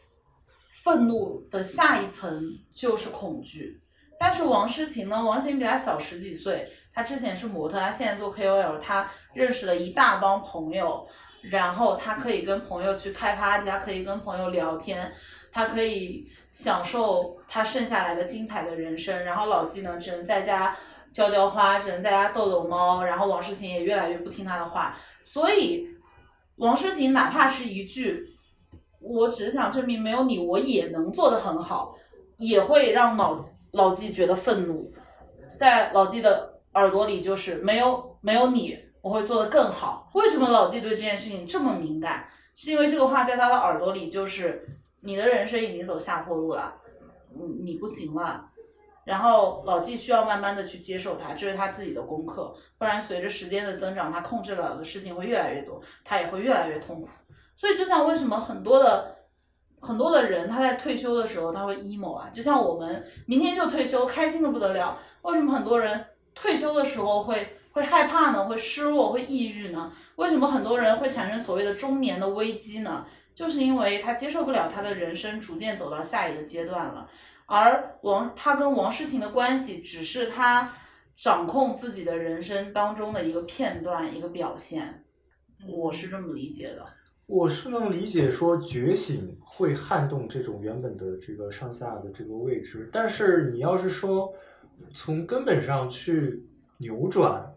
[0.83, 2.43] 愤怒的下一层
[2.75, 3.79] 就是恐惧。
[4.19, 5.23] 但是王诗晴呢？
[5.23, 11.07] 王诗晴比他小十几岁，她之前是模特，她现在做 KOL，她认识了一大帮朋友，
[11.41, 15.11] 然后他可以跟朋友去开 party，他可以跟朋友聊天，
[15.51, 19.23] 他可以享受他剩下来的精彩的人生。
[19.23, 20.75] 然后老纪呢，只能在家
[21.11, 23.03] 浇浇花，只能在家逗逗猫。
[23.03, 25.87] 然后王诗晴也越来越不听他的话，所以
[26.57, 28.27] 王诗晴哪怕是一句
[28.99, 31.95] “我只想证明没有你，我也能做得很好”，
[32.37, 33.39] 也会让老
[33.71, 34.91] 老纪觉得愤怒。
[35.57, 40.09] 在老纪的耳朵里，就是没有没有你，我会做得更好。
[40.13, 42.27] 为什么老纪对这件事情这么敏感？
[42.55, 44.67] 是因为这个话在他的耳朵里，就是
[45.01, 46.75] 你的人生已经走下坡路了，
[47.33, 48.45] 你你不行了。
[49.05, 52.53] 然后老纪需要慢慢的去接受它，这是他自己的功课。
[52.77, 57.07] 不然随着时间的增长，他控制不了的事情会越来越多，他也会越来越痛苦。
[57.55, 59.15] 所以就像为什么很多的
[59.79, 64.99] 很多的人他在退休的时候他会 emo 啊，就像我们明天就退休，开心的不得了。
[65.23, 66.05] 为什么很多人
[66.35, 68.43] 退休的时候会会害怕呢？
[68.45, 69.89] 会失落，会抑郁呢？
[70.17, 73.05] 为什么很多人会产生所谓的中年的危机呢？
[73.33, 77.09] 就是因为他接受不了他的人生逐渐走到下一个阶段了。
[77.45, 80.73] 而王他跟王诗晴的关系，只是他
[81.15, 85.05] 掌控自己的人生当中的一个片段，一个表现。
[85.65, 86.85] 我是这么理解的。
[87.27, 94.33] 我是能理解说觉醒会撼动这种原本的这个上下的这个位置，但是你要是说
[94.93, 96.45] 从根本上去
[96.77, 97.48] 扭转，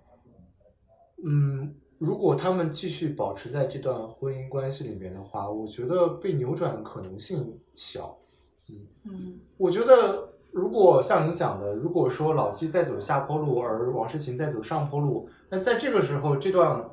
[1.25, 8.19] 嗯，如果他们继续保持在这段婚姻关系里面的话，我觉得被扭转的可能性小。
[8.69, 16.85] 嗯嗯我觉得，如果像你讲的，如果说老纪在走下坡路，而王诗琴在走上坡路，那在这个时候，这段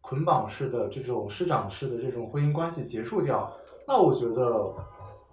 [0.00, 3.52] 捆绑式的这种师长式的这种婚姻关系结束掉，
[3.88, 4.72] 那我觉得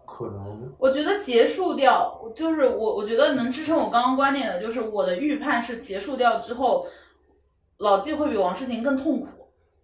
[0.06, 6.88] 可能我觉得结束掉，就是我我觉得能支撑我刚刚观点的，就是我的预判是结束掉之后，
[7.84, 9.28] 老纪会比王诗晴更痛苦。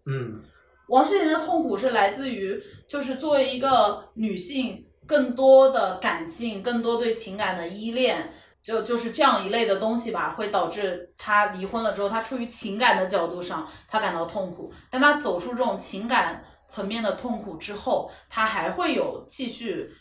[0.05, 0.41] 嗯
[0.88, 14.73] 王诗晴的痛苦是来自于，就是作为一个女性，更多的感性，更多对情感的依恋，就就是这样一类的东西吧，会导致她离婚了之后，她出于情感的角度上，她感到痛苦。
[14.89, 19.91] 但她走出这种情感层面的痛苦之后，她还会有继续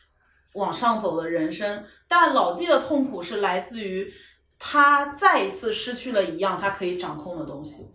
[0.55, 1.85] 往上走的人生。
[2.09, 4.11] 但老纪的痛苦是来自于
[4.59, 7.89] 他再一次失去了一样他可以掌控的东西。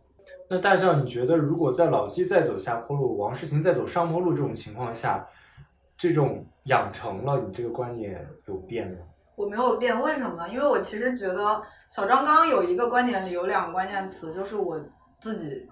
[0.49, 5.27] 那大笑，你觉得如果在老纪再走下坡路，王诗晴再走上坡路这种情况下，
[5.97, 8.97] 这种养成了，你这个观点有变吗？
[9.35, 10.47] 我没有变，为什么呢？
[10.49, 14.79] 因为我其实觉得小张刚刚有一个观点里有两个关键词，就是我
[15.19, 15.67] 自己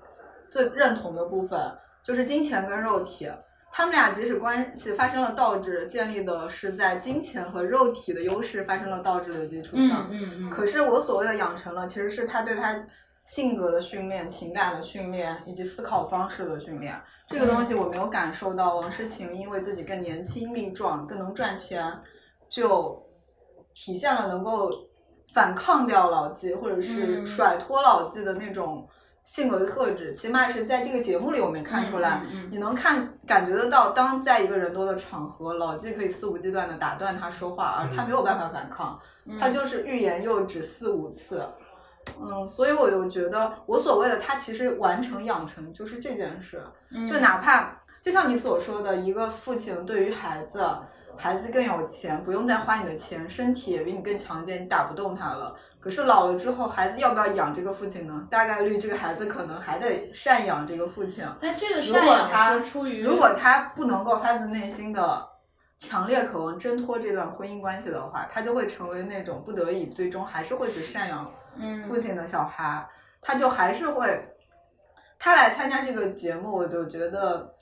[0.49, 1.59] 最认同的部分，
[2.01, 3.29] 就是金钱跟肉体。
[3.73, 10.07] 他们俩即使关系发生了倒置，建立的是在金钱和肉体的优势发生了倒置的基础上。
[10.11, 12.85] 嗯嗯可是我所谓的养成了，其实是他对他
[13.23, 16.99] 性格的训练、情感的训练以及思考方式的训练。
[17.27, 21.97] 这个东西我没有感受到王诗晴因为自己更年轻力壮、更能赚钱，
[22.49, 23.01] 就
[23.73, 24.69] 体现了能够
[25.33, 28.85] 反抗掉老纪或者是嗯甩脱老纪的那种
[29.23, 30.13] 性格的特质。
[30.13, 32.21] 起码是在这个节目里我没看出来。
[32.23, 38.99] 嗯嗯嗯你能看感觉得到，当在一个人多的场合，老纪可以肆无忌惮的打断他说话，而他没有办法反抗。
[39.25, 41.47] 嗯他就是欲言又止四五次，
[42.19, 50.67] 嗯，所以我就觉得我所谓的他其实完成养成就是这件事，嗯就哪怕就像你所说的，一个父亲对于孩子，
[51.15, 55.55] 孩子更有钱，不用再花你的钱，身体也比你更强健，你打不动他了。
[55.81, 58.27] 可是老了之后，孩子要不要养这个父亲呢？
[58.29, 61.25] 大概率这个孩子可能还得赡养这个父亲。
[61.41, 65.27] 那这个如赡养果他是出于如果他不能够发自内心的
[65.79, 72.87] 强烈渴望挣脱这段婚姻关系的话，他就会成为那种不得已最终还是会去赡养嗯父亲的小孩，
[73.19, 74.23] 他就还是会，
[75.17, 77.55] 他来参加这个节目，我就觉得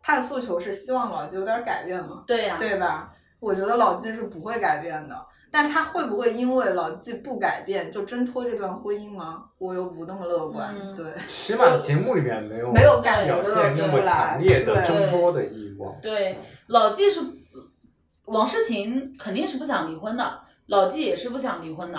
[0.00, 3.12] 他的诉求是希望老纪有点改变嘛，对呀、对吧？
[3.38, 5.26] 我觉得老纪是不会改变的。
[5.50, 9.44] 但他会不会因为老纪不改变就挣脱这段婚姻吗？
[9.58, 10.74] 我又不那么乐观。
[10.80, 15.94] 嗯对， 起码节目里面没有没有感表觉现那么强烈的挣脱的欲望。
[16.00, 17.20] 对，老纪是
[18.26, 21.98] 王诗晴肯定是不想离婚的，老纪也是不想离婚的，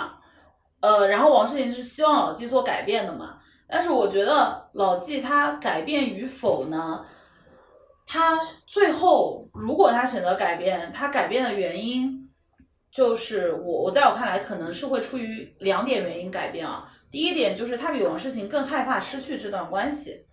[0.80, 3.38] 呃，然后王诗晴是希望老纪做改变的嘛。
[3.68, 7.04] 但是我觉得老纪他改变与否呢，
[8.06, 12.21] 他最后如果他选择改变，他改变的原因
[12.92, 16.88] 就是我我在我看来可能是会出于两点原因改变啊。
[17.10, 20.24] 第一点就是他比王诗晴更害怕失去这段关系，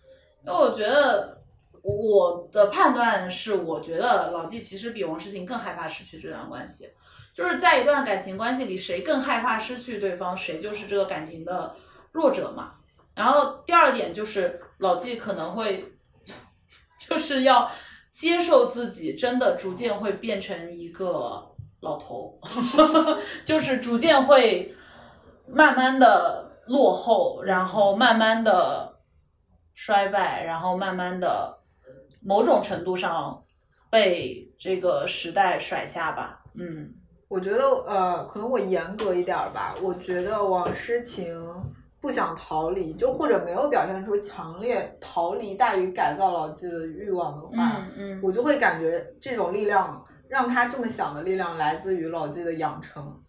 [0.46, 1.42] 因为我觉得
[1.82, 6.90] 我的判断是，我觉得老纪其实比王诗晴更害怕失去这段关系，
[7.34, 11.76] 就是在一段感情关系里，谁更害怕失去对方，谁就是这个感情的
[12.12, 12.76] 弱者嘛。
[13.16, 15.94] 然后第二点就是老纪可能会，
[17.10, 17.70] 就是要
[18.12, 21.49] 接受自己真的逐渐会变成一个
[21.82, 22.40] 老头，
[23.46, 24.74] 就是逐渐会
[25.48, 28.98] 慢慢的落后，然后慢慢的
[29.74, 31.58] 衰败，然后慢慢的
[32.22, 33.44] 某种程度上
[33.90, 36.42] 被这个时代甩下吧。
[36.56, 36.94] 嗯
[37.30, 39.76] 我觉得呃，可能我严格一点儿吧。
[39.84, 41.32] 我觉得王诗晴
[42.02, 53.20] 不想逃离，就或者没有表现出强烈逃离大于改造老纪的欲望的话，嗯嗯，我就会感觉这种力量，让他这么想的力量来自于老纪的养成，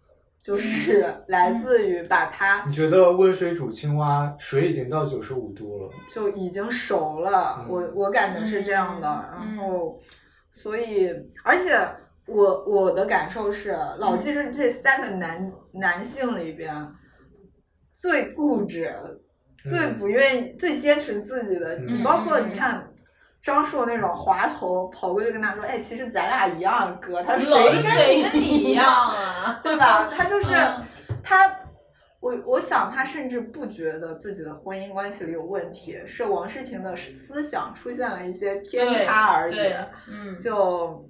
[0.42, 9.08] 就是 来自于把他你觉得温水煮青蛙，水已经到九十五度了，就已经熟了，嗯我我感觉是这样的。
[9.38, 9.98] 嗯然后，
[10.52, 11.10] 所以
[11.42, 11.74] 而且
[12.26, 16.70] 我我的感受是，老纪是这三个男男性里边
[17.92, 18.94] 最固执、
[19.64, 21.76] 最不愿意、最坚持自己的。
[21.78, 22.89] 嗯你包括你看。
[23.42, 29.60] 张硕那种滑头跑过去跟他说：“哎，其实咱俩一样，哥。”他说：“谁谁跟跟你一样啊？
[29.64, 30.10] 对吧？
[30.14, 30.84] 他就是、嗯
[31.22, 31.50] 他，
[32.20, 39.54] 我我想他甚至不觉得自己的婚姻关系里有问题，是王诗晴的思想出现了一些偏差而已。
[39.54, 39.76] 对，
[40.06, 41.08] 嗯，就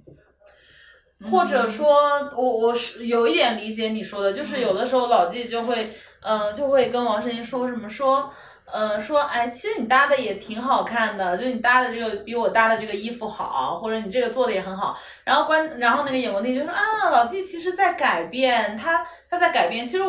[1.29, 1.87] 或者说，
[2.35, 8.31] 我我是有一点理解你说的，就是有的时候老纪就会，呃，就会跟王诗晴说什么说。
[8.71, 14.97] 呃，说，哎，其实你搭的也挺好看的，就是你搭的这个比我搭的这个衣服好，或者你这个做的也很好。
[15.23, 19.85] 然后观，然后那个演播厅就说啊，老纪其实在改变，他他在改变。
[19.85, 20.03] 其实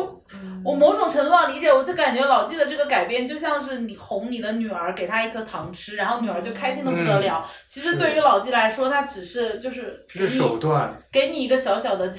[0.63, 7.45] 我某种程度上理解，我就感觉老纪的这个改变就像是你哄你的女儿，给她一颗糖吃，然后女儿就开心的不得了。
[7.67, 12.13] 其实对于老纪来说，他只是就是这是手段，给你一个小小的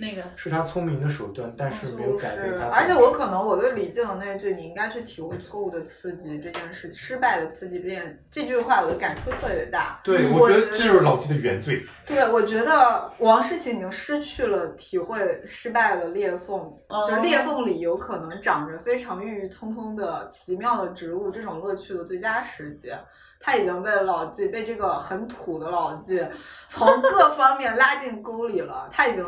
[0.00, 2.66] 那个，是他聪明的手段，但是没有就是，改变他。
[2.68, 10.00] 而且我可能我对李静的那句“你应该去体会错误的刺激”这件事，失败的刺激这件这句话，我的感触特别大。
[10.04, 11.84] 对，嗯我觉得这就是老纪的原罪。
[12.06, 22.96] 对，我觉得王诗晴已经失去了体会失败的裂缝，哦就是裂缝里有可能长着非常郁郁葱葱的奇妙的植物，这种乐趣的最佳时节。
[23.40, 26.20] 他已经被老纪被这个很土的老纪
[26.66, 29.24] 从各方面拉进沟里了，他已经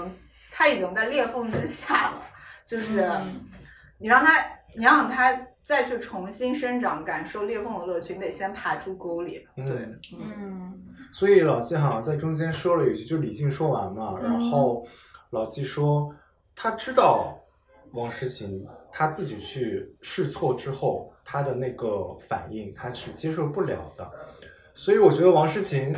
[0.50, 2.22] 他已经在裂缝之下了，
[2.66, 3.40] 就是嗯
[3.98, 4.44] 你让他
[4.76, 9.46] 你让他再去重新生长，感受裂缝的乐趣，你得先爬出沟里。
[9.56, 9.64] 对，
[10.18, 14.86] 嗯嗯所以老纪好像在中间说了一句，就李静说完嘛，然后
[15.30, 16.14] 老纪说
[16.54, 17.36] 他知道
[17.92, 24.10] 王诗晴他自己去试错之后，他的那个反应他是接受不了的，
[24.74, 25.94] 所以我觉得王诗晴。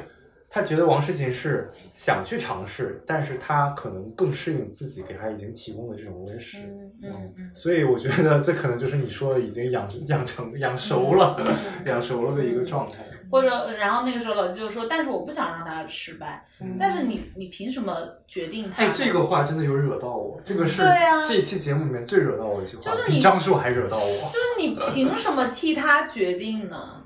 [0.55, 6.59] 他觉得王诗晴是想去尝试，但是他可能更适应自己给他已经提供的这种温室。
[6.59, 12.99] 嗯嗯嗯所以我觉得这可能就是你说的已经养养成养熟了、嗯养熟了的一个状态。
[13.31, 13.49] 或者
[13.79, 17.97] 然后那个时候老季就说，但是我不想让他失败，嗯但是你你凭什么
[18.29, 18.83] 决定他？
[18.83, 20.83] 哎，这个话真的有惹到我，这个是
[21.27, 24.05] 这一期节目里面最惹到我的一句话，就是你比张硕还惹到我。
[24.05, 27.03] 就是你凭什么替他决定呢？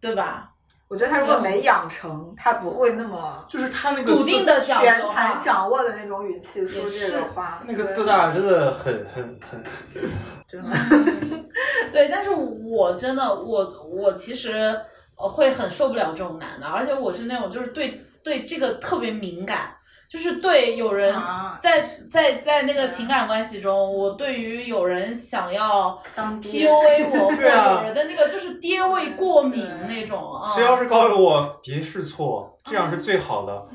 [0.00, 0.53] 对吧？
[0.94, 7.20] 我觉得他如果没养成，他不会那么就是他那个笃定的全，盘掌握的那种语气说也这个是。
[7.34, 9.60] 话，那个对自大真的很很很，
[10.46, 10.70] 真的。
[11.92, 14.80] 对，但是我真的，我我其实
[15.16, 19.74] 呃会很受不了这种男的，而且我是那种就是对对这个特别敏感，
[20.14, 27.78] 就是对有人啊在在在那个情感关系中，我对于有人想要当 PUA 我， 或者对啊。
[27.80, 30.54] 有人的那个就是爹味过敏那种啊。
[30.54, 33.66] 谁要是告诉我别试错，这样是最好的，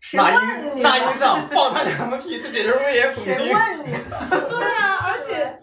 [0.00, 0.80] 谁那问你？
[0.80, 3.36] 营那了营长放他娘的屁，这简直危言耸谁。
[3.38, 3.92] 问你？
[4.30, 5.60] 对啊，而且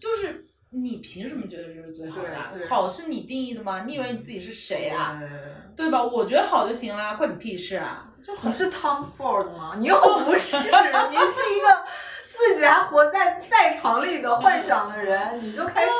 [0.00, 3.82] 就是你凭什么觉得这是最好的好是你定义的吗？
[3.84, 5.18] 你以为你自己是谁啊？
[5.20, 5.28] 呃
[5.76, 6.02] 对吧？
[6.02, 8.06] 我觉得好就行啦，关你屁事啊！
[8.22, 9.74] 就很你是 Tom Ford 吗？
[9.78, 11.84] 你又不是，你是一个
[12.28, 15.90] 自己还活在赛场里的幻想的人，你就开始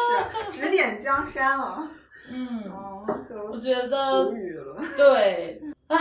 [0.52, 1.88] 指点江山了。
[2.28, 3.02] 嗯，哦，
[3.50, 4.82] 我觉得无语了。
[4.96, 5.96] 对，唉，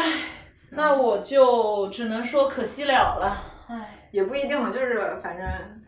[0.71, 3.37] 那我就只能说可惜了了，
[3.67, 5.78] 唉，也不一定了，就是反正，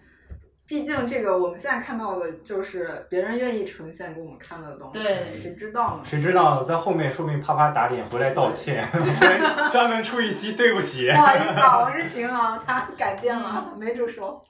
[0.72, 6.02] 毕竟这个我们现在看到的就是别人愿意呈现给我们看的东西，对谁知道呢？
[6.06, 8.82] 谁知道在后面说不定啪啪打脸回来道歉，
[9.70, 14.42] 专门出一期对不起不，好意思啊，王志晴啊，他改变了， 没住手。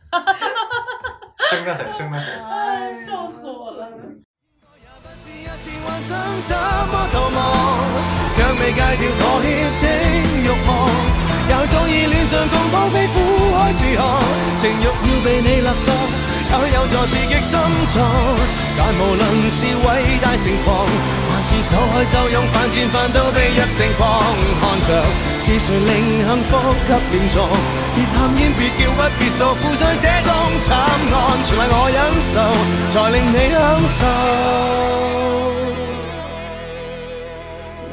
[1.50, 2.46] 生的很，生的很。
[2.46, 3.90] 唉，笑死我了。
[5.26, 7.38] 一次幻想怎麼逃亡，
[8.38, 9.48] 卻未戒掉妥协
[9.82, 9.84] 的
[10.38, 10.70] 欲望，
[11.52, 13.20] 又早已恋上共抱皮膚
[13.52, 14.04] 開始寒，
[14.58, 17.60] 情欲要被你勒索，也许有助刺激心
[17.92, 17.96] 脏。
[18.78, 19.22] 但无论
[19.52, 19.86] 是伟
[20.24, 20.88] 大成狂，
[21.28, 24.24] 还是受害受用犯贱犯到被虐成狂，
[24.62, 25.04] 看着
[25.38, 26.56] 是谁令幸福
[26.88, 27.36] 給連坐，
[27.96, 32.00] 別喊煙別叫屈別訴，負在这种惨案，全賴我忍
[32.32, 32.34] 受，
[32.90, 33.60] 才令你享
[33.90, 34.00] 受。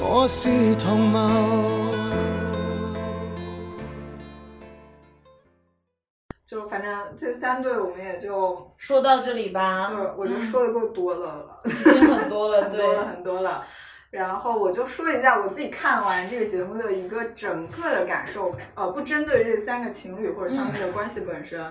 [0.01, 1.18] 我是同谋。
[6.48, 11.60] 就反正这三对我们也就说到这里吧，就我觉得嗯说的够多的了。
[11.66, 13.66] 已经很多了， 对很多，了很多了。
[14.10, 21.62] 然后我就说一下我自己看完这个节目的一个整个的感受，呃，不针对这三个情侣或者他们的关系本身，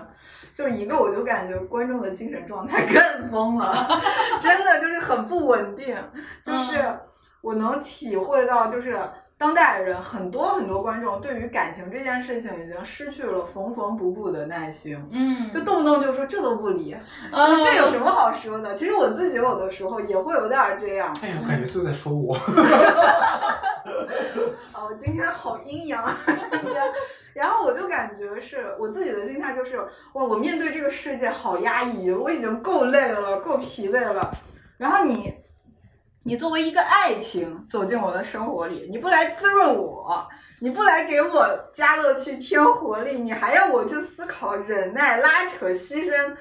[0.54, 3.88] 就是一个我就感觉观众的精神状态 更疯了，
[4.40, 5.96] 真的就是很不稳定，
[6.40, 6.80] 就是
[7.40, 8.96] 我能体会到，就是
[9.38, 15.00] 当代人很多很多观众对于感情这件事情已经失去了缝缝补补的耐心。
[15.12, 16.96] 嗯，就动不动就说这都不理，
[17.32, 18.74] 嗯这有什么好说的？
[18.74, 21.16] 其实我自己有的时候也会有点儿这样。
[21.22, 22.36] 哎呀，我感觉就在说我。
[24.74, 26.16] 哦，今天好阴阳啊！
[27.32, 29.78] 然后我就感觉是我自己的心态就是，
[30.14, 34.30] 哇，我面对这个世界好压抑，我已经够累了，够疲惫了。
[34.76, 35.32] 然后你，
[36.24, 40.28] 你作为一个爱情走进我的生活里，你不来滋润我，
[40.60, 46.36] 你不来给我加乐趣、添活力，你还要我去思考、忍耐、拉扯、牺牲，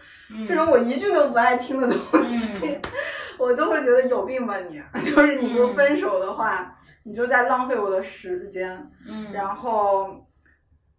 [0.48, 2.82] 这种我一句都不爱听的东西，嗯
[3.40, 4.82] 我就会觉得有病吧你！
[5.06, 8.92] 就是你不分手的话，你就在浪费我的时间。
[9.08, 10.26] 嗯，然后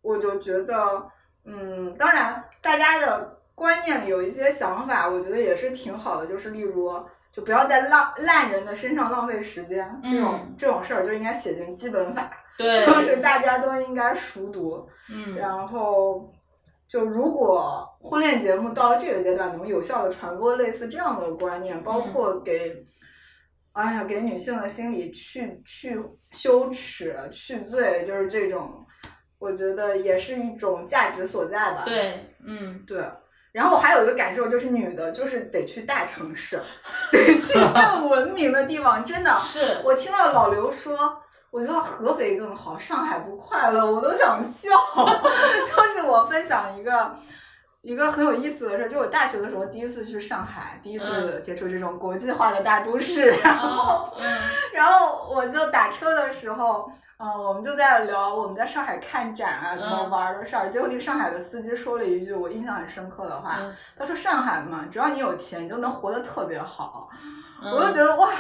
[0.01, 1.11] 我就觉得，
[1.45, 6.91] 嗯，当然大家的观念里有一些想法，我觉得也是挺好的，就是例如。
[7.39, 14.89] 就不要在浪烂人的身上浪费时间，这种、嗯这种事儿就应该写进基本法，对，就是大家都应该熟读。
[15.09, 16.35] 嗯，然后，
[16.89, 22.85] 就如果婚恋节目到了这个阶段，能有效的传播类似这样的观念，包括给，
[23.71, 25.97] 哎呀，给女性的心理去去
[26.33, 28.85] 羞耻、去罪，就是这种，
[29.39, 31.85] 我觉得也是一种价值所在吧。
[31.85, 32.99] 对，嗯对。
[33.53, 36.61] 然后我还有一个感受就是，女的就是得去大城市，
[37.11, 39.05] 得去更文明的地方。
[39.05, 41.21] 真的，是我听到老刘说，
[41.51, 44.71] 我觉得合肥更好，上海不快乐，我都想笑。
[45.67, 47.17] 就是我分享一个
[47.83, 54.13] 一个很有意思的事儿，就我大学的时候第一次去上海，第一次嗯接触这种国际化的大都市，然后。
[54.19, 54.27] 嗯
[54.79, 56.89] 然后我就打车的时候，
[57.21, 60.71] 嗯、我们就在聊我们在上海看展啊，怎么嗯玩儿的事儿。
[60.71, 67.09] 结果那个上海的司机说了一句我印象很深刻的话，嗯他说：“上海嘛，只要你有钱，你就能活得特别好。
[67.61, 68.31] 嗯我就觉得哇，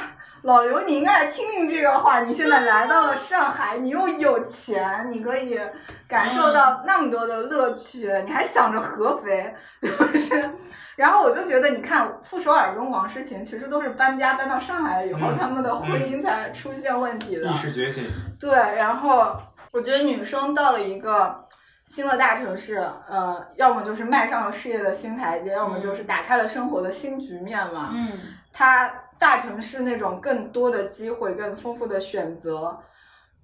[0.42, 2.20] 老刘你应该听听这个话。
[2.20, 5.60] 你现在来到了上海，你又有钱，你可以
[6.06, 9.52] 感受到那么多的乐趣，你还想着合肥，
[9.82, 10.50] 就是。
[10.98, 17.48] 然后我就觉得，你看傅首尔跟王诗琴其实都是搬家搬到上海以后，嗯他们的婚姻才出现问题的。
[17.48, 18.04] 意识觉醒，
[18.40, 19.36] 对，然后
[19.70, 21.46] 我觉得女生到了一个
[21.84, 27.90] 新的大城市，呃，要么就是迈上了事业的新台阶，要么就是打开了生活的新局面嘛。
[27.92, 28.18] 嗯
[28.52, 32.76] 它大城市那种更多的机会、更丰富的选择，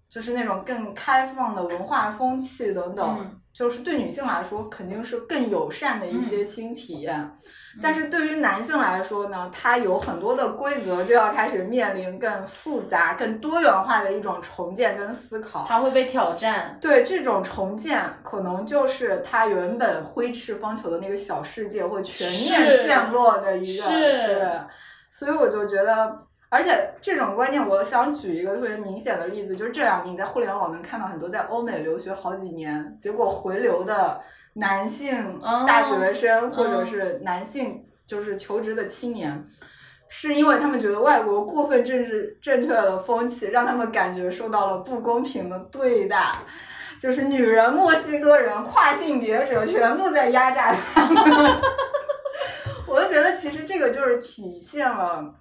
[0.09, 7.39] 就是那种更开放的文化风气等等，嗯就是对女性来说肯定是更友善的一些新体验。
[7.82, 15.64] 但是对于男性来说呢，他有很多的规则就要开始面临更复杂、更多元化的一种重建跟思考。
[15.68, 16.76] 他会被挑战。
[16.81, 24.60] 对这种重建，可能就是他原本挥斥方遒的那个小世界会全面陷落的一个是对，
[25.10, 26.16] 所以我就觉得，
[26.49, 34.21] 而且这种观念，我想举一个特别明显的例子，就是这两年你在互联网能看到很多在欧美留学好几年，结果回流的
[34.55, 39.45] 男性哦大学生、或者嗯是男性就是求职的青年。
[40.16, 46.37] 是因为他们觉得外国过分政治正确的风气，让他们感觉受到了不公平的对待，
[47.01, 51.25] 就是女人、墨西哥人、跨性别者全部在压榨他们。
[52.87, 55.35] 我就觉得其实这个就是体现了，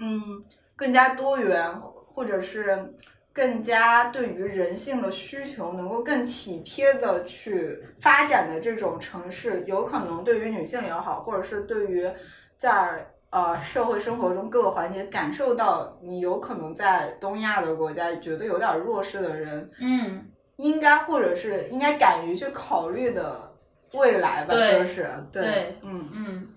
[0.00, 0.44] 嗯，
[0.74, 1.72] 更加多元，
[2.14, 2.94] 或者是
[3.32, 12.10] 更加对于人性的需求能够更体贴的去发展的这种城市，有可能对于女性也好，或者是对于
[12.56, 20.24] 在呃社会生活中各个环节感受到你有可能在东亚的国家觉得有点弱势的人，嗯，
[20.56, 23.52] 应该或者是应该敢于去考虑的
[23.92, 25.10] 未来吧，就是。
[25.30, 26.08] 对，对嗯。
[26.14, 26.48] 嗯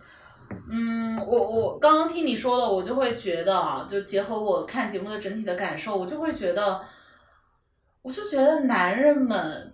[0.71, 6.79] 嗯，我我刚刚听你说了，我就会觉得啊，就结合我看节目的整体的感受，我就会觉得，
[8.01, 9.71] 我就觉得男人们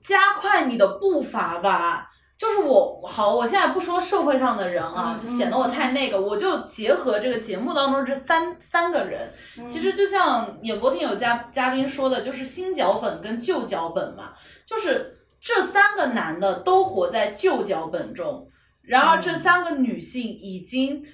[0.00, 2.12] 加快你的步伐吧。
[2.38, 14.34] 就是我好，我现在不说社会上的人啊，嗯就显得我太那个，我就结合这个节目当中这三三个人，嗯其实就像演播厅有嘉嘉宾说的，就是新脚本跟旧脚本嘛，
[14.66, 18.46] 就是这三个男的都活在旧脚本中，
[18.86, 21.04] 然而这三个女性已经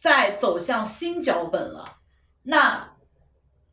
[0.00, 1.98] 在走向新脚本了。
[2.42, 2.96] 那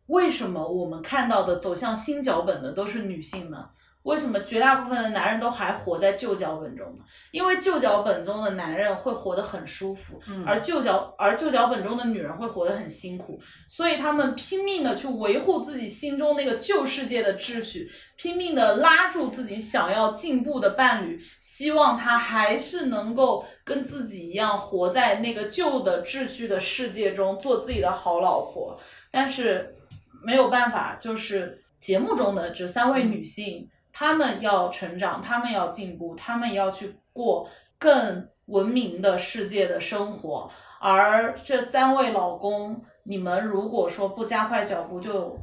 [0.06, 3.72] 为什么我们看到的走向新脚本的都是女性呢？
[4.04, 7.04] 为什么绝大部分的男人都还活在旧脚本中呢？
[7.32, 28.80] 因为旧脚本中的男人会活得很舒服，嗯而旧脚而旧脚本中的女人会活得很辛苦，所以他们拼命的去维护自己心中那个旧世界的秩序，拼命的拉住自己想要进步的伴侣，希望他还是能够跟自己一样活在那个旧的秩序的世界中，做自己的好老婆。
[29.12, 29.76] 但是
[30.24, 40.50] 没有办法，就是节目中的这三位女性，他们要成长，他们要进步，他们要去过更文明的世界的生活。
[40.80, 45.38] 而这三位老公，你们如果说不加快脚步，就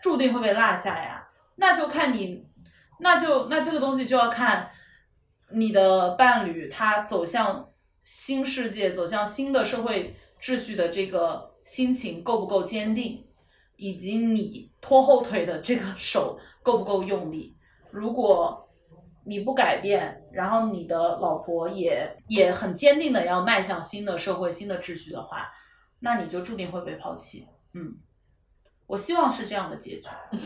[0.00, 1.28] 注定会被落下呀。
[1.56, 2.46] 那就看你，
[3.00, 4.70] 那就那这个东西就要看
[5.52, 7.70] 你的伴侣他走向
[8.02, 13.26] 新世界、走向新的社会秩序的这个心情够不够坚定，
[13.76, 17.56] 以及你拖后腿的这个手够不够用力。
[17.92, 18.68] 如果
[19.24, 25.48] 你不改变，然后你的老婆也也很坚定的要迈向新的社会、新的秩序的话，
[26.00, 27.46] 那你就注定会被抛弃。
[27.74, 27.94] 嗯，
[28.88, 30.08] 我希望是这样的结局。
[30.32, 30.38] 嗯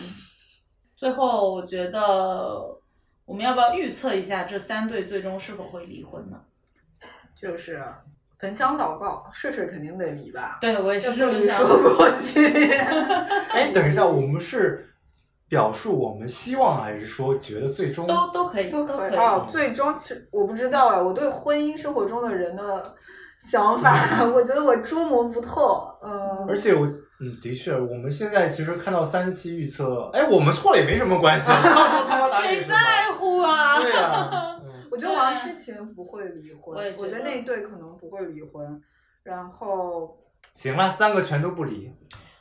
[0.94, 2.78] 最后，我觉得
[3.24, 6.38] 我们要不要预测一下这三对最终是否会离婚呢？
[7.34, 7.82] 就是
[8.38, 11.56] 焚香祷告，睡睡肯定得离吧，对我也是这么想。
[11.56, 12.47] 说过去。
[13.48, 14.90] 哎，等一下，我们是
[15.51, 19.44] 表述我们希望，还是说觉得最终都都可以，都可可以啊。
[19.51, 22.94] 最终其实我不知道哎，我对婚姻生活中的人的
[23.40, 23.93] 想法，
[24.32, 25.86] 我觉得我捉摸不透。
[26.02, 26.86] 嗯，而且我，
[27.20, 33.81] 嗯，的确，我们现在其实看到三期预测，哎，我们错了也没什么关系， 谁在乎啊？
[33.82, 34.60] 对呀、嗯
[34.90, 38.82] 我觉得王诗晴不会离婚，我觉得觉得那一对可能不会离婚。
[39.22, 40.18] 然后
[40.55, 41.89] 行了，三个全都不离，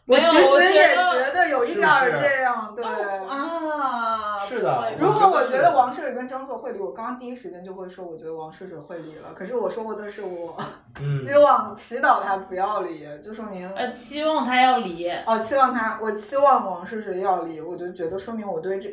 [0.09, 2.83] 没有，其我实也觉得有一点儿是是这样，对。
[2.83, 9.33] 啊，是的如果我觉得王诗雨跟张硕会离，我刚刚第一时间就会说，我觉得王诗雨会离了。
[9.35, 10.57] 可是我说过的是我
[10.99, 18.89] 嗯 希望祈祷他不要离，就说明呃，期望他要离，哦，期望他，我期望王诗雨要离，我就觉得说明我对这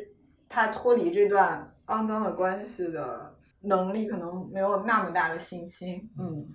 [0.47, 6.07] 他脱离这段肮脏的关系的能力可能没有那么大的信心。
[6.19, 6.45] 嗯，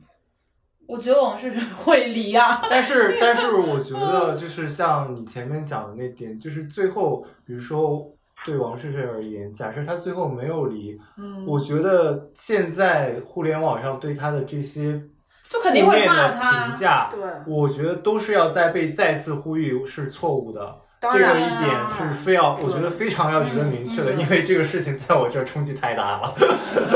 [0.86, 2.60] 我觉得王诗诗会离啊。
[2.68, 8.04] 但是， 但是我觉得就是像你前面讲的那点，就是最后，比如说
[8.44, 15.00] 对王诗诗而言，假设他最后没有离，嗯我觉得现在互联网上对他的这些
[15.48, 20.76] 就肯定会负面的骂他评价，对我觉得都是要再被再次呼吁是错误的。
[21.00, 26.34] 这个一点是非要，我觉得非常要值得明确的，因为这个事情在我这儿冲击太大了。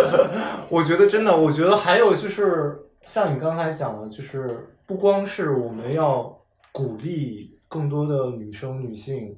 [0.71, 6.39] 我觉得真的，我觉得还有就是像你刚才讲的，就是不光是我们要
[6.73, 9.37] 鼓励更多的女生、女性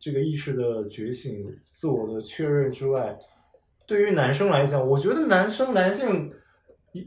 [0.00, 3.16] 这个意识的觉醒、自我的确认之外，
[3.86, 6.32] 对于男生来讲，我觉得男生、男性
[6.92, 7.06] 一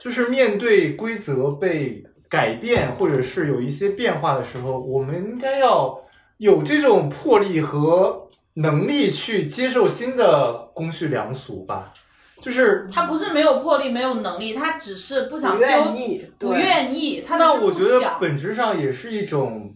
[0.00, 6.00] 就是面对规则被改变，或者是有一些变化的时候，我们应该要
[6.38, 11.92] 有这种魄力和能力去接受新的公序良俗吧。
[12.40, 17.20] 就是他不是没有魄力，没有能力，他只是不想不，愿意，不愿意。
[17.26, 19.74] 他那就是我觉得本质上也是一种，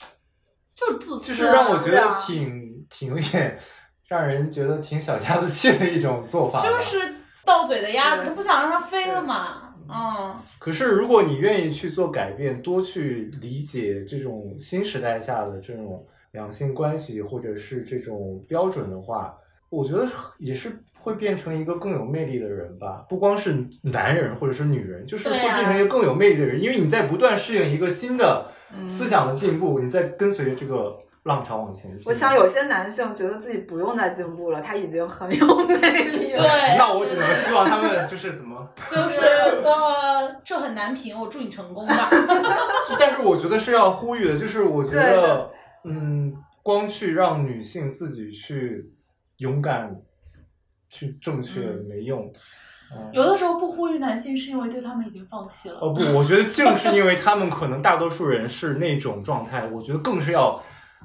[0.74, 3.58] 就是自私，就是让我觉得挺挺有点
[4.06, 6.62] 让人觉得挺小家子气的一种做法。
[6.62, 7.14] 就是
[7.44, 9.64] 到嘴的鸭子，他不想让它飞了嘛。
[9.90, 19.34] 嗯，可是，如果你愿意去做改变，多去理解这种新时代下的这种两性关系，或者是这种标准的话，
[19.70, 20.06] 我觉得
[20.38, 23.04] 也是会变成一个更有魅力的人吧。
[23.08, 32.06] 不光是男人或者是女人，就是会变成一个更有魅力的人，因为你在不断适应一个新的嗯思想的进步，你在跟随着这个浪潮往前进。
[32.06, 36.42] 我想有些男性觉得自己不用再进步了，他已经很有魅力了。
[36.42, 39.20] 对， 那我只能希望他们就是怎么， 就是
[39.64, 42.08] 呃，这很难评，我祝你成功吧。
[42.98, 45.50] 但是我觉得是要呼吁的，就是我觉得，
[45.84, 48.90] 嗯，光去让女性自己去
[49.38, 49.94] 勇敢、
[50.88, 52.24] 去正确嗯没用。
[52.90, 55.78] 嗯有的时候不呼吁男性，是因为对他们已经放弃了。
[55.78, 60.62] 哦不，我觉得正是因为他们可能大多数人是那种状态，我觉得更是要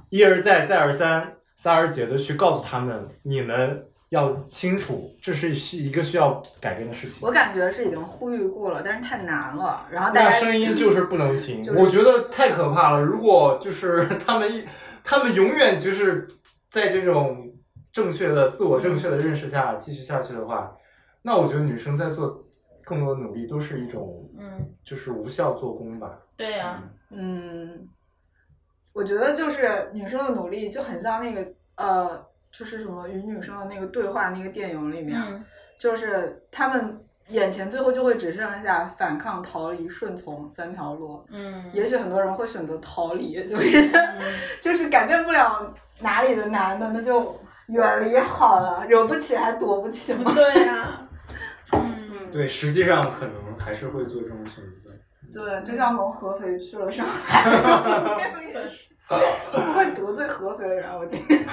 [0.10, 7.18] 一而再、再而三、三而竭的去告诉他们，你们要清楚，这是是一个需要改变的事情。
[7.20, 9.86] 我感觉是已经呼吁过了，但是太难了。
[9.92, 13.02] 然后大家那声音 就是不能停，就是我觉得太可怕了。
[13.02, 14.64] 如果就是 他们一，
[15.04, 16.26] 他们永远就是
[16.70, 17.43] 在这种
[17.94, 20.76] 正确的、自我正确的认识下继续下去的话，
[21.22, 22.44] 那我觉得女生在做
[22.84, 26.20] 更多的努力都是一种，嗯，就是无效做工吧。
[26.36, 27.88] 对呀、嗯，
[28.92, 35.46] 我觉得就是女生的努力就很像那个呃，就是什么与女生的那个对话那个电影里面，嗯，
[35.78, 41.24] 就是他们眼前最后就会只剩下反抗、逃离、顺从三条路。
[41.30, 44.20] 嗯，也许很多人会选择逃离，就是、嗯
[44.60, 45.72] 就是改变不了
[46.02, 50.32] 哪里的男的，那就远离好了，惹不起还躲不起吗。
[50.36, 51.08] 对呀、
[51.74, 54.92] 嗯，对，实际上可能还是会做这种选择。
[55.34, 57.50] 对，就像从合肥去了上海，
[58.54, 58.86] 也是。
[59.10, 61.46] 我不会得罪合肥人，我今天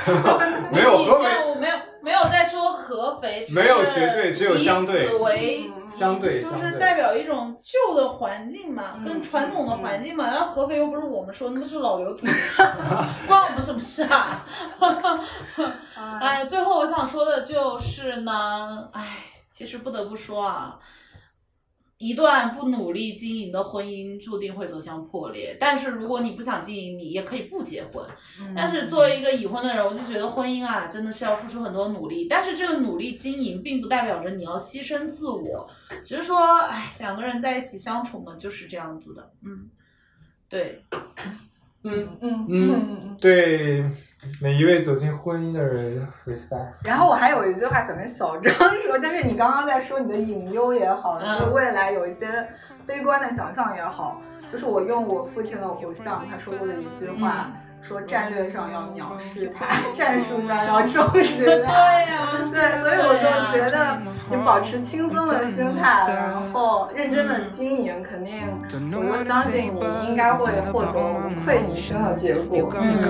[0.72, 10.26] 没有你合肥我没有没有在说合肥，只没有是绝对只有相对以此为嗯相对就是代表一种旧的环境嘛，嗯跟传统的环境嘛。
[10.26, 12.64] 然后合肥又不是我们说，那不是老刘自己说，
[13.28, 14.44] 关我们什么事啊？
[16.20, 19.18] 哎，最后我想说的就是呢，哎，
[19.50, 20.78] 其实不得不说啊，
[22.00, 25.54] 一段不努力经营的婚姻注定会走向破裂。
[25.60, 28.02] 但是如果你不想经营，你也可以不结婚。
[28.56, 32.26] 但是作为一个已婚的人，我就觉得婚姻啊，真的是要付出很多努力。
[32.26, 35.68] 但是这个努力经营，并不代表着你要牺牲自我，
[36.02, 39.30] 只是说，哎，两个人在一起相处嘛，就是这样子的。
[39.44, 39.68] 嗯，
[40.48, 40.82] 对，
[41.82, 43.16] 嗯嗯嗯嗯嗯。
[43.20, 43.84] 对
[44.40, 46.68] 每一位走进婚姻的人 respect。
[46.84, 52.48] 然后我还有一句话想跟小张说，就是你刚刚在说你的隐忧也好，对未来有一些
[52.86, 54.20] 悲观的想象也好，
[54.52, 57.50] 就是我用我父亲的偶像他说过的一句话，
[57.82, 59.66] 说战略上要藐视他，
[59.96, 61.72] 战术上要重视他。
[61.72, 62.20] 对呀、
[62.52, 64.00] 对，所以我就觉得，
[64.30, 68.34] 你保持轻松的心态，然后认真的经营，肯定
[69.00, 72.70] 我就相信你应该会获得无愧于心的结果。
[72.82, 73.00] 嗯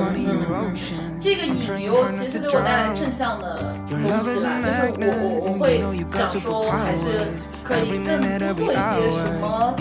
[1.20, 5.12] 这个引流其实给我带来正向的东西吧，就是我
[5.44, 7.02] 我我会想说，还是
[7.62, 9.74] 可以更多做一些什么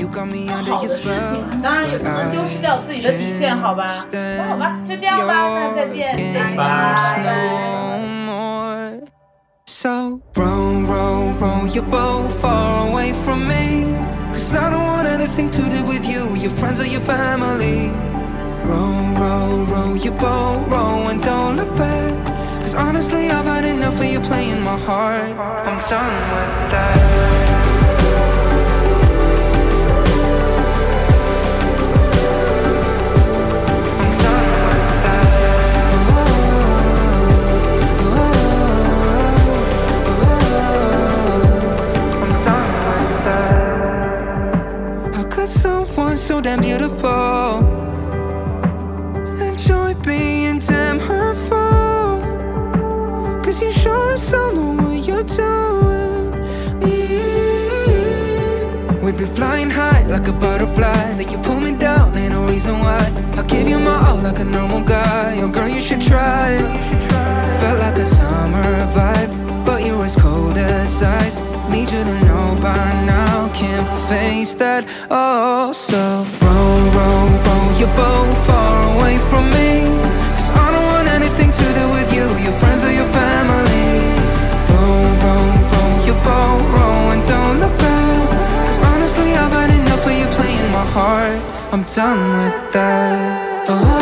[0.68, 1.02] 好的事
[1.48, 3.88] 情，当然也不能丢失掉自己的底线，好吧？
[4.38, 6.65] 那好吧，就这样吧，那再见，拜拜。
[9.67, 13.93] So roll, roll, roll your boat far away from me.
[14.33, 17.91] Cause I don't want anything to do with you, your friends or your family.
[18.67, 22.15] Roll, roll, roll your boat, roll and don't look back.
[22.63, 25.35] Cause honestly, I've had enough of you playing my heart.
[25.67, 27.48] I'm done with that.
[46.30, 47.58] So damn beautiful
[49.42, 52.22] enjoy being damn hurtful?
[53.44, 56.32] Cause you sure as hell know what you're doing.
[56.86, 58.20] Mm.
[59.02, 61.14] We'd be flying high like a butterfly.
[61.18, 63.04] Then you pull me down, ain't no reason why.
[63.36, 65.42] I'll give you my all like a normal guy.
[65.42, 66.48] Oh, girl, you should try.
[67.60, 69.29] Felt like a summer vibe,
[69.70, 71.38] but you're as cold as ice.
[71.70, 74.82] Need you to know by now, can't face that.
[75.12, 76.02] Oh, so
[76.46, 79.72] roll, roll, roll your boat far away from me.
[80.38, 83.90] Cause I don't want anything to do with you, your friends or your family.
[84.74, 88.26] Roll, roll, roll your boat, roll and don't look back.
[88.66, 91.38] Cause honestly, I've had enough of you playing my heart.
[91.74, 93.70] I'm done with that.
[93.70, 93.99] Oh.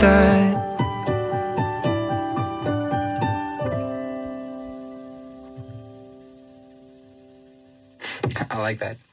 [0.00, 0.56] That.
[8.50, 9.05] I like that.